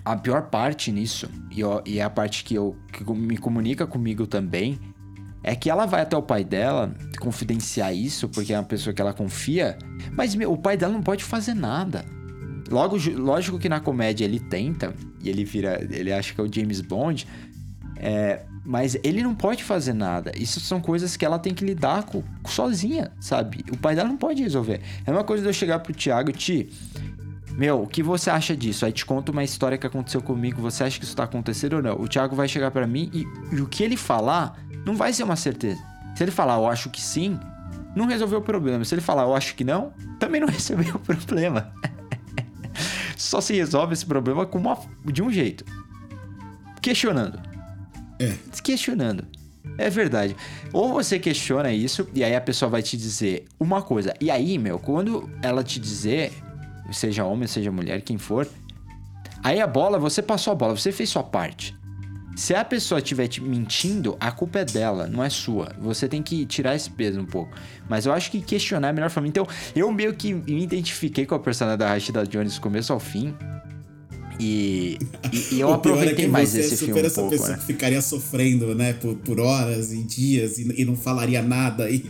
a 0.03 0.17
pior 0.17 0.45
parte 0.45 0.91
nisso, 0.91 1.29
e, 1.51 1.61
e 1.85 1.99
é 1.99 2.03
a 2.03 2.09
parte 2.09 2.43
que, 2.43 2.55
eu, 2.55 2.75
que 2.91 3.05
me 3.13 3.37
comunica 3.37 3.87
comigo 3.87 4.27
também, 4.27 4.79
é 5.43 5.55
que 5.55 5.71
ela 5.71 5.87
vai 5.87 6.03
até 6.03 6.17
o 6.17 6.23
pai 6.23 6.45
dela 6.45 6.95
confidenciar 7.19 7.95
isso, 7.95 8.29
porque 8.29 8.53
é 8.53 8.59
uma 8.59 8.65
pessoa 8.65 8.93
que 8.93 9.01
ela 9.01 9.13
confia, 9.13 9.79
mas 10.13 10.35
meu, 10.35 10.53
o 10.53 10.59
pai 10.59 10.77
dela 10.77 10.93
não 10.93 11.03
pode 11.03 11.25
fazer 11.25 11.55
nada. 11.55 12.05
Logo, 12.71 12.97
lógico 13.17 13.59
que 13.59 13.69
na 13.69 13.81
comédia 13.81 14.25
ele 14.25 14.39
tenta, 14.39 14.95
e 15.21 15.29
ele 15.29 15.45
vira. 15.45 15.85
Ele 15.91 16.13
acha 16.13 16.35
que 16.35 16.41
é 16.41 16.45
o 16.45 16.53
James 16.53 16.81
Bond. 16.81 17.27
É, 17.97 18.43
Mas 18.65 18.97
ele 19.03 19.23
não 19.23 19.35
pode 19.35 19.63
fazer 19.63 19.93
nada. 19.93 20.33
Isso 20.37 20.61
são 20.61 20.81
coisas 20.81 21.17
que 21.17 21.25
ela 21.25 21.39
tem 21.39 21.53
que 21.53 21.65
lidar 21.65 22.05
com, 22.05 22.23
sozinha, 22.47 23.11
sabe? 23.21 23.65
O 23.71 23.77
pai 23.77 23.95
dela 23.95 24.09
não 24.09 24.17
pode 24.17 24.43
resolver. 24.43 24.81
É 25.05 25.11
uma 25.11 25.25
coisa 25.25 25.43
de 25.43 25.49
eu 25.49 25.53
chegar 25.53 25.81
pro 25.81 25.93
Thiago, 25.93 26.33
Ti, 26.33 26.71
meu, 27.57 27.83
o 27.83 27.87
que 27.87 28.03
você 28.03 28.31
acha 28.31 28.57
disso? 28.57 28.87
Aí 28.87 28.93
te 28.93 29.05
conta 29.05 29.33
uma 29.33 29.45
história 29.45 29.77
que 29.77 29.87
aconteceu 29.87 30.23
comigo, 30.23 30.63
você 30.63 30.85
acha 30.85 30.99
que 30.99 31.05
isso 31.05 31.15
tá 31.15 31.25
acontecendo 31.25 31.75
ou 31.75 31.83
não? 31.83 32.01
O 32.01 32.09
Thiago 32.09 32.35
vai 32.35 32.49
chegar 32.49 32.71
para 32.71 32.87
mim 32.87 33.11
e, 33.13 33.27
e 33.55 33.61
o 33.61 33.67
que 33.67 33.83
ele 33.83 33.97
falar 33.99 34.59
não 34.85 34.97
vai 34.97 35.13
ser 35.13 35.23
uma 35.23 35.37
certeza. 35.37 35.83
Se 36.15 36.25
ele 36.25 36.31
falar, 36.31 36.55
eu 36.55 36.67
acho 36.67 36.91
que 36.91 37.01
sim, 37.01 37.39
não 37.95 38.07
resolveu 38.07 38.39
o 38.39 38.43
problema. 38.43 38.85
Se 38.85 38.95
ele 38.95 39.01
falar, 39.01 39.23
eu 39.23 39.35
acho 39.35 39.55
que 39.55 39.65
não, 39.65 39.93
também 40.19 40.41
não 40.41 40.49
resolveu 40.49 40.97
o 40.97 40.99
problema. 40.99 41.73
Só 43.17 43.41
se 43.41 43.55
resolve 43.55 43.93
esse 43.93 44.07
problema 44.07 44.47
com 44.47 44.59
uma, 44.59 44.79
de 45.05 45.23
um 45.23 45.31
jeito. 45.31 45.65
Questionando. 46.81 47.41
É. 48.19 48.35
Questionando. 48.63 49.27
É 49.77 49.89
verdade. 49.89 50.37
Ou 50.73 50.93
você 50.93 51.19
questiona 51.19 51.73
isso 51.73 52.09
e 52.15 52.25
aí 52.25 52.35
a 52.35 52.41
pessoa 52.41 52.71
vai 52.71 52.83
te 52.83 52.97
dizer 52.97 53.47
uma 53.59 53.83
coisa. 53.83 54.15
E 54.21 54.31
aí, 54.31 54.59
meu, 54.59 54.79
quando 54.79 55.29
ela 55.43 55.63
te 55.63 55.79
dizer, 55.81 56.33
seja 56.93 57.25
homem, 57.25 57.47
seja 57.47 57.71
mulher, 57.71 58.03
quem 58.03 58.19
for, 58.19 58.47
aí 59.43 59.61
a 59.61 59.67
bola, 59.67 59.99
você 59.99 60.23
passou 60.23 60.53
a 60.53 60.57
bola, 60.57 60.77
você 60.77 60.93
fez 60.93 61.09
sua 61.09 61.23
parte. 61.23 61.79
Se 62.37 62.55
a 62.55 62.65
pessoa 62.65 62.99
estiver 62.99 63.27
te 63.29 63.43
mentindo, 63.43 64.17
a 64.21 64.31
culpa 64.31 64.61
é 64.61 64.65
dela, 64.65 65.07
não 65.07 65.23
é 65.23 65.29
sua. 65.29 65.73
Você 65.79 66.09
tem 66.09 66.23
que 66.23 66.47
tirar 66.47 66.75
esse 66.75 66.89
peso 66.89 67.21
um 67.21 67.27
pouco. 67.27 67.53
Mas 67.89 68.07
eu 68.07 68.13
acho 68.13 68.31
que 68.31 68.41
questionar 68.41 68.89
é 68.89 68.91
a 68.91 68.93
melhor 68.93 69.11
forma. 69.11 69.29
Então, 69.29 69.47
eu 69.75 69.91
meio 69.93 70.15
que 70.15 70.33
me 70.33 70.63
identifiquei 70.63 71.27
com 71.27 71.35
a 71.35 71.39
personagem 71.39 71.79
da 71.79 71.89
Rashida 71.89 72.27
Jones 72.27 72.55
do 72.55 72.61
começo 72.61 72.93
ao 72.93 73.01
fim. 73.01 73.35
E, 74.39 74.99
e, 75.33 75.55
e 75.57 75.61
eu 75.61 75.69
é 75.71 75.75
aproveitei 75.75 76.25
que 76.25 76.27
mais 76.27 76.55
esse 76.55 76.75
é 76.75 76.77
filme 76.79 77.03
um 77.03 77.05
essa 77.05 77.21
pouco, 77.21 77.31
pessoa 77.31 77.51
né? 77.51 77.59
que 77.59 77.67
ficaria 77.67 78.01
sofrendo, 78.01 78.75
né, 78.75 78.95
por, 78.95 79.15
por 79.17 79.39
horas 79.39 79.93
e 79.93 80.03
dias 80.03 80.57
e, 80.57 80.81
e 80.81 80.85
não 80.87 80.97
falaria 80.97 81.43
nada 81.43 81.91
e, 81.91 82.03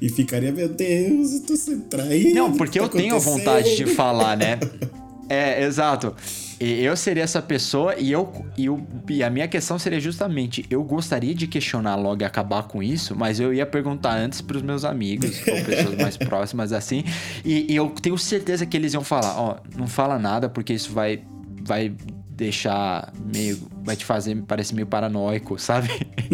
e 0.00 0.08
ficaria, 0.08 0.52
meu 0.52 0.68
Deus, 0.68 1.32
eu 1.32 1.40
tô 1.40 1.56
sendo 1.56 1.82
traído. 1.86 2.32
Não, 2.32 2.52
porque 2.52 2.78
tá 2.78 2.84
eu 2.84 2.88
tenho 2.88 3.18
vontade 3.18 3.76
de 3.76 3.86
falar, 3.86 4.36
né? 4.36 4.60
É, 5.28 5.64
exato. 5.64 6.14
Eu 6.60 6.96
seria 6.96 7.22
essa 7.22 7.40
pessoa 7.40 7.94
e 7.96 8.10
eu, 8.10 8.46
e 8.56 8.64
eu 8.64 8.84
e 9.08 9.22
a 9.22 9.30
minha 9.30 9.46
questão 9.46 9.78
seria 9.78 10.00
justamente 10.00 10.66
eu 10.68 10.82
gostaria 10.82 11.32
de 11.32 11.46
questionar 11.46 11.94
logo 11.94 12.22
e 12.22 12.24
acabar 12.24 12.64
com 12.64 12.82
isso, 12.82 13.14
mas 13.14 13.38
eu 13.38 13.54
ia 13.54 13.64
perguntar 13.64 14.16
antes 14.16 14.40
pros 14.40 14.60
meus 14.62 14.84
amigos 14.84 15.40
ou 15.46 15.54
pessoas 15.64 15.96
mais 15.96 16.16
próximas 16.16 16.72
assim, 16.72 17.04
e, 17.44 17.72
e 17.72 17.76
eu 17.76 17.90
tenho 17.90 18.18
certeza 18.18 18.66
que 18.66 18.76
eles 18.76 18.92
iam 18.92 19.04
falar, 19.04 19.38
ó, 19.38 19.56
não 19.76 19.86
fala 19.86 20.18
nada 20.18 20.48
porque 20.48 20.72
isso 20.72 20.92
vai 20.92 21.22
vai 21.62 21.94
deixar 22.28 23.12
meio 23.24 23.58
vai 23.84 23.94
te 23.94 24.04
fazer 24.04 24.34
parecer 24.42 24.74
meio 24.74 24.86
paranoico, 24.86 25.58
sabe? 25.60 25.88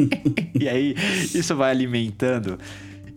e 0.58 0.68
aí 0.68 0.94
isso 1.34 1.54
vai 1.54 1.70
alimentando. 1.70 2.58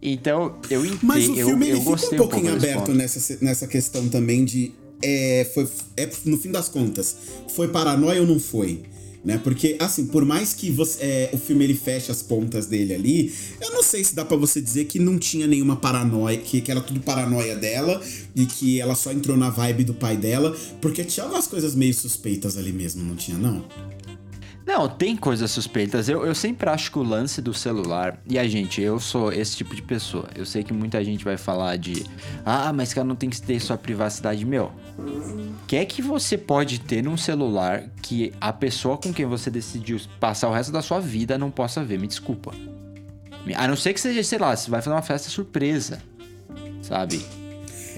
Então, 0.01 0.57
eu 0.69 0.85
entendo, 0.85 0.99
Mas 1.03 1.27
o 1.27 1.35
eu, 1.35 1.47
filme 1.47 1.69
eu 1.69 1.77
ele 1.77 1.81
fica 1.81 1.91
um 1.91 2.17
pouquinho 2.17 2.27
pouco 2.27 2.41
desse 2.41 2.73
aberto 2.73 2.93
nessa, 2.93 3.37
nessa 3.41 3.67
questão 3.67 4.07
também 4.09 4.45
de. 4.45 4.71
É, 5.01 5.49
foi, 5.53 5.67
é, 5.95 6.09
no 6.25 6.37
fim 6.37 6.51
das 6.51 6.69
contas, 6.69 7.15
foi 7.55 7.67
paranoia 7.67 8.21
ou 8.21 8.27
não 8.27 8.39
foi? 8.39 8.83
Né? 9.23 9.37
Porque, 9.43 9.75
assim, 9.79 10.05
por 10.05 10.23
mais 10.23 10.53
que 10.53 10.71
você, 10.71 11.03
é, 11.03 11.29
o 11.33 11.37
filme 11.37 11.65
ele 11.65 11.73
feche 11.73 12.11
as 12.11 12.21
pontas 12.21 12.65
dele 12.65 12.93
ali, 12.93 13.33
eu 13.59 13.71
não 13.71 13.83
sei 13.83 14.03
se 14.03 14.15
dá 14.15 14.23
pra 14.23 14.37
você 14.37 14.61
dizer 14.61 14.85
que 14.85 14.99
não 14.99 15.19
tinha 15.19 15.45
nenhuma 15.45 15.75
paranoia, 15.75 16.37
que, 16.37 16.61
que 16.61 16.71
era 16.71 16.79
tudo 16.79 17.01
paranoia 17.01 17.55
dela 17.55 18.01
e 18.35 18.45
que 18.45 18.79
ela 18.79 18.95
só 18.95 19.11
entrou 19.11 19.35
na 19.35 19.49
vibe 19.49 19.83
do 19.83 19.93
pai 19.93 20.15
dela, 20.15 20.55
porque 20.79 21.03
tinha 21.03 21.25
algumas 21.25 21.45
coisas 21.45 21.75
meio 21.75 21.93
suspeitas 21.93 22.57
ali 22.57 22.71
mesmo, 22.71 23.03
não 23.03 23.15
tinha, 23.15 23.37
não? 23.37 23.65
Não, 24.67 24.89
tem 24.89 25.15
coisas 25.15 25.49
suspeitas. 25.49 26.09
Eu, 26.09 26.25
eu 26.25 26.35
sempre 26.35 26.69
acho 26.69 26.91
que 26.91 26.99
o 26.99 27.03
lance 27.03 27.41
do 27.41 27.53
celular. 27.53 28.19
E 28.29 28.37
a 28.37 28.45
gente, 28.45 28.81
eu 28.81 28.99
sou 28.99 29.31
esse 29.31 29.55
tipo 29.55 29.73
de 29.73 29.81
pessoa. 29.81 30.27
Eu 30.35 30.45
sei 30.45 30.61
que 30.61 30.73
muita 30.73 31.01
gente 31.05 31.23
vai 31.23 31.37
falar 31.37 31.77
de. 31.77 32.05
Ah, 32.45 32.73
mas 32.73 32.93
cara 32.93 33.07
não 33.07 33.15
tem 33.15 33.29
que 33.29 33.41
ter 33.41 33.61
sua 33.61 33.77
privacidade. 33.77 34.43
Meu, 34.43 34.73
o 34.99 35.65
que 35.65 35.77
é 35.77 35.85
que 35.85 36.01
você 36.01 36.37
pode 36.37 36.81
ter 36.81 37.01
num 37.01 37.15
celular 37.15 37.85
que 38.01 38.33
a 38.41 38.51
pessoa 38.51 38.97
com 38.97 39.13
quem 39.13 39.25
você 39.25 39.49
decidiu 39.49 40.01
passar 40.19 40.49
o 40.49 40.53
resto 40.53 40.73
da 40.73 40.81
sua 40.81 40.99
vida 40.99 41.37
não 41.37 41.49
possa 41.49 41.81
ver? 41.81 41.97
Me 41.97 42.05
desculpa. 42.05 42.51
A 43.55 43.67
não 43.69 43.77
ser 43.77 43.93
que 43.93 44.01
seja, 44.01 44.21
sei 44.21 44.37
lá, 44.37 44.53
você 44.53 44.69
vai 44.69 44.81
fazer 44.81 44.93
uma 44.93 45.01
festa 45.01 45.29
surpresa. 45.29 46.01
Sabe? 46.81 47.25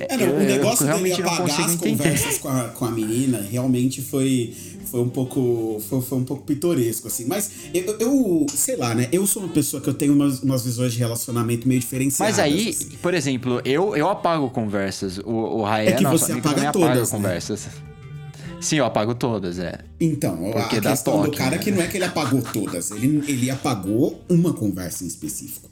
É, 0.07 0.17
não, 0.17 0.25
Eu- 0.25 0.35
o 0.35 0.41
eu 0.41 0.45
negócio 0.47 0.85
dele 0.85 0.97
realmente 1.09 1.21
não 1.21 1.29
apagar 1.33 1.61
as 1.65 1.73
entender. 1.73 1.97
conversas 1.97 2.37
com 2.37 2.47
a, 2.49 2.63
com 2.69 2.85
a 2.85 2.91
menina 2.91 3.41
realmente 3.41 4.01
foi, 4.01 4.53
foi 4.89 5.01
um 5.01 5.09
pouco 5.09 5.81
foi, 5.89 6.01
foi 6.01 6.17
um 6.17 6.23
pouco 6.23 6.43
pitoresco, 6.43 7.07
assim. 7.07 7.25
Mas 7.25 7.51
eu, 7.73 7.97
eu, 7.99 8.45
sei 8.53 8.75
lá, 8.77 8.95
né? 8.95 9.09
Eu 9.11 9.27
sou 9.27 9.43
uma 9.43 9.51
pessoa 9.51 9.81
que 9.81 9.89
eu 9.89 9.93
tenho 9.93 10.13
umas, 10.13 10.39
umas 10.41 10.63
visões 10.63 10.93
de 10.93 10.99
relacionamento 10.99 11.67
meio 11.67 11.79
diferenciadas. 11.79 12.37
Mas 12.37 12.43
aí, 12.43 12.69
assim. 12.69 12.89
por 13.01 13.13
exemplo, 13.13 13.61
eu, 13.65 13.95
eu 13.95 14.09
apago 14.09 14.49
conversas. 14.49 15.17
O, 15.19 15.29
o 15.31 15.63
Raé 15.63 15.87
É 15.89 15.93
que 15.93 16.05
você 16.05 16.31
apaga 16.31 16.49
também 16.49 16.67
apaga 16.67 16.87
todas, 16.93 17.11
né? 17.11 17.17
conversas. 17.17 17.67
Sim, 18.61 18.75
eu 18.77 18.85
apago 18.85 19.15
todas, 19.15 19.57
é. 19.57 19.79
Então, 20.01 20.35
Porque 20.51 20.77
a 20.77 20.81
questão 20.81 21.19
do 21.21 21.25
toque, 21.27 21.37
cara 21.37 21.55
é 21.55 21.57
né? 21.57 21.63
que 21.63 21.71
não 21.71 21.81
é 21.81 21.87
que 21.87 21.95
ele 21.95 22.03
apagou 22.03 22.41
todas, 22.41 22.91
ele, 22.91 23.23
ele 23.25 23.49
apagou 23.49 24.19
uma 24.27 24.51
conversa 24.53 25.05
em 25.05 25.07
específico. 25.07 25.69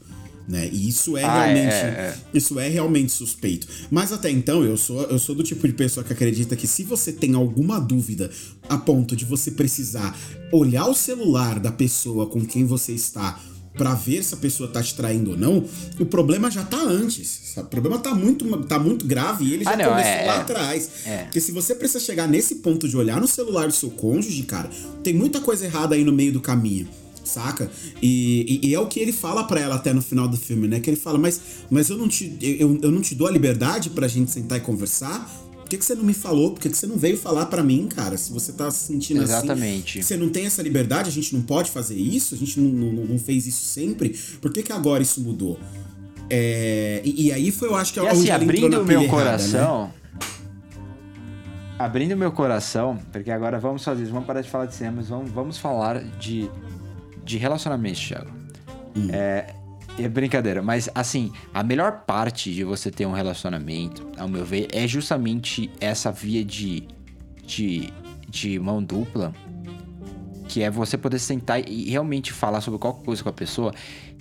Né? 0.47 0.69
E 0.71 0.87
isso 0.87 1.17
é 1.17 1.23
Ah, 1.23 1.43
realmente 1.43 1.73
é, 1.73 1.77
é. 1.77 2.17
isso 2.33 2.57
é 2.57 2.69
realmente 2.69 3.11
suspeito. 3.11 3.67
Mas 3.91 4.13
até 4.13 4.31
então 4.31 4.63
eu 4.63 4.77
sou 4.77 5.01
eu 5.03 5.19
sou 5.19 5.35
do 5.35 5.43
tipo 5.43 5.67
de 5.67 5.73
pessoa 5.73 6.05
que 6.05 6.13
acredita 6.13 6.55
que 6.55 6.65
se 6.65 6.83
você 6.83 7.11
tem 7.11 7.33
alguma 7.35 7.79
dúvida 7.81 8.31
a 8.69 8.77
ponto 8.77 9.13
de 9.13 9.25
você 9.25 9.51
precisar 9.51 10.17
olhar 10.53 10.87
o 10.87 10.93
celular 10.93 11.59
da 11.59 11.71
pessoa 11.71 12.27
com 12.27 12.45
quem 12.45 12.63
você 12.65 12.93
está 12.93 13.37
pra 13.77 13.93
ver 13.93 14.23
se 14.23 14.33
a 14.33 14.37
pessoa 14.37 14.67
tá 14.69 14.81
te 14.81 14.95
traindo 14.95 15.31
ou 15.31 15.37
não, 15.37 15.63
o 15.99 16.05
problema 16.05 16.49
já 16.49 16.63
tá 16.63 16.81
antes. 16.81 17.27
sabe? 17.53 17.67
O 17.67 17.69
problema 17.69 17.99
tá 17.99 18.15
muito, 18.15 18.45
tá 18.63 18.79
muito 18.79 19.05
grave 19.05 19.43
e 19.45 19.53
ele 19.53 19.63
já 19.65 19.71
Ah, 19.73 19.75
não, 19.77 19.89
começou 19.89 20.11
é, 20.11 20.25
lá 20.25 20.35
é. 20.35 20.39
atrás. 20.39 20.89
É. 21.05 21.17
Porque 21.23 21.39
se 21.41 21.51
você 21.51 21.75
precisa 21.75 21.99
chegar 21.99 22.27
nesse 22.27 22.55
ponto 22.55 22.87
de 22.87 22.95
olhar 22.97 23.19
no 23.21 23.27
celular 23.27 23.67
do 23.67 23.73
seu 23.73 23.91
cônjuge, 23.91 24.43
cara, 24.43 24.69
tem 25.03 25.13
muita 25.13 25.39
coisa 25.41 25.65
errada 25.65 25.93
aí 25.93 26.03
no 26.03 26.11
meio 26.13 26.31
do 26.33 26.39
caminho. 26.41 26.87
Saca? 27.27 27.69
E, 28.01 28.59
e- 28.63 28.69
e 28.69 28.73
é 28.75 28.79
o 28.79 28.87
que 28.87 28.99
ele 28.99 29.11
fala 29.11 29.43
pra 29.45 29.59
ela 29.59 29.75
até 29.75 29.93
no 29.93 30.01
final 30.01 30.27
do 30.27 30.37
filme, 30.37 30.67
né? 30.67 30.79
Que 30.79 30.89
ele 30.89 30.97
fala, 30.97 31.17
mas, 31.19 31.39
mas 31.69 31.89
eu, 31.89 31.97
não 31.97 32.07
te, 32.07 32.37
eu, 32.41 32.79
eu 32.81 32.91
não 32.91 33.01
te 33.01 33.13
dou 33.15 33.27
a 33.27 33.31
liberdade 33.31 33.89
pra 33.89 34.07
gente 34.07 34.31
sentar 34.31 34.57
e 34.57 34.61
conversar? 34.61 35.29
Por 35.61 35.69
que, 35.69 35.77
que 35.77 35.83
você 35.85 35.95
não 35.95 36.03
me 36.05 36.13
falou? 36.13 36.51
Por 36.51 36.61
que, 36.61 36.69
que 36.69 36.77
você 36.77 36.87
não 36.87 36.95
veio 36.97 37.17
falar 37.17 37.47
pra 37.47 37.61
mim, 37.61 37.87
cara? 37.93 38.17
Se 38.17 38.31
você 38.31 38.53
tá 38.53 38.71
se 38.71 38.87
sentindo 38.87 39.21
Exatamente. 39.21 39.99
assim. 39.99 40.07
Você 40.07 40.15
não 40.15 40.29
tem 40.29 40.45
essa 40.45 40.61
liberdade, 40.61 41.09
a 41.09 41.11
gente 41.11 41.35
não 41.35 41.41
pode 41.41 41.69
fazer 41.71 41.95
isso, 41.97 42.33
a 42.33 42.37
gente 42.37 42.57
não, 42.57 42.69
não, 42.93 43.05
não 43.05 43.19
fez 43.19 43.45
isso 43.45 43.65
sempre. 43.65 44.17
Por 44.41 44.53
que, 44.53 44.63
que 44.63 44.71
agora 44.71 45.03
isso 45.03 45.19
mudou? 45.19 45.59
É, 46.29 47.01
e, 47.03 47.25
e 47.27 47.31
aí 47.33 47.51
foi, 47.51 47.67
eu 47.67 47.75
acho 47.75 47.91
que 47.93 47.99
E 47.99 48.01
onde 48.03 48.11
assim, 48.11 48.21
entrou 48.23 48.35
abrindo 48.43 48.81
o 48.81 48.85
meu 48.85 49.01
errada, 49.01 49.17
né? 49.17 49.23
coração. 49.25 49.91
Abrindo 51.79 52.13
o 52.13 52.17
meu 52.17 52.31
coração, 52.31 52.97
porque 53.11 53.29
agora 53.29 53.59
vamos 53.59 53.83
fazer 53.83 54.03
isso, 54.03 54.11
vamos 54.11 54.25
parar 54.25 54.41
de 54.41 54.49
falar 54.49 54.65
de 54.65 54.73
cinema, 54.75 54.97
mas 54.97 55.09
vamos, 55.09 55.29
vamos 55.31 55.57
falar 55.59 56.01
de, 56.17 56.49
de 57.27 57.37
relacionamentos, 57.37 58.07
Thiago. 58.07 58.31
Hum. 58.95 59.09
É, 59.11 59.53
é 59.99 60.07
brincadeira, 60.07 60.61
mas 60.61 60.89
assim, 60.95 61.31
a 61.53 61.61
melhor 61.61 62.03
parte 62.05 62.51
de 62.53 62.63
você 62.63 62.89
ter 62.89 63.05
um 63.05 63.11
relacionamento, 63.11 64.07
ao 64.17 64.27
meu 64.27 64.45
ver, 64.45 64.67
é 64.71 64.87
justamente 64.87 65.69
essa 65.79 66.11
via 66.11 66.43
de, 66.43 66.87
de, 67.43 67.93
de 68.29 68.57
mão 68.59 68.81
dupla, 68.81 69.33
que 70.47 70.63
é 70.63 70.71
você 70.71 70.97
poder 70.97 71.19
sentar 71.19 71.67
e 71.67 71.89
realmente 71.89 72.31
falar 72.31 72.61
sobre 72.61 72.79
qualquer 72.79 73.03
coisa 73.03 73.21
com 73.21 73.29
a 73.29 73.33
pessoa. 73.33 73.73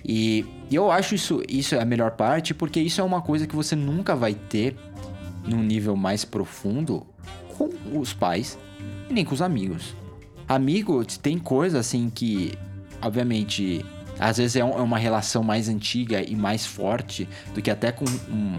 E, 0.03 0.45
e 0.69 0.75
eu 0.75 0.91
acho 0.91 1.15
isso, 1.15 1.41
isso 1.47 1.75
é 1.75 1.81
a 1.81 1.85
melhor 1.85 2.11
parte, 2.11 2.53
porque 2.53 2.79
isso 2.79 2.99
é 2.99 3.03
uma 3.03 3.21
coisa 3.21 3.47
que 3.47 3.55
você 3.55 3.75
nunca 3.75 4.15
vai 4.15 4.33
ter 4.33 4.75
num 5.47 5.63
nível 5.63 5.95
mais 5.95 6.25
profundo 6.25 7.07
com 7.57 7.69
os 7.97 8.13
pais 8.13 8.57
e 9.09 9.13
nem 9.13 9.23
com 9.23 9.33
os 9.33 9.41
amigos. 9.41 9.95
Amigo, 10.47 11.03
tem 11.05 11.37
coisa 11.37 11.79
assim 11.79 12.09
que, 12.09 12.53
obviamente, 13.01 13.85
às 14.19 14.37
vezes 14.37 14.55
é, 14.55 14.63
um- 14.65 14.77
é 14.77 14.81
uma 14.81 14.97
relação 14.97 15.43
mais 15.43 15.69
antiga 15.69 16.21
e 16.21 16.35
mais 16.35 16.65
forte 16.65 17.27
do 17.53 17.61
que 17.61 17.69
até 17.69 17.91
com 17.91 18.05
um, 18.29 18.57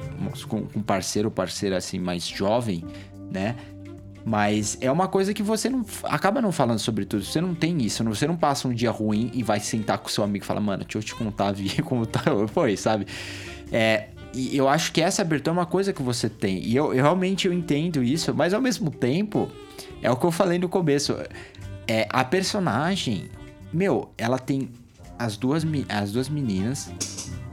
com 0.49 0.63
com 0.63 0.83
parceiro 0.83 1.29
ou 1.29 1.33
parceira 1.33 1.77
assim 1.77 1.99
mais 1.99 2.27
jovem, 2.27 2.85
né? 3.31 3.57
Mas 4.25 4.77
é 4.81 4.91
uma 4.93 5.09
coisa 5.09 5.33
que 5.33 5.43
você 5.43 5.71
não 5.71 5.85
acaba 6.05 6.43
não 6.43 6.53
falando 6.53 6.79
sobre 6.79 7.07
tudo. 7.07 7.25
Você 7.25 7.41
não 7.41 7.55
tem 7.55 7.81
isso. 7.83 8.05
Você 8.05 8.27
não 8.27 8.37
passa 8.37 8.69
um 8.69 8.75
dia 8.75 8.91
ruim 8.91 9.31
e 9.33 9.43
vai 9.43 9.59
sentar 9.59 9.97
com 9.99 10.09
seu 10.09 10.23
amigo 10.23 10.45
e 10.45 10.47
falar, 10.47 10.61
mano, 10.61 10.85
deixa 10.85 10.99
eu 10.99 11.03
te 11.03 11.15
contar 11.15 11.53
vida 11.55 11.83
como 11.83 12.05
tá, 12.05 12.21
foi, 12.49 12.77
sabe? 12.77 13.07
É, 13.73 14.09
e 14.35 14.55
eu 14.55 14.69
acho 14.69 14.93
que 14.93 15.01
essa 15.01 15.23
abertura 15.23 15.57
é 15.57 15.59
uma 15.59 15.65
coisa 15.67 15.95
que 15.95 16.03
você 16.03 16.29
tem. 16.29 16.59
E 16.63 16.77
eu, 16.77 16.93
eu 16.93 17.03
realmente 17.03 17.47
eu 17.47 17.55
entendo 17.55 18.03
isso, 18.03 18.35
mas 18.35 18.53
ao 18.53 18.61
mesmo 18.61 18.91
tempo, 18.91 19.51
é 20.03 20.11
o 20.11 20.17
que 20.17 20.27
eu 20.27 20.31
falei 20.31 20.59
no 20.59 20.69
começo. 20.69 21.17
É, 21.87 22.07
a 22.11 22.23
personagem, 22.23 23.31
meu, 23.73 24.11
ela 24.17 24.39
tem 24.39 24.71
as 25.19 25.37
duas, 25.37 25.65
as 25.89 26.13
duas 26.13 26.29
meninas, 26.29 26.91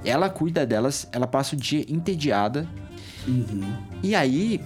ela 0.04 0.30
cuida 0.30 0.66
delas, 0.66 1.08
ela 1.12 1.28
passa 1.28 1.56
o 1.56 1.58
dia 1.58 1.86
entediada. 1.90 2.68
E 4.04 4.14
aí, 4.14 4.62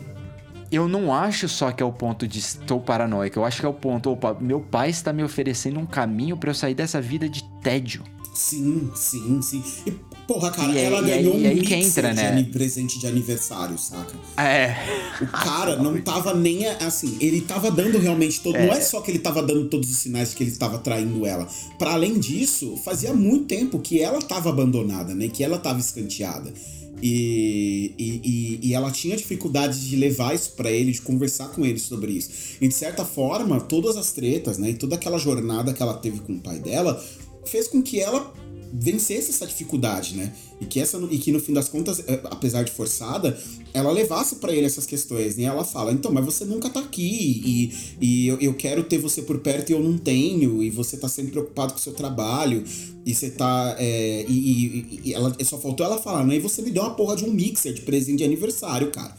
eu 0.72 0.88
não 0.88 1.14
acho 1.14 1.48
só 1.48 1.72
que 1.72 1.82
é 1.82 1.86
o 1.86 1.92
ponto 1.92 2.28
de 2.28 2.40
estou 2.40 2.80
paranoico. 2.80 3.40
Eu 3.40 3.46
acho 3.46 3.60
que 3.60 3.66
é 3.66 3.70
o 3.70 3.74
ponto, 3.74 4.12
opa, 4.12 4.36
meu 4.40 4.60
pai 4.60 4.90
está 4.90 5.12
me 5.12 5.24
oferecendo 5.24 5.80
um 5.80 5.86
caminho 5.86 6.38
pra 6.38 6.50
eu 6.50 6.54
sair 6.54 6.76
dessa 6.76 7.02
vida 7.02 7.28
de 7.28 7.44
tédio. 7.62 8.04
Sim, 8.34 8.92
sim, 8.96 9.42
sim. 9.42 9.64
E, 9.88 10.00
porra, 10.32 10.52
cara, 10.52 10.72
E 10.72 10.78
aí- 10.78 10.84
ela 10.86 11.02
e 11.08 11.12
aí- 11.12 11.24
ganhou 11.24 11.34
aí 11.38 11.52
um 11.52 11.56
mixer 11.56 11.78
entra, 11.80 12.10
de 12.14 12.16
né? 12.22 12.48
presente 12.52 13.00
de 13.00 13.08
aniversário, 13.08 13.76
saca? 13.80 14.14
É. 14.38 14.76
O 15.24 15.26
cara 15.44 15.76
não 15.82 16.00
tava 16.02 16.36
nem 16.36 16.68
assim, 16.68 17.18
ele 17.20 17.42
tava 17.42 17.72
dando 17.72 17.98
realmente 17.98 18.40
todo. 18.40 18.54
Não 18.54 18.72
é 18.72 18.80
só 18.80 19.02
que 19.02 19.10
ele 19.10 19.18
tava 19.18 19.42
dando 19.42 19.68
todos 19.70 19.90
os 19.90 19.98
sinais 19.98 20.30
de 20.30 20.36
que 20.36 20.44
ele 20.44 20.52
estava 20.52 20.78
traindo 20.78 21.26
ela. 21.26 21.48
Pra 21.80 21.94
além 21.94 22.20
disso, 22.20 22.78
fazia 22.86 23.12
muito 23.12 23.46
tempo 23.46 23.80
que 23.80 24.00
ela 24.00 24.22
tava 24.22 24.50
abandonada, 24.52 25.16
né? 25.16 25.30
Que 25.30 25.44
ela 25.44 25.58
tava 25.58 25.80
escanteada. 25.80 26.54
E, 27.02 27.94
e, 27.98 28.22
e, 28.24 28.68
e 28.70 28.74
ela 28.76 28.92
tinha 28.92 29.16
dificuldades 29.18 29.82
de 29.82 29.96
levar 29.96 30.36
isso 30.36 30.52
pra 30.52 30.70
ele, 30.70 30.92
de 30.92 31.02
conversar 31.02 31.48
com 31.48 31.66
ele 31.66 31.80
sobre 31.80 32.12
isso. 32.12 32.30
E 32.62 32.68
de 32.68 32.74
certa 32.76 33.04
forma, 33.04 33.60
todas 33.62 33.98
as 33.98 34.12
tretas, 34.12 34.58
né? 34.60 34.70
E 34.70 34.74
toda 34.76 34.96
aquela 34.96 35.18
jornada 35.18 35.74
que 35.74 35.82
ela 35.82 35.96
teve 35.96 36.20
com 36.20 36.34
o 36.34 36.40
pai 36.40 36.60
dela 36.60 37.04
fez 37.46 37.68
com 37.68 37.82
que 37.82 38.00
ela 38.00 38.32
vencesse 38.74 39.32
essa 39.32 39.46
dificuldade, 39.48 40.16
né? 40.16 40.32
E 40.62 40.66
que, 40.66 40.80
essa, 40.80 40.98
e 41.10 41.18
que 41.18 41.32
no 41.32 41.40
fim 41.40 41.54
das 41.54 41.70
contas, 41.70 42.00
eh, 42.08 42.20
apesar 42.26 42.64
de 42.64 42.72
forçada, 42.72 43.38
ela 43.74 43.92
levasse 43.92 44.36
pra 44.36 44.52
ele 44.54 44.66
essas 44.66 44.86
questões. 44.86 45.36
né? 45.38 45.44
E 45.44 45.46
ela 45.46 45.64
fala: 45.64 45.92
então, 45.92 46.12
mas 46.12 46.26
você 46.26 46.46
nunca 46.46 46.70
tá 46.70 46.80
aqui, 46.80 47.02
e, 47.46 47.74
e 48.06 48.28
eu, 48.28 48.38
eu 48.40 48.54
quero 48.54 48.84
ter 48.84 48.98
você 48.98 49.22
por 49.22 49.40
perto 49.40 49.70
e 49.70 49.74
eu 49.74 49.80
não 49.82 49.98
tenho, 49.98 50.62
e 50.62 50.70
você 50.70 50.98
tá 50.98 51.08
sempre 51.08 51.32
preocupado 51.32 51.74
com 51.74 51.80
o 51.80 51.82
seu 51.82 51.94
trabalho, 51.94 52.64
e 53.06 53.16
você 53.16 53.30
tá. 53.30 53.76
é, 53.80 54.26
e, 54.28 54.34
e- 54.34 55.02
e 55.06 55.14
ela, 55.14 55.36
só 55.44 55.58
faltou 55.58 55.86
ela 55.86 55.98
falar, 55.98 56.26
né? 56.26 56.36
E 56.36 56.40
você 56.40 56.62
me 56.62 56.72
deu 56.72 56.84
uma 56.84 56.94
porra 56.96 57.16
de 57.16 57.24
um 57.26 57.32
mixer 57.32 57.74
de 57.74 57.82
presente 57.82 58.18
de 58.20 58.24
aniversário, 58.24 58.92
cara. 58.92 59.16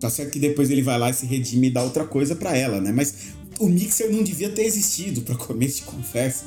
Tá 0.00 0.10
certo 0.10 0.32
que 0.32 0.38
depois 0.38 0.70
ele 0.70 0.82
vai 0.82 0.98
lá 0.98 1.08
e 1.08 1.14
se 1.14 1.24
redime 1.24 1.68
e 1.68 1.70
dá 1.70 1.82
outra 1.82 2.04
coisa 2.04 2.34
pra 2.34 2.54
ela, 2.56 2.80
né? 2.80 2.92
Mas 2.92 3.14
o 3.58 3.68
mixer 3.68 4.10
não 4.12 4.22
devia 4.22 4.50
ter 4.50 4.64
existido 4.64 5.22
pra 5.22 5.34
começo 5.36 5.76
de 5.76 5.82
conversa. 5.82 6.44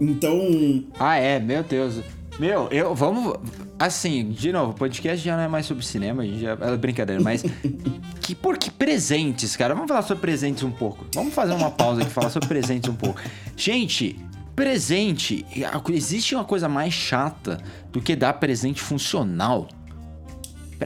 Então, 0.00 0.84
Ah, 0.98 1.16
é, 1.16 1.38
meu 1.38 1.62
Deus. 1.62 2.00
Meu, 2.38 2.68
eu. 2.70 2.94
Vamos. 2.94 3.34
Assim, 3.78 4.30
de 4.30 4.52
novo, 4.52 4.72
o 4.72 4.74
podcast 4.74 5.24
já 5.24 5.36
não 5.36 5.42
é 5.44 5.48
mais 5.48 5.66
sobre 5.66 5.84
cinema, 5.84 6.22
a 6.22 6.26
gente 6.26 6.40
já. 6.40 6.52
É 6.60 6.76
brincadeira, 6.76 7.22
mas. 7.22 7.44
que, 8.20 8.34
por 8.34 8.58
que 8.58 8.70
presentes, 8.70 9.56
cara? 9.56 9.74
Vamos 9.74 9.88
falar 9.88 10.02
sobre 10.02 10.20
presentes 10.22 10.62
um 10.62 10.70
pouco. 10.70 11.04
Vamos 11.14 11.32
fazer 11.34 11.52
uma 11.52 11.70
pausa 11.70 12.02
aqui 12.02 12.10
e 12.10 12.14
falar 12.14 12.30
sobre 12.30 12.48
presentes 12.48 12.88
um 12.90 12.94
pouco. 12.94 13.20
Gente. 13.56 14.16
Presente, 14.56 15.44
existe 15.92 16.32
uma 16.32 16.44
coisa 16.44 16.68
mais 16.68 16.94
chata 16.94 17.60
do 17.90 18.00
que 18.00 18.14
dar 18.14 18.34
presente 18.34 18.80
funcional. 18.80 19.66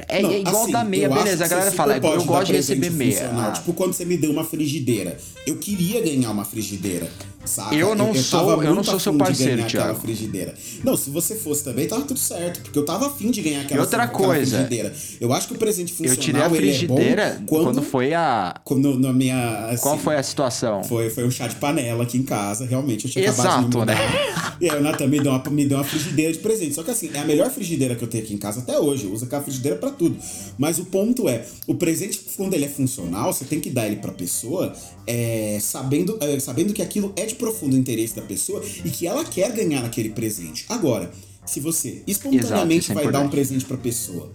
É, 0.09 0.23
Não, 0.23 0.31
é 0.31 0.39
igual 0.41 0.63
assim, 0.63 0.73
dar 0.73 0.85
meia, 0.87 1.09
beleza. 1.09 1.45
A 1.45 1.49
galera 1.49 1.73
fala, 1.73 1.99
eu 1.99 2.25
gosto 2.25 2.47
de 2.47 2.53
receber 2.55 2.91
meia. 2.91 3.31
Ah, 3.35 3.53
Tipo, 3.53 3.73
quando 3.75 3.93
você 3.93 4.05
me 4.05 4.17
deu 4.17 4.31
uma 4.31 4.45
frigideira. 4.45 5.19
Eu 5.47 5.59
queria 5.59 6.01
ganhar 6.01 6.31
uma 6.31 6.45
frigideira, 6.47 7.11
saca? 7.49 7.75
Eu 7.75 7.95
não 7.95 8.15
sou- 8.15 8.47
tava 8.47 8.65
eu 8.65 8.75
não 8.75 8.85
sou 8.85 9.01
seu 9.01 9.15
parceiro, 9.15 9.65
Thiago. 9.67 10.01
frigideira. 10.01 10.55
Não, 10.85 10.97
se 10.97 11.11
você 11.11 11.35
fosse 11.35 11.65
também, 11.65 11.89
tava 11.89 12.03
tudo 12.03 12.21
certo. 12.21 12.61
Porque 12.63 12.79
eu 12.79 12.85
tava 12.85 13.07
afim 13.09 13.31
de 13.31 13.43
ganhar 13.43 13.63
aquela, 13.63 13.81
E 13.81 13.85
outra 13.85 14.03
aquela 14.05 14.27
coisa, 14.27 14.57
frigideira. 14.57 14.95
Eu 15.21 15.33
acho 15.33 15.49
que 15.49 15.55
o 15.55 15.59
presente 15.59 15.93
eu 15.93 15.97
funcional 15.97 16.17
tirei 16.23 16.43
a 16.43 16.47
é 16.47 16.49
frigideira 16.51 17.37
bom 17.41 17.47
quando, 17.47 17.65
quando, 17.65 17.83
foi 17.83 18.15
a. 18.15 18.55
quando 18.65 18.99
na 18.99 19.13
minha. 19.13 19.67
assim, 19.71 19.83
Qual 19.83 19.99
foi 19.99 20.17
a 20.17 20.23
situação? 20.23 20.85
Foi, 20.85 21.11
foi 21.11 21.25
um 21.27 21.31
chá 21.31 21.49
de 21.49 21.57
panela 21.57 22.03
aqui 22.05 22.19
em 22.19 22.23
casa, 22.23 22.65
realmente. 22.67 23.07
Eu 23.07 23.11
tinha 23.11 23.31
acabado 23.31 23.47
de 23.47 23.53
me 23.53 23.59
Exato, 23.65 23.79
mudar. 23.79 23.95
né? 23.95 24.49
E 24.61 24.69
aí 24.69 24.77
o 24.77 24.83
Natan 24.83 25.07
me 25.07 25.21
deu, 25.21 25.31
uma, 25.31 25.43
me 25.51 25.65
deu 25.67 25.79
uma 25.79 25.85
frigideira 25.85 26.33
de 26.33 26.41
presente. 26.41 26.75
Só 26.75 26.83
que 26.83 26.91
assim, 26.91 27.11
é 27.15 27.21
a 27.21 27.25
melhor 27.25 27.49
frigideira 27.49 27.95
que 27.95 28.03
eu 28.03 28.09
tenho 28.09 28.25
aqui 28.25 28.35
em 28.35 28.39
casa 28.39 28.59
até 28.61 28.77
hoje. 28.77 29.05
Eu 29.05 29.13
uso 29.13 29.25
aquela 29.25 29.41
frigideira 29.41 29.77
pra 29.79 29.89
tudo. 29.91 30.17
Mas 30.59 30.81
o 30.81 30.85
ponto 30.87 31.29
é, 31.29 31.45
o 31.67 31.77
presente, 31.77 32.21
quando 32.37 32.55
ele 32.55 32.65
é 32.65 32.69
funcional, 32.69 33.33
você 33.33 33.45
tem 33.45 33.61
que 33.61 33.71
dar 33.71 33.87
ele 33.87 33.97
pra 33.97 34.11
pessoa 34.11 34.73
é, 35.07 35.59
sabendo, 35.61 36.19
é, 36.21 36.41
sabendo 36.41 36.73
que 36.73 36.83
aquilo 36.83 37.13
é 37.15 37.25
de 37.25 37.37
profundo 37.39 37.77
interesse 37.77 38.15
da 38.17 38.23
pessoa 38.23 38.63
e 38.85 38.91
que 38.91 39.07
ela 39.07 39.25
quer 39.25 39.51
ganhar 39.53 39.85
aquele 39.85 40.11
presente. 40.11 40.67
Agora, 40.69 41.11
se 41.47 41.61
você 41.61 42.03
espontaneamente 42.07 42.83
isso 42.83 42.93
é 42.93 42.95
vai 42.95 43.11
dar 43.11 43.21
um 43.21 43.29
presente 43.31 43.65
pra 43.65 43.77
pessoa 43.79 44.31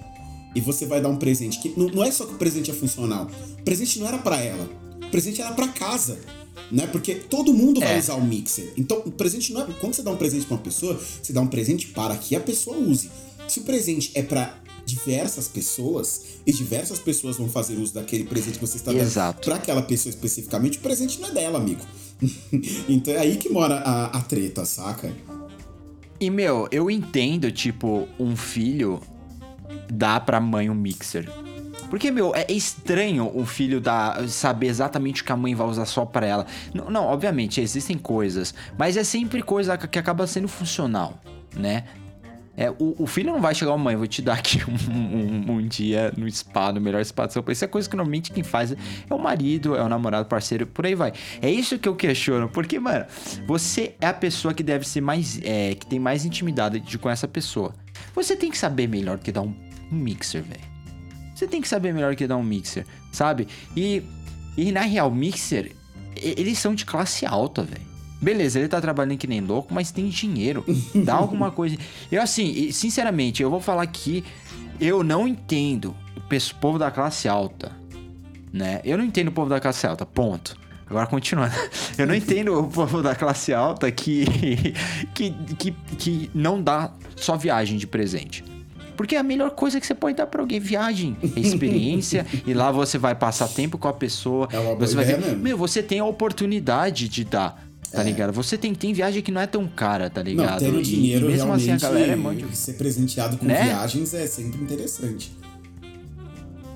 e 0.56 0.62
você 0.62 0.86
vai 0.86 0.99
dar 1.01 1.10
um 1.10 1.18
presente 1.18 1.60
que 1.60 1.74
não, 1.78 1.88
não 1.88 2.04
é 2.04 2.12
só 2.12 2.26
que 2.26 2.34
o 2.34 2.38
presente 2.38 2.72
é 2.72 2.74
funcional. 2.74 3.30
O 3.60 3.64
presente 3.64 3.99
não 3.99 4.08
era 4.08 4.18
pra 4.18 4.39
ela. 4.41 4.70
O 5.06 5.10
presente 5.10 5.41
era 5.41 5.51
pra 5.51 5.68
casa. 5.68 6.18
Né? 6.72 6.88
Porque 6.88 7.16
todo 7.16 7.54
mundo 7.54 7.80
vai 7.80 7.95
É. 7.95 7.99
usar 7.99 8.16
o 8.16 8.26
mixer. 8.26 8.72
Então, 8.78 9.01
o 9.06 9.12
presente 9.12 9.51
não 9.54 9.62
é. 9.62 9.66
Quando 9.80 9.93
você 9.93 10.01
dá 10.01 10.10
um 10.12 10.16
presente 10.18 10.45
pra 10.45 10.56
uma 10.56 10.62
pessoa, 10.64 10.99
você 11.22 11.32
dá 11.34 11.41
um 11.41 11.47
presente 11.47 11.88
para 11.88 12.16
que 12.18 12.36
a 12.36 12.39
pessoa 12.39 12.78
use. 12.78 13.10
Se 13.47 13.60
o 13.60 13.64
presente 13.64 14.12
é 14.16 14.24
pra 14.24 14.58
diversas 14.86 15.47
pessoas 15.47 16.22
e 16.45 16.51
diversas 16.51 16.99
pessoas 16.99 17.38
vão 17.38 17.47
fazer 17.49 17.76
uso 17.76 17.93
daquele 17.93 18.24
presente 18.24 18.56
que 18.60 18.66
você 18.66 18.78
está 18.78 18.91
dando 18.91 19.01
Exato. 19.01 19.41
pra 19.45 19.56
aquela 19.56 19.82
pessoa 19.82 20.10
especificamente, 20.12 20.78
o 20.78 20.82
presente 20.82 21.20
não 21.20 21.30
é 21.30 21.32
dela, 21.32 21.58
amigo. 21.58 21.82
então 22.88 23.14
é 23.14 23.20
aí 23.20 23.38
que 23.38 23.50
mora 23.50 23.76
a, 23.76 24.18
a 24.18 24.22
treta, 24.22 24.66
saca? 24.66 25.12
E, 26.20 26.30
meu, 26.30 26.68
eu 26.72 26.90
entendo, 26.90 27.52
tipo, 27.52 28.08
um 28.20 28.36
filho 28.36 29.02
dar 29.92 30.22
pra 30.22 30.40
mãe 30.40 30.70
um 30.70 30.76
mixer. 30.76 31.30
Porque, 31.90 32.10
meu, 32.10 32.34
é 32.34 32.52
estranho 32.52 33.30
o 33.36 33.46
filho 33.46 33.80
dar, 33.80 34.28
saber 34.28 34.68
exatamente 34.68 35.22
o 35.22 35.26
que 35.26 35.32
a 35.32 35.38
mãe 35.38 35.54
vai 35.54 35.68
usar 35.68 35.86
só 35.86 36.06
pra 36.06 36.26
ela. 36.26 36.48
Não, 36.74 36.90
não, 36.90 37.06
obviamente, 37.06 37.62
existem 37.62 37.98
coisas, 37.98 38.54
mas 38.78 38.98
é 38.98 39.04
sempre 39.04 39.44
coisa 39.44 39.78
que 39.78 40.00
acaba 40.00 40.26
sendo 40.26 40.48
funcional, 40.48 41.22
né? 41.56 41.84
É, 42.56 42.70
o, 42.70 42.95
o 42.99 43.08
filho 43.08 43.32
não 43.32 43.41
vai 43.41 43.56
chegar, 43.56 43.72
"Ó, 43.72 43.78
mãe, 43.78 43.95
vou 43.95 44.06
te 44.06 44.22
dar 44.22 44.36
aqui 44.36 44.60
um, 44.70 44.93
um- 44.93 45.51
um 45.58 45.68
dia 45.68 46.14
no 46.16 46.30
spa, 46.30 46.72
no 46.72 46.80
melhor 46.80 47.04
spa 47.04 47.26
do 47.26 47.34
seu 47.34 47.41
país. 47.41 47.58
Isso 47.58 47.66
é 47.66 47.68
coisa 47.68 47.89
que 47.89 47.95
normalmente 47.95 48.32
quem 48.32 48.43
faz 48.43 48.72
é 48.72 48.78
o 49.14 49.18
marido, 49.18 49.76
é 49.76 49.82
o 49.82 49.89
namorado, 49.89 50.28
parceiro, 50.28 50.68
por 50.68 50.86
aí 50.86 50.93
vai. 50.93 51.14
É 51.41 51.49
isso 51.49 51.80
que 51.80 51.89
eu 51.89 51.95
questiono, 51.95 52.47
porque, 52.49 52.80
mano, 52.80 53.06
você 53.47 53.95
é 53.99 54.06
a 54.08 54.14
pessoa 54.14 54.54
que 54.54 54.62
deve 54.62 54.88
ser 54.88 55.01
mais. 55.01 55.39
É, 55.43 55.74
que 55.74 55.86
tem 55.88 55.99
mais 55.99 56.26
intimidade 56.26 56.80
de, 56.80 56.97
com 56.99 57.10
essa 57.10 57.28
pessoa. 57.28 57.74
Você 58.14 58.36
tem 58.36 58.51
que 58.51 58.58
saber 58.58 58.88
melhor 58.88 59.18
que 59.18 59.32
dar 59.32 59.41
um, 59.41 59.56
um 59.91 59.95
mixer, 59.95 60.43
velho. 60.43 60.62
Você 61.34 61.47
tem 61.47 61.60
que 61.60 61.68
saber 61.68 61.91
melhor 61.93 62.16
que 62.16 62.28
dar 62.28 62.38
um 62.38 62.43
mixer, 62.43 62.86
sabe? 63.12 63.47
E, 63.76 64.04
e 64.56 64.72
na 64.72 64.82
real, 64.82 65.10
mixer, 65.10 65.72
eles 66.16 66.60
são 66.60 66.76
de 66.76 66.86
classe 66.86 67.26
alta, 67.26 67.64
velho. 67.64 67.82
Beleza, 68.24 68.58
ele 68.60 68.68
tá 68.68 68.80
trabalhando 68.80 69.18
que 69.18 69.28
nem 69.28 69.42
louco, 69.42 69.74
mas 69.74 69.92
tem 69.92 70.08
dinheiro. 70.08 70.64
Dá 71.04 71.14
alguma 71.16 71.52
coisa. 71.52 71.76
Eu, 72.12 72.22
assim, 72.22 72.72
sinceramente, 72.72 73.44
eu 73.44 73.50
vou 73.50 73.60
falar 73.60 73.86
que 73.88 74.24
eu 74.80 75.04
não 75.04 75.28
entendo 75.28 75.96
o 76.18 76.56
povo 76.60 76.80
da 76.80 76.90
classe 76.90 77.28
alta, 77.28 77.72
né? 78.52 78.82
Eu 78.84 78.98
não 78.98 79.06
entendo 79.06 79.28
o 79.28 79.32
povo 79.32 79.50
da 79.50 79.60
classe 79.60 79.86
alta, 79.86 80.06
ponto. 80.06 80.56
Agora 80.90 81.08
continuando. 81.08 81.54
Eu 81.98 82.06
não 82.06 82.14
entendo 82.14 82.60
o 82.60 82.68
povo 82.68 83.02
da 83.02 83.16
classe 83.16 83.54
alta 83.54 83.90
que, 83.92 84.26
que, 85.16 85.32
que, 85.58 85.72
que 85.98 86.32
não 86.36 86.62
dá 86.62 86.92
só 87.16 87.36
viagem 87.38 87.78
de 87.78 87.88
presente. 87.88 88.44
Porque 88.96 89.16
é 89.16 89.20
a 89.20 89.24
melhor 89.24 89.52
coisa 89.52 89.80
que 89.80 89.88
você 89.88 89.96
pode 89.96 90.18
dar 90.18 90.28
pra 90.28 90.42
alguém, 90.42 90.60
viagem, 90.60 91.18
é 91.36 91.40
experiência, 91.40 92.28
e 92.46 92.54
lá 92.54 92.72
você 92.72 92.98
vai 93.00 93.16
passar 93.16 93.48
tempo 93.48 93.78
com 93.78 93.88
a 93.88 93.94
pessoa. 93.94 94.48
É 94.52 94.60
uma 94.60 94.76
boa 94.76 94.86
você 94.88 94.94
vai 94.96 95.04
ideia 95.06 95.20
ter- 95.20 95.28
mesmo. 95.30 95.42
Meu, 95.42 95.58
você 95.58 95.82
tem 95.82 96.00
a 96.00 96.06
oportunidade 96.06 97.08
de 97.10 97.24
dar, 97.24 97.64
tá 97.98 98.04
ligado? 98.04 98.34
Você 98.34 98.58
tem, 98.58 98.74
tem 98.76 98.94
viagem 98.94 99.22
que 99.22 99.32
não 99.32 99.39
é 99.41 99.48
tão 99.48 99.68
cara, 99.68 100.10
tá 100.10 100.22
Não, 100.22 100.30
ligado? 100.30 100.60
tendo 100.60 100.80
E- 100.80 100.84
dinheiro 100.84 101.26
e 101.28 101.30
mesmo 101.32 101.46
realmente 101.46 101.72
assim 101.72 101.86
a 101.86 101.89
galera 101.89 102.12
é 102.14 102.16
muito. 102.16 102.56
ser 102.56 102.74
presenteado 102.74 103.38
com 103.38 103.46
Né? 103.46 103.64
viagens 103.64 104.14
é 104.14 104.28
sempre 104.28 104.62
interessante. 104.62 105.32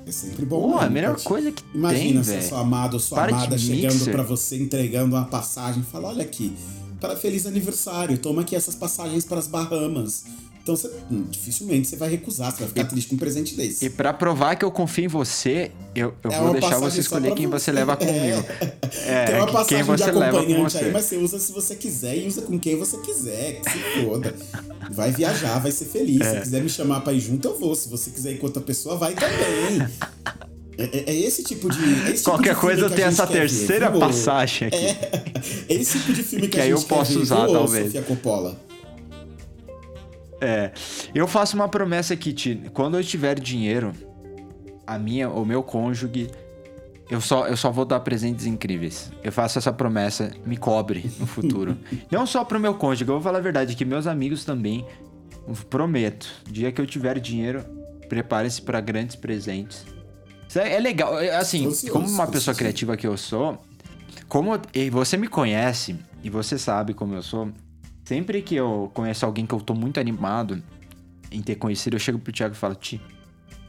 É 0.05 0.11
sempre 0.11 0.45
bom. 0.45 0.71
Pô, 0.71 0.77
a 0.77 0.81
mesmo, 0.81 0.93
melhor 0.93 1.21
coisa 1.21 1.51
que 1.51 1.61
Imagina 1.75 2.13
tem, 2.15 2.23
se 2.23 2.29
velho. 2.31 2.43
seu 2.43 2.57
amado 2.57 2.93
ou 2.93 2.99
sua 2.99 3.17
Para 3.17 3.35
amada 3.35 3.57
chegando 3.57 4.05
pra 4.11 4.23
você, 4.23 4.55
entregando 4.57 5.13
uma 5.15 5.25
passagem, 5.25 5.83
fala, 5.83 6.07
olha 6.09 6.21
aqui, 6.23 6.53
para 7.01 7.15
feliz 7.17 7.45
aniversário, 7.45 8.17
toma 8.17 8.41
aqui 8.41 8.55
essas 8.55 8.73
passagens 8.73 9.25
para 9.25 9.37
as 9.39 9.47
Bahamas. 9.47 10.23
Então 10.67 10.75
você, 10.75 10.91
hum, 11.09 11.23
dificilmente 11.29 11.87
você 11.87 11.95
vai 11.95 12.09
recusar, 12.09 12.51
você 12.51 12.57
vai 12.59 12.67
ficar 12.67 12.83
triste 12.85 13.07
com 13.07 13.15
um 13.15 13.17
presente 13.17 13.55
desse. 13.55 13.85
E 13.85 13.89
pra 13.89 14.11
provar 14.11 14.57
que 14.57 14.65
eu 14.65 14.71
confio 14.71 15.05
em 15.05 15.07
você, 15.07 15.71
eu, 15.95 16.13
eu 16.21 16.29
É 16.29 16.39
vou 16.41 16.51
deixar 16.51 16.77
você 16.77 16.99
escolher 16.99 17.33
quem 17.33 17.47
você. 17.47 17.65
você 17.65 17.71
leva 17.71 17.95
comigo. 17.97 18.43
É, 19.05 19.25
Tem 19.25 19.35
uma 19.35 19.45
passagem 19.47 19.67
quem 19.67 19.83
você 19.83 20.03
de 20.05 20.11
leva 20.11 20.31
com 20.31 20.37
acompanhante 20.39 20.71
você. 20.73 20.77
aí, 20.85 20.91
mas 20.91 21.05
você 21.05 21.17
usa 21.17 21.39
se 21.39 21.51
você 21.53 21.75
quiser 21.75 22.17
e 22.17 22.27
usa 22.27 22.41
com 22.41 22.57
quem 22.59 22.75
você 22.77 22.97
quiser, 22.97 23.61
que 23.61 23.69
se 23.71 23.77
foda. 24.05 24.33
Vai 24.91 25.11
viajar, 25.11 25.59
vai 25.59 25.71
ser 25.71 25.85
feliz. 25.85 26.19
É. 26.21 26.35
Se 26.35 26.41
quiser 26.41 26.61
me 26.61 26.69
chamar 26.69 27.01
pra 27.01 27.13
ir 27.13 27.19
junto, 27.21 27.47
eu 27.47 27.57
vou. 27.57 27.73
Se 27.75 27.87
você 27.89 28.09
quiser 28.09 28.33
ir 28.33 28.37
com 28.39 28.47
outra 28.47 28.61
pessoa, 28.61 28.97
vai 28.97 29.13
também. 29.13 29.87
É, 30.77 30.83
é- 30.83 31.03
é 31.07 31.15
esse 31.15 31.43
tipo 31.43 31.69
de. 31.69 31.79
é 31.79 32.11
esse 32.11 32.17
tipo 32.17 32.23
Qualquer 32.31 32.53
de 32.55 32.61
coisa 32.61 32.81
eu 32.85 32.89
tenho 32.89 33.07
essa 33.07 33.25
ver, 33.25 33.33
terceira 33.33 33.89
viu? 33.89 33.99
passagem 33.99 34.67
aqui. 34.67 34.75
É, 34.77 35.23
é 35.69 35.73
esse 35.73 35.99
tipo 35.99 36.13
de 36.13 36.23
filme 36.23 36.47
que, 36.47 36.53
Que 36.53 36.59
a 36.59 36.63
aí 36.63 36.69
gente 36.71 36.81
eu 36.81 36.87
quer 36.87 36.95
posso 36.95 37.13
ver, 37.13 37.19
usar, 37.19 37.45
viu, 37.45 37.53
talvez. 37.53 37.85
Sofia 37.85 38.01
Coppola. 38.03 38.66
É. 40.39 40.71
Eu 41.13 41.27
faço 41.27 41.55
uma 41.55 41.67
promessa 41.67 42.13
aqui, 42.13 42.33
Ti. 42.33 42.61
Quando 42.73 42.97
eu 42.97 43.03
tiver 43.03 43.39
dinheiro, 43.39 43.93
a 44.85 44.97
minha, 44.97 45.29
o 45.29 45.45
meu 45.45 45.63
cônjuge, 45.63 46.29
eu 47.09 47.21
só, 47.21 47.47
eu 47.47 47.57
só 47.57 47.71
vou 47.71 47.85
dar 47.85 47.99
presentes 48.01 48.45
incríveis. 48.45 49.11
Eu 49.23 49.31
faço 49.31 49.57
essa 49.57 49.71
promessa, 49.71 50.31
me 50.45 50.57
cobre 50.57 51.09
no 51.19 51.25
futuro. 51.25 51.77
Não 52.11 52.25
só 52.25 52.43
pro 52.43 52.59
meu 52.59 52.73
cônjuge, 52.75 53.03
eu 53.03 53.15
vou 53.15 53.21
falar 53.21 53.39
a 53.39 53.41
verdade, 53.41 53.75
que 53.75 53.85
meus 53.85 54.07
amigos 54.07 54.45
também. 54.45 54.85
Prometo. 55.69 56.27
Dia 56.49 56.73
que 56.73 56.81
eu 56.81 56.85
tiver 56.85 57.17
dinheiro, 57.19 57.63
prepare-se 58.09 58.61
para 58.61 58.81
grandes 58.81 59.15
presentes. 59.15 59.85
Isso 60.47 60.59
é 60.59 60.73
é 60.73 60.79
legal. 60.79 61.19
É, 61.19 61.35
Assim, 61.35 61.69
como 61.89 62.07
uma 62.07 62.27
pessoa 62.27 62.53
criativa 62.53 62.97
que 62.97 63.07
eu 63.07 63.15
sou, 63.17 63.57
como 64.27 64.59
e 64.73 64.89
você 64.89 65.15
me 65.15 65.27
conhece 65.27 65.95
e 66.21 66.29
você 66.29 66.57
sabe 66.57 66.93
como 66.93 67.13
eu 67.13 67.23
sou, 67.23 67.49
sempre 68.07 68.41
que 68.41 68.55
eu 68.55 68.89
conheço 68.93 69.25
alguém 69.25 69.45
que 69.45 69.53
eu 69.53 69.59
tô 69.59 69.73
muito 69.73 69.99
animado 69.99 70.63
em 71.29 71.41
ter 71.41 71.55
conhecido, 71.55 71.97
eu 71.97 71.99
chego 71.99 72.17
pro 72.17 72.31
Thiago 72.31 72.55
e 72.55 72.57
falo: 72.57 72.73
Ti, 72.73 73.01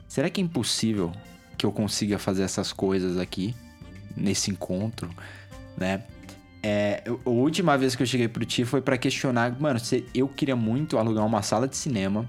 será 0.07 0.31
que 0.31 0.41
é 0.41 0.45
impossível 0.45 1.11
que 1.57 1.67
eu 1.67 1.73
consiga 1.73 2.19
fazer 2.19 2.45
essas 2.45 2.73
coisas 2.73 3.19
aqui 3.19 3.53
nesse 4.17 4.53
encontro, 4.53 5.11
né? 5.77 6.05
É, 6.63 7.03
a 7.07 7.29
última 7.29 7.77
vez 7.77 7.97
que 7.97 8.03
eu 8.03 8.07
cheguei 8.07 8.29
pro 8.29 8.45
Ti 8.45 8.65
foi 8.65 8.81
pra 8.81 8.97
questionar, 8.97 9.61
mano, 9.61 9.81
eu 10.15 10.29
queria 10.29 10.55
muito 10.55 10.99
alugar 10.99 11.27
uma 11.27 11.43
sala 11.43 11.67
de 11.67 11.77
cinema 11.77 12.29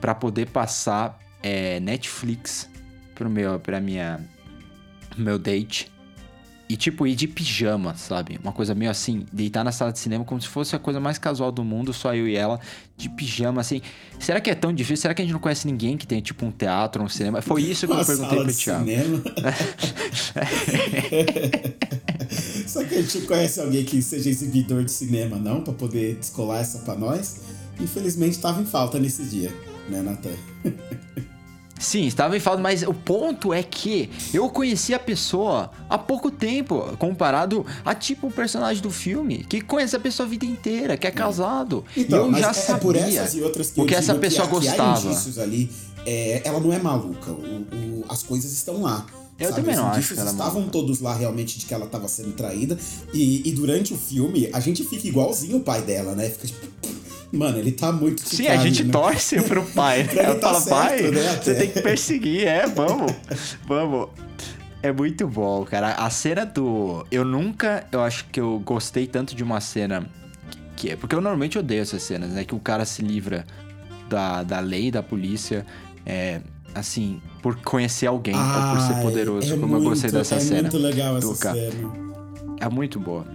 pra 0.00 0.16
poder 0.16 0.48
passar 0.48 1.20
é, 1.40 1.78
Netflix 1.78 2.68
pro 3.14 3.30
meu, 3.30 3.60
pra 3.60 3.80
minha, 3.80 4.20
meu 5.16 5.38
date. 5.38 5.90
E 6.68 6.76
tipo, 6.76 7.06
ir 7.06 7.14
de 7.14 7.26
pijama, 7.26 7.94
sabe? 7.96 8.38
Uma 8.42 8.52
coisa 8.52 8.74
meio 8.74 8.90
assim, 8.90 9.24
deitar 9.32 9.64
na 9.64 9.72
sala 9.72 9.90
de 9.90 9.98
cinema 9.98 10.22
como 10.22 10.38
se 10.38 10.48
fosse 10.48 10.76
a 10.76 10.78
coisa 10.78 11.00
mais 11.00 11.16
casual 11.16 11.50
do 11.50 11.64
mundo, 11.64 11.94
só 11.94 12.14
eu 12.14 12.28
e 12.28 12.36
ela, 12.36 12.60
de 12.94 13.08
pijama, 13.08 13.62
assim. 13.62 13.80
Será 14.18 14.38
que 14.38 14.50
é 14.50 14.54
tão 14.54 14.70
difícil? 14.70 14.98
Será 15.02 15.14
que 15.14 15.22
a 15.22 15.24
gente 15.24 15.32
não 15.32 15.40
conhece 15.40 15.66
ninguém 15.66 15.96
que 15.96 16.06
tem, 16.06 16.20
tipo, 16.20 16.44
um 16.44 16.50
teatro, 16.50 17.02
um 17.02 17.08
cinema? 17.08 17.40
Foi 17.40 17.62
isso 17.62 17.86
que 17.86 17.92
eu 17.92 17.96
Uma 17.96 18.04
perguntei 18.04 18.28
sala 18.30 18.44
pro 18.44 18.54
Thiago. 18.54 18.84
cinema. 18.84 19.22
Só 22.66 22.84
que 22.84 22.94
a 22.96 23.00
gente 23.02 23.20
conhece 23.22 23.60
alguém 23.60 23.84
que 23.84 24.02
seja 24.02 24.28
exibidor 24.28 24.84
de 24.84 24.90
cinema, 24.90 25.36
não? 25.38 25.62
Pra 25.62 25.72
poder 25.72 26.16
descolar 26.16 26.60
essa 26.60 26.80
pra 26.80 26.94
nós. 26.94 27.40
Infelizmente 27.80 28.38
tava 28.38 28.60
em 28.60 28.66
falta 28.66 28.98
nesse 28.98 29.24
dia, 29.24 29.50
né, 29.88 30.02
Natan? 30.02 30.30
Sim, 31.78 32.06
estava 32.06 32.36
em 32.36 32.40
falta, 32.40 32.60
mas 32.60 32.82
o 32.82 32.92
ponto 32.94 33.52
é 33.54 33.62
que 33.62 34.10
eu 34.34 34.48
conheci 34.50 34.92
a 34.94 34.98
pessoa 34.98 35.70
há 35.88 35.96
pouco 35.96 36.30
tempo, 36.30 36.96
comparado 36.98 37.64
a 37.84 37.94
tipo 37.94 38.26
o 38.26 38.30
personagem 38.30 38.82
do 38.82 38.90
filme, 38.90 39.44
que 39.48 39.60
conhece 39.60 39.94
a 39.94 40.00
pessoa 40.00 40.26
a 40.26 40.30
vida 40.30 40.44
inteira, 40.44 40.96
que 40.96 41.06
é 41.06 41.10
casado. 41.10 41.84
Então, 41.96 42.30
e 42.30 42.34
eu 42.34 42.38
já 42.40 42.50
é, 42.50 42.52
sabia 42.52 42.80
por 42.82 42.96
essas 42.96 43.34
e 43.34 43.42
outras 43.42 43.70
que 43.70 43.80
o 43.80 43.86
que 43.86 43.94
essa 43.94 44.14
pessoa 44.14 44.46
que, 44.48 44.56
há- 44.56 44.60
que 44.60 44.68
há 44.68 44.70
gostava. 44.72 45.06
indícios 45.06 45.38
ali, 45.38 45.70
é, 46.04 46.42
ela 46.44 46.58
não 46.60 46.72
é 46.72 46.78
maluca. 46.78 47.30
O- 47.30 47.34
o- 47.72 48.04
as 48.08 48.22
coisas 48.22 48.52
estão 48.52 48.82
lá. 48.82 49.06
Eu 49.38 49.50
sabe? 49.50 49.60
também 49.60 49.76
não 49.76 49.86
acho 49.86 50.14
que 50.14 50.18
ela 50.20 50.30
é 50.30 50.32
estavam 50.32 50.54
maluca. 50.54 50.72
todos 50.72 51.00
lá 51.00 51.14
realmente 51.14 51.60
de 51.60 51.66
que 51.66 51.72
ela 51.72 51.84
estava 51.84 52.08
sendo 52.08 52.32
traída. 52.32 52.76
E, 53.14 53.48
e 53.48 53.52
durante 53.52 53.94
o 53.94 53.96
filme, 53.96 54.48
a 54.52 54.58
gente 54.58 54.82
fica 54.84 55.06
igualzinho 55.06 55.58
o 55.58 55.60
pai 55.60 55.80
dela, 55.82 56.16
né? 56.16 56.28
Fica 56.28 56.48
tipo, 56.48 56.66
mano, 57.32 57.58
ele 57.58 57.72
tá 57.72 57.92
muito 57.92 58.22
Sim, 58.26 58.46
a 58.48 58.56
gente 58.56 58.76
traindo. 58.84 58.92
torce 58.92 59.40
pro 59.42 59.62
pai. 59.64 60.08
Ela 60.16 60.34
tá 60.36 60.48
fala, 60.54 60.60
certo, 60.60 60.70
pai, 60.70 61.02
né, 61.10 61.22
você 61.42 61.50
até." 61.50 61.54
tem 61.54 61.70
que 61.70 61.80
perseguir, 61.80 62.46
é, 62.46 62.66
vamos, 62.66 63.12
vamos. 63.66 64.08
É 64.82 64.92
muito 64.92 65.26
bom, 65.26 65.64
cara. 65.64 65.94
A 65.94 66.08
cena 66.10 66.46
do. 66.46 67.04
Eu 67.10 67.24
nunca, 67.24 67.84
eu 67.90 68.00
acho 68.02 68.26
que 68.26 68.38
eu 68.40 68.60
gostei 68.64 69.06
tanto 69.08 69.34
de 69.34 69.42
uma 69.42 69.60
cena 69.60 70.06
que 70.76 70.90
é. 70.90 70.96
Porque 70.96 71.14
eu 71.16 71.20
normalmente 71.20 71.58
odeio 71.58 71.82
essas 71.82 72.02
cenas, 72.02 72.30
né? 72.30 72.44
Que 72.44 72.54
o 72.54 72.60
cara 72.60 72.84
se 72.84 73.02
livra 73.02 73.44
da, 74.08 74.42
da 74.44 74.60
lei, 74.60 74.90
da 74.90 75.02
polícia. 75.02 75.66
É. 76.06 76.40
Assim, 76.74 77.20
por 77.42 77.56
conhecer 77.56 78.06
alguém 78.06 78.36
ou 78.36 78.40
por 78.40 78.80
ser 78.82 78.92
Ai, 78.92 79.02
poderoso, 79.02 79.54
é 79.54 79.56
como 79.58 79.76
eu 79.76 79.82
gostei 79.82 80.10
muito- 80.10 80.18
dessa 80.18 80.34
é 80.36 80.40
cena. 80.40 80.60
muito 80.62 80.78
legal 80.78 81.16
essa 81.16 81.34
cena. 81.34 81.92
É 82.60 82.68
muito 82.68 83.00
boa. 83.00 83.26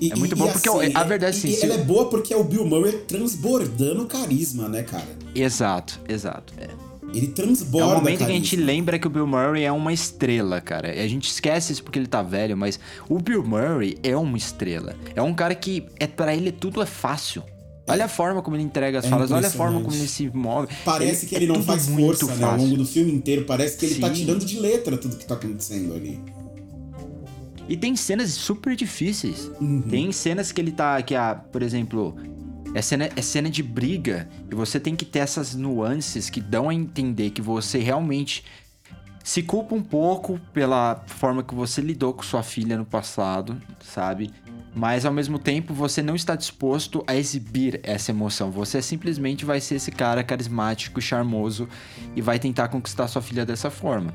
E- 0.00 0.12
É 0.12 0.16
muito 0.16 0.32
e- 0.32 0.38
bom 0.38 0.48
e 0.48 0.52
porque 0.52 0.68
assim, 0.68 0.90
a 0.94 1.04
verdade, 1.04 1.36
e- 1.36 1.38
assim, 1.54 1.60
e 1.60 1.62
ela 1.64 1.74
é 1.74 1.84
boa 1.84 2.08
porque 2.10 2.32
é 2.34 2.36
o 2.36 2.44
Bill 2.44 2.66
Murray 2.66 2.92
transbordando 3.08 4.04
carisma, 4.06 4.68
né, 4.68 4.82
cara? 4.82 5.08
Exato, 5.34 6.00
exato. 6.08 6.52
É. 6.58 6.68
Ele 7.14 7.26
É 7.28 7.30
transborda 7.30 7.86
o 7.86 7.94
momento 7.98 8.18
que 8.18 8.24
a 8.24 8.26
carisma. 8.26 8.44
gente 8.44 8.56
lembra 8.56 8.98
que 8.98 9.06
o 9.06 9.10
Bill 9.10 9.26
Murray 9.26 9.62
é 9.64 9.72
uma 9.72 9.92
estrela, 9.92 10.60
cara. 10.60 10.90
A 10.90 11.06
gente 11.08 11.30
esquece 11.30 11.72
isso 11.72 11.82
porque 11.82 11.98
ele 11.98 12.08
tá 12.08 12.20
velho, 12.22 12.56
mas 12.56 12.78
o 13.08 13.18
Bill 13.18 13.42
Murray 13.44 13.96
é 14.02 14.16
uma 14.16 14.36
estrela. 14.36 14.94
É 15.14 15.22
um 15.22 15.32
cara 15.32 15.54
que 15.54 15.86
é 15.98 16.06
para 16.06 16.34
ele 16.34 16.50
tudo 16.52 16.82
é 16.82 16.86
fácil. 16.86 17.42
Olha 17.88 18.06
a 18.06 18.08
forma 18.08 18.42
como 18.42 18.56
ele 18.56 18.64
entrega 18.64 18.98
as 18.98 19.04
É 19.04 19.08
falas, 19.08 19.30
olha 19.30 19.46
a 19.46 19.50
forma 19.50 19.80
como 19.80 19.94
ele 19.94 20.08
se 20.08 20.28
move. 20.34 20.66
Parece 20.84 21.24
que 21.26 21.36
ele 21.36 21.44
é 21.44 21.48
não 21.48 21.62
faz 21.62 21.86
força, 21.88 22.26
né? 22.34 22.44
Ao 22.44 22.56
longo 22.56 22.76
do 22.76 22.84
filme 22.84 23.12
inteiro, 23.12 23.44
parece 23.44 23.76
que 23.78 23.86
ele 23.86 23.94
tá 24.00 24.08
Sim. 24.08 24.14
tirando 24.24 24.44
de 24.44 24.58
letra 24.58 24.98
tudo 24.98 25.16
que 25.16 25.24
tá 25.24 25.34
acontecendo 25.34 25.94
ali. 25.94 26.18
E 27.68 27.76
tem 27.76 27.96
cenas 27.96 28.30
super 28.30 28.76
difíceis. 28.76 29.50
Uhum. 29.60 29.82
Tem 29.82 30.12
cenas 30.12 30.52
que 30.52 30.60
ele 30.60 30.72
tá. 30.72 31.00
Que 31.02 31.14
a, 31.14 31.34
por 31.34 31.62
exemplo, 31.62 32.16
é 32.74 32.82
cena, 32.82 33.08
é 33.16 33.22
cena 33.22 33.50
de 33.50 33.62
briga. 33.62 34.28
E 34.50 34.54
você 34.54 34.78
tem 34.78 34.94
que 34.94 35.04
ter 35.04 35.20
essas 35.20 35.54
nuances 35.54 36.30
que 36.30 36.40
dão 36.40 36.68
a 36.68 36.74
entender 36.74 37.30
que 37.30 37.42
você 37.42 37.78
realmente 37.78 38.44
se 39.24 39.42
culpa 39.42 39.74
um 39.74 39.82
pouco 39.82 40.40
pela 40.52 41.02
forma 41.08 41.42
que 41.42 41.54
você 41.54 41.80
lidou 41.80 42.14
com 42.14 42.22
sua 42.22 42.44
filha 42.44 42.78
no 42.78 42.84
passado, 42.84 43.60
sabe? 43.80 44.30
Mas 44.76 45.06
ao 45.06 45.12
mesmo 45.12 45.38
tempo 45.38 45.72
você 45.72 46.02
não 46.02 46.14
está 46.14 46.36
disposto 46.36 47.02
a 47.06 47.16
exibir 47.16 47.80
essa 47.82 48.10
emoção. 48.10 48.50
Você 48.50 48.82
simplesmente 48.82 49.42
vai 49.42 49.58
ser 49.58 49.76
esse 49.76 49.90
cara 49.90 50.22
carismático, 50.22 51.00
charmoso 51.00 51.66
e 52.14 52.20
vai 52.20 52.38
tentar 52.38 52.68
conquistar 52.68 53.08
sua 53.08 53.22
filha 53.22 53.46
dessa 53.46 53.70
forma. 53.70 54.12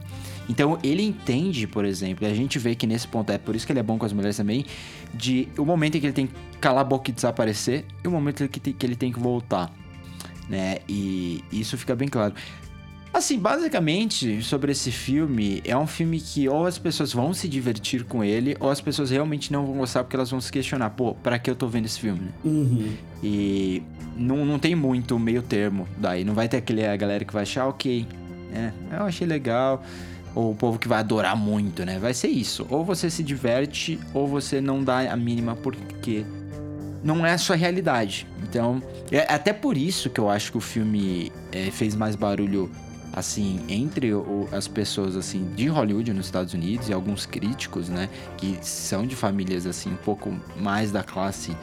Então 0.47 0.77
ele 0.83 1.01
entende, 1.01 1.65
por 1.65 1.83
exemplo, 1.83 2.27
e 2.27 2.31
a 2.31 2.35
gente 2.35 2.59
vê 2.59 2.75
que 2.75 2.85
nesse 2.85 3.07
ponto 3.07 3.31
é 3.31 3.39
por 3.39 3.55
isso 3.55 3.65
que 3.65 3.73
ele 3.73 3.79
é 3.79 3.83
bom 3.83 3.97
com 3.97 4.05
as 4.05 4.13
mulheres 4.13 4.37
também, 4.37 4.63
de 5.11 5.47
o 5.57 5.65
momento 5.65 5.97
em 5.97 5.99
que 5.99 6.05
ele 6.05 6.13
tem 6.13 6.27
que 6.27 6.33
calar 6.59 6.81
a 6.81 6.87
boca 6.87 7.09
e 7.09 7.13
desaparecer 7.13 7.83
e 8.03 8.07
o 8.07 8.11
momento 8.11 8.47
que, 8.47 8.59
que 8.59 8.85
ele 8.85 8.95
tem 8.95 9.11
que 9.11 9.19
voltar, 9.19 9.73
né? 10.47 10.77
E 10.87 11.43
isso 11.51 11.75
fica 11.75 11.95
bem 11.95 12.07
claro. 12.07 12.35
Assim, 13.21 13.37
basicamente, 13.37 14.41
sobre 14.41 14.71
esse 14.71 14.89
filme, 14.89 15.61
é 15.63 15.77
um 15.77 15.85
filme 15.85 16.19
que 16.19 16.49
ou 16.49 16.65
as 16.65 16.79
pessoas 16.79 17.13
vão 17.13 17.35
se 17.35 17.47
divertir 17.47 18.03
com 18.03 18.23
ele, 18.23 18.57
ou 18.59 18.71
as 18.71 18.81
pessoas 18.81 19.11
realmente 19.11 19.53
não 19.53 19.63
vão 19.63 19.77
gostar 19.77 20.03
porque 20.03 20.15
elas 20.15 20.31
vão 20.31 20.41
se 20.41 20.51
questionar, 20.51 20.89
pô, 20.89 21.13
pra 21.13 21.37
que 21.37 21.47
eu 21.47 21.55
tô 21.55 21.67
vendo 21.67 21.85
esse 21.85 21.99
filme? 21.99 22.19
né? 22.19 22.31
Uhum. 22.43 22.93
E 23.21 23.83
não, 24.17 24.43
não 24.43 24.57
tem 24.57 24.73
muito 24.73 25.19
meio 25.19 25.43
termo 25.43 25.87
daí. 25.99 26.23
Não 26.23 26.33
vai 26.33 26.49
ter 26.49 26.57
aquele 26.57 26.83
a 26.83 26.95
galera 26.95 27.23
que 27.23 27.31
vai 27.31 27.43
achar, 27.43 27.67
ok, 27.67 28.07
é, 28.55 28.71
eu 28.91 29.03
achei 29.03 29.27
legal. 29.27 29.83
Ou 30.33 30.53
o 30.53 30.55
povo 30.55 30.79
que 30.79 30.87
vai 30.87 30.97
adorar 30.97 31.37
muito, 31.37 31.85
né? 31.85 31.99
Vai 31.99 32.15
ser 32.15 32.29
isso. 32.29 32.65
Ou 32.71 32.83
você 32.83 33.07
se 33.07 33.21
diverte, 33.21 33.99
ou 34.15 34.27
você 34.27 34.59
não 34.59 34.83
dá 34.83 35.11
a 35.11 35.15
mínima 35.15 35.55
porque 35.55 36.25
não 37.03 37.23
é 37.23 37.33
a 37.33 37.37
sua 37.37 37.55
realidade. 37.55 38.25
Então, 38.41 38.81
é 39.11 39.31
até 39.31 39.53
por 39.53 39.77
isso 39.77 40.09
que 40.09 40.19
eu 40.19 40.27
acho 40.27 40.51
que 40.51 40.57
o 40.57 40.61
filme 40.61 41.31
é, 41.51 41.69
fez 41.69 41.95
mais 41.95 42.15
barulho, 42.15 42.71
assim, 43.13 43.59
entre 43.67 44.13
o- 44.13 44.47
as 44.51 44.67
pessoas, 44.67 45.15
assim, 45.15 45.45
de 45.55 45.67
Hollywood 45.67 46.13
nos 46.13 46.25
Estados 46.27 46.53
Unidos 46.53 46.87
e 46.89 46.93
alguns 46.93 47.25
críticos, 47.25 47.89
né? 47.89 48.09
Que 48.37 48.57
são 48.61 49.05
de 49.05 49.15
famílias, 49.15 49.65
assim, 49.65 49.91
um 49.91 49.97
pouco 49.97 50.33
mais 50.57 50.91
da 50.91 51.03
classe 51.03 51.55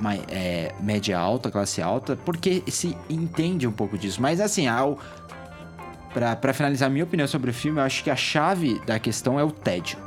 mai- 0.00 0.22
é, 0.28 0.74
média 0.80 1.18
alta, 1.18 1.50
classe 1.50 1.80
alta, 1.82 2.16
porque 2.16 2.62
se 2.68 2.96
entende 3.08 3.66
um 3.66 3.72
pouco 3.72 3.96
disso. 3.98 4.20
Mas, 4.22 4.40
assim, 4.40 4.66
ao... 4.66 4.98
Pra, 6.12 6.36
pra 6.36 6.52
finalizar 6.54 6.88
minha 6.88 7.02
opinião 7.04 7.26
sobre 7.26 7.50
o 7.50 7.54
filme, 7.54 7.80
eu 7.80 7.84
acho 7.84 8.04
que 8.04 8.10
a 8.10 8.14
chave 8.16 8.80
da 8.86 9.00
questão 9.00 9.38
é 9.38 9.42
o 9.42 9.50
tédio. 9.50 9.98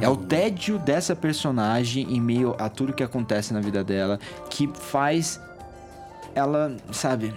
É 0.00 0.08
o 0.08 0.14
tédio 0.16 0.78
dessa 0.78 1.16
personagem 1.16 2.14
em 2.14 2.20
meio 2.20 2.54
a 2.56 2.68
tudo 2.68 2.92
que 2.92 3.02
acontece 3.02 3.52
na 3.52 3.60
vida 3.60 3.82
dela 3.82 4.20
que 4.48 4.68
faz 4.72 5.40
ela, 6.36 6.76
sabe, 6.92 7.34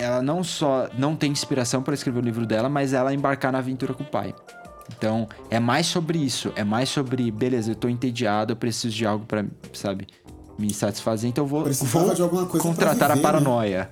ela 0.00 0.22
não 0.22 0.42
só 0.42 0.88
não 0.96 1.14
tem 1.14 1.30
inspiração 1.30 1.82
para 1.82 1.94
escrever 1.94 2.18
o 2.18 2.22
livro 2.22 2.46
dela, 2.46 2.68
mas 2.68 2.92
ela 2.92 3.12
embarcar 3.12 3.52
na 3.52 3.58
aventura 3.58 3.92
com 3.94 4.02
o 4.02 4.06
pai. 4.06 4.34
Então, 4.96 5.28
é 5.48 5.60
mais 5.60 5.86
sobre 5.86 6.18
isso, 6.18 6.52
é 6.56 6.64
mais 6.64 6.88
sobre, 6.88 7.30
beleza, 7.30 7.70
eu 7.70 7.74
tô 7.76 7.88
entediado, 7.88 8.52
eu 8.52 8.56
preciso 8.56 8.94
de 8.94 9.06
algo 9.06 9.24
pra, 9.24 9.44
sabe, 9.72 10.08
me 10.58 10.72
satisfazer, 10.74 11.30
então 11.30 11.44
eu 11.44 11.48
vou, 11.48 11.64
vou 11.86 12.48
contratar 12.60 13.10
a 13.10 13.14
viver, 13.14 13.22
né? 13.40 13.88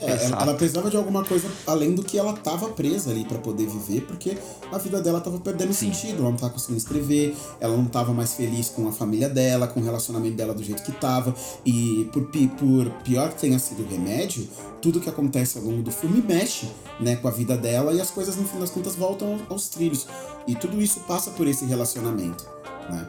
É, 0.00 0.26
ela, 0.26 0.42
ela 0.42 0.54
precisava 0.54 0.90
de 0.90 0.96
alguma 0.96 1.24
coisa 1.24 1.48
além 1.66 1.94
do 1.94 2.02
que 2.02 2.18
ela 2.18 2.32
tava 2.32 2.68
presa 2.70 3.10
ali 3.10 3.24
pra 3.24 3.38
poder 3.38 3.66
viver, 3.66 4.02
porque 4.02 4.36
a 4.70 4.78
vida 4.78 5.00
dela 5.00 5.20
tava 5.20 5.38
perdendo 5.38 5.72
Sim. 5.72 5.92
sentido. 5.92 6.20
Ela 6.20 6.30
não 6.30 6.36
tava 6.36 6.52
conseguindo 6.52 6.78
escrever, 6.78 7.36
ela 7.60 7.76
não 7.76 7.86
tava 7.86 8.12
mais 8.12 8.34
feliz 8.34 8.68
com 8.68 8.88
a 8.88 8.92
família 8.92 9.28
dela, 9.28 9.66
com 9.66 9.80
o 9.80 9.82
relacionamento 9.82 10.36
dela 10.36 10.54
do 10.54 10.62
jeito 10.62 10.82
que 10.82 10.92
tava. 10.92 11.34
E 11.64 12.08
por, 12.12 12.22
por 12.58 12.90
pior 13.02 13.30
que 13.30 13.40
tenha 13.40 13.58
sido 13.58 13.82
o 13.82 13.86
remédio, 13.86 14.48
tudo 14.80 15.00
que 15.00 15.08
acontece 15.08 15.58
ao 15.58 15.64
longo 15.64 15.82
do 15.82 15.90
filme 15.90 16.22
mexe 16.22 16.68
né, 17.00 17.16
com 17.16 17.28
a 17.28 17.30
vida 17.30 17.56
dela 17.56 17.92
e 17.92 18.00
as 18.00 18.10
coisas 18.10 18.36
no 18.36 18.46
fim 18.46 18.58
das 18.58 18.70
contas 18.70 18.94
voltam 18.94 19.38
aos, 19.48 19.68
trilhos. 19.68 20.06
E 20.46 20.54
tudo 20.54 20.80
isso 20.80 21.00
passa 21.00 21.30
por 21.30 21.46
esse 21.46 21.64
relacionamento, 21.64 22.46
né? 22.90 23.08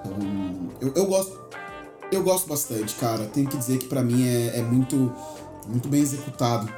Então, 0.00 0.70
eu, 0.80 0.92
eu 0.94 1.06
gosto. 1.06 1.46
Eu 2.12 2.22
gosto 2.22 2.46
bastante, 2.46 2.94
cara. 2.94 3.24
Tenho 3.26 3.48
que 3.48 3.56
dizer 3.56 3.78
que 3.78 3.86
pra 3.86 4.00
mim 4.00 4.28
é, 4.28 4.58
é 4.58 4.62
muito, 4.62 5.12
muito 5.68 5.88
bem 5.88 6.00
executado 6.00 6.72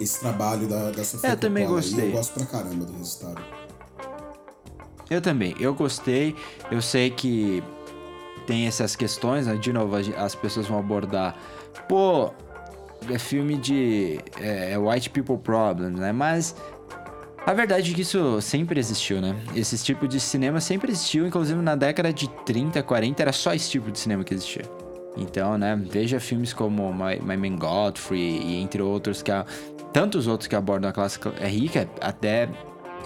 esse 0.00 0.20
trabalho 0.20 0.66
da, 0.68 0.90
da 0.90 1.04
Sofia 1.04 1.30
É, 1.30 1.32
eu 1.32 1.36
também 1.36 1.64
Coppola. 1.64 1.80
E 1.80 1.88
gostei. 1.90 2.08
eu 2.08 2.12
gosto 2.12 2.34
pra 2.34 2.46
caramba 2.46 2.84
do 2.84 2.92
resultado. 2.92 3.42
Eu 5.08 5.20
também, 5.20 5.54
eu 5.60 5.74
gostei. 5.74 6.34
Eu 6.70 6.82
sei 6.82 7.10
que 7.10 7.62
tem 8.46 8.66
essas 8.66 8.94
questões, 8.96 9.46
né? 9.46 9.54
de 9.56 9.72
novo, 9.72 9.96
as 9.96 10.34
pessoas 10.34 10.66
vão 10.66 10.78
abordar. 10.78 11.36
Pô, 11.88 12.30
é 13.08 13.18
filme 13.18 13.56
de. 13.56 14.18
É, 14.38 14.72
é 14.72 14.78
white 14.78 15.10
people 15.10 15.38
problems, 15.38 15.98
né? 15.98 16.12
Mas 16.12 16.54
A 17.46 17.52
verdade 17.54 17.92
é 17.92 17.94
que 17.94 18.02
isso 18.02 18.40
sempre 18.42 18.80
existiu, 18.80 19.20
né? 19.20 19.36
Esse 19.54 19.78
tipo 19.78 20.08
de 20.08 20.18
cinema 20.18 20.60
sempre 20.60 20.90
existiu, 20.90 21.24
inclusive 21.24 21.60
na 21.62 21.76
década 21.76 22.12
de 22.12 22.28
30, 22.44 22.82
40 22.82 23.22
era 23.22 23.32
só 23.32 23.54
esse 23.54 23.70
tipo 23.70 23.88
de 23.92 23.98
cinema 24.00 24.24
que 24.24 24.34
existia. 24.34 24.64
Então, 25.16 25.56
né, 25.56 25.76
veja 25.76 26.20
filmes 26.20 26.52
como 26.52 26.92
My, 26.92 27.20
My 27.22 27.36
Man 27.36 27.56
Godfrey 27.56 28.20
e 28.20 28.56
entre 28.56 28.82
outros 28.82 29.22
que 29.22 29.32
há 29.32 29.46
tantos 29.92 30.26
outros 30.26 30.46
que 30.46 30.54
abordam 30.54 30.90
a 30.90 30.92
classe 30.92 31.18
é 31.40 31.48
rica, 31.48 31.88
até 32.00 32.48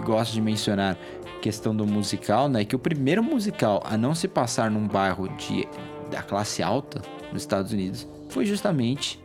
gosto 0.03 0.33
de 0.33 0.41
mencionar 0.41 0.99
questão 1.41 1.75
do 1.75 1.87
musical, 1.87 2.49
né, 2.49 2.65
que 2.65 2.75
o 2.75 2.79
primeiro 2.79 3.23
musical 3.23 3.83
a 3.85 3.97
não 3.97 4.15
se 4.15 4.27
passar 4.27 4.71
num 4.71 4.87
bairro 4.87 5.29
de 5.37 5.67
da 6.11 6.23
classe 6.23 6.63
alta 6.63 7.01
nos 7.33 7.43
Estados 7.43 7.73
Unidos 7.73 8.07
foi 8.29 8.45
justamente 8.45 9.23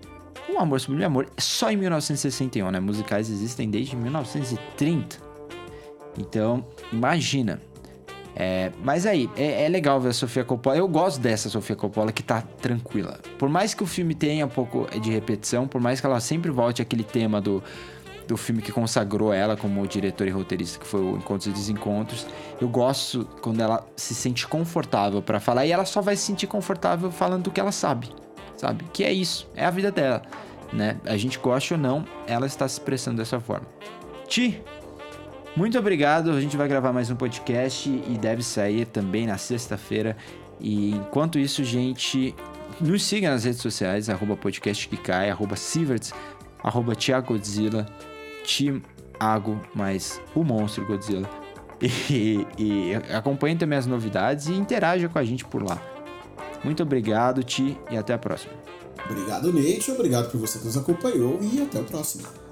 Um 0.48 0.60
Amor 0.60 0.80
Sublime 0.80 1.04
Amor, 1.04 1.28
só 1.38 1.72
em 1.72 1.78
1961, 1.78 2.70
né? 2.70 2.80
Musicais 2.80 3.30
existem 3.30 3.70
desde 3.70 3.96
1930. 3.96 5.18
Então, 6.18 6.66
imagina. 6.94 7.60
É, 8.36 8.72
mas 8.84 9.06
aí, 9.06 9.30
é, 9.38 9.64
é, 9.64 9.70
legal 9.70 10.00
ver 10.00 10.10
a 10.10 10.14
Sofia 10.14 10.44
Coppola. 10.44 10.76
Eu 10.76 10.88
gosto 10.88 11.22
dessa 11.22 11.50
Sofia 11.50 11.76
Coppola 11.76 12.12
que 12.12 12.22
tá 12.22 12.42
tranquila. 12.42 13.20
Por 13.40 13.48
mais 13.48 13.74
que 13.74 13.82
o 13.82 13.86
filme 13.86 14.14
tenha 14.14 14.46
um 14.46 14.50
pouco 14.50 14.88
de 15.00 15.10
repetição, 15.10 15.68
por 15.68 15.80
mais 15.80 16.02
que 16.02 16.06
ela 16.06 16.20
sempre 16.20 16.52
volte 16.52 16.82
aquele 16.82 17.04
tema 17.04 17.40
do, 17.40 17.64
do 18.28 18.36
filme 18.36 18.62
que 18.62 18.74
consagrou 18.74 19.32
ela 19.32 19.56
como 19.56 19.88
diretora 19.88 20.30
e 20.30 20.34
roteirista, 20.34 20.80
que 20.80 20.86
foi 20.86 21.02
o 21.02 21.16
Encontros 21.16 21.48
e 21.48 21.52
Desencontros, 21.52 22.28
eu 22.60 22.68
gosto 22.68 23.26
quando 23.42 23.62
ela 23.62 23.88
se 23.96 24.14
sente 24.14 24.46
confortável 24.46 25.22
para 25.22 25.40
falar 25.40 25.66
e 25.66 25.72
ela 25.72 25.86
só 25.86 26.02
vai 26.02 26.18
se 26.18 26.24
sentir 26.24 26.48
confortável 26.48 27.12
falando 27.12 27.44
do 27.44 27.52
que 27.52 27.60
ela 27.60 27.72
sabe, 27.72 28.10
sabe? 28.58 28.84
Que 28.92 29.06
é 29.06 29.14
isso, 29.14 29.50
é 29.56 29.66
a 29.66 29.72
vida 29.72 29.92
dela, 29.92 30.22
né? 30.74 30.98
A 31.06 31.16
gente 31.16 31.40
gosta 31.40 31.76
ou 31.76 31.80
não, 31.80 32.04
ela 32.28 32.46
está 32.46 32.68
se 32.68 32.74
expressando 32.74 33.18
dessa 33.18 33.40
forma. 33.40 33.68
Ti, 34.28 34.62
muito 35.56 35.78
obrigado. 35.78 36.32
A 36.32 36.42
gente 36.42 36.58
vai 36.58 36.68
gravar 36.68 36.92
mais 36.92 37.10
um 37.10 37.16
podcast 37.16 37.90
e 37.90 38.18
deve 38.18 38.44
sair 38.44 38.86
também 38.86 39.26
na 39.26 39.38
sexta-feira. 39.38 40.16
E 40.60 40.92
enquanto 40.92 41.40
isso, 41.40 41.64
gente, 41.64 42.36
nos 42.80 43.04
siga 43.04 43.30
nas 43.30 43.44
redes 43.44 43.62
sociais, 43.62 44.10
arroba 44.10 44.36
podcast 44.36 44.88
que 44.88 44.98
cai, 44.98 45.30
arroba 45.30 45.56
Sieverts, 45.56 46.14
arroba 46.64 46.96
Thiago 46.96 47.34
Godzilla, 47.34 47.86
Thiago, 48.44 49.62
mais 49.74 50.22
o 50.34 50.44
monstro 50.44 50.86
Godzilla. 50.86 51.30
E, 52.10 52.48
e 52.58 52.96
acompanhe 53.14 53.56
também 53.58 53.78
as 53.78 53.86
novidades 53.86 54.48
e 54.48 54.54
interaja 54.54 55.10
com 55.10 55.20
a 55.20 55.24
gente 55.24 55.44
por 55.44 55.62
lá. 55.62 55.80
Muito 56.64 56.82
obrigado, 56.82 57.44
Ti, 57.44 57.78
e 57.92 57.98
até 57.98 58.14
a 58.14 58.18
próxima. 58.18 58.54
Obrigado, 59.10 59.54
Nate. 59.54 59.92
Obrigado 59.92 60.32
por 60.32 60.40
você 60.40 60.58
que 60.58 60.66
nos 60.66 60.78
acompanhou 60.78 61.38
e 61.42 61.62
até 61.62 61.80
o 61.80 61.84
próximo. 61.84 62.45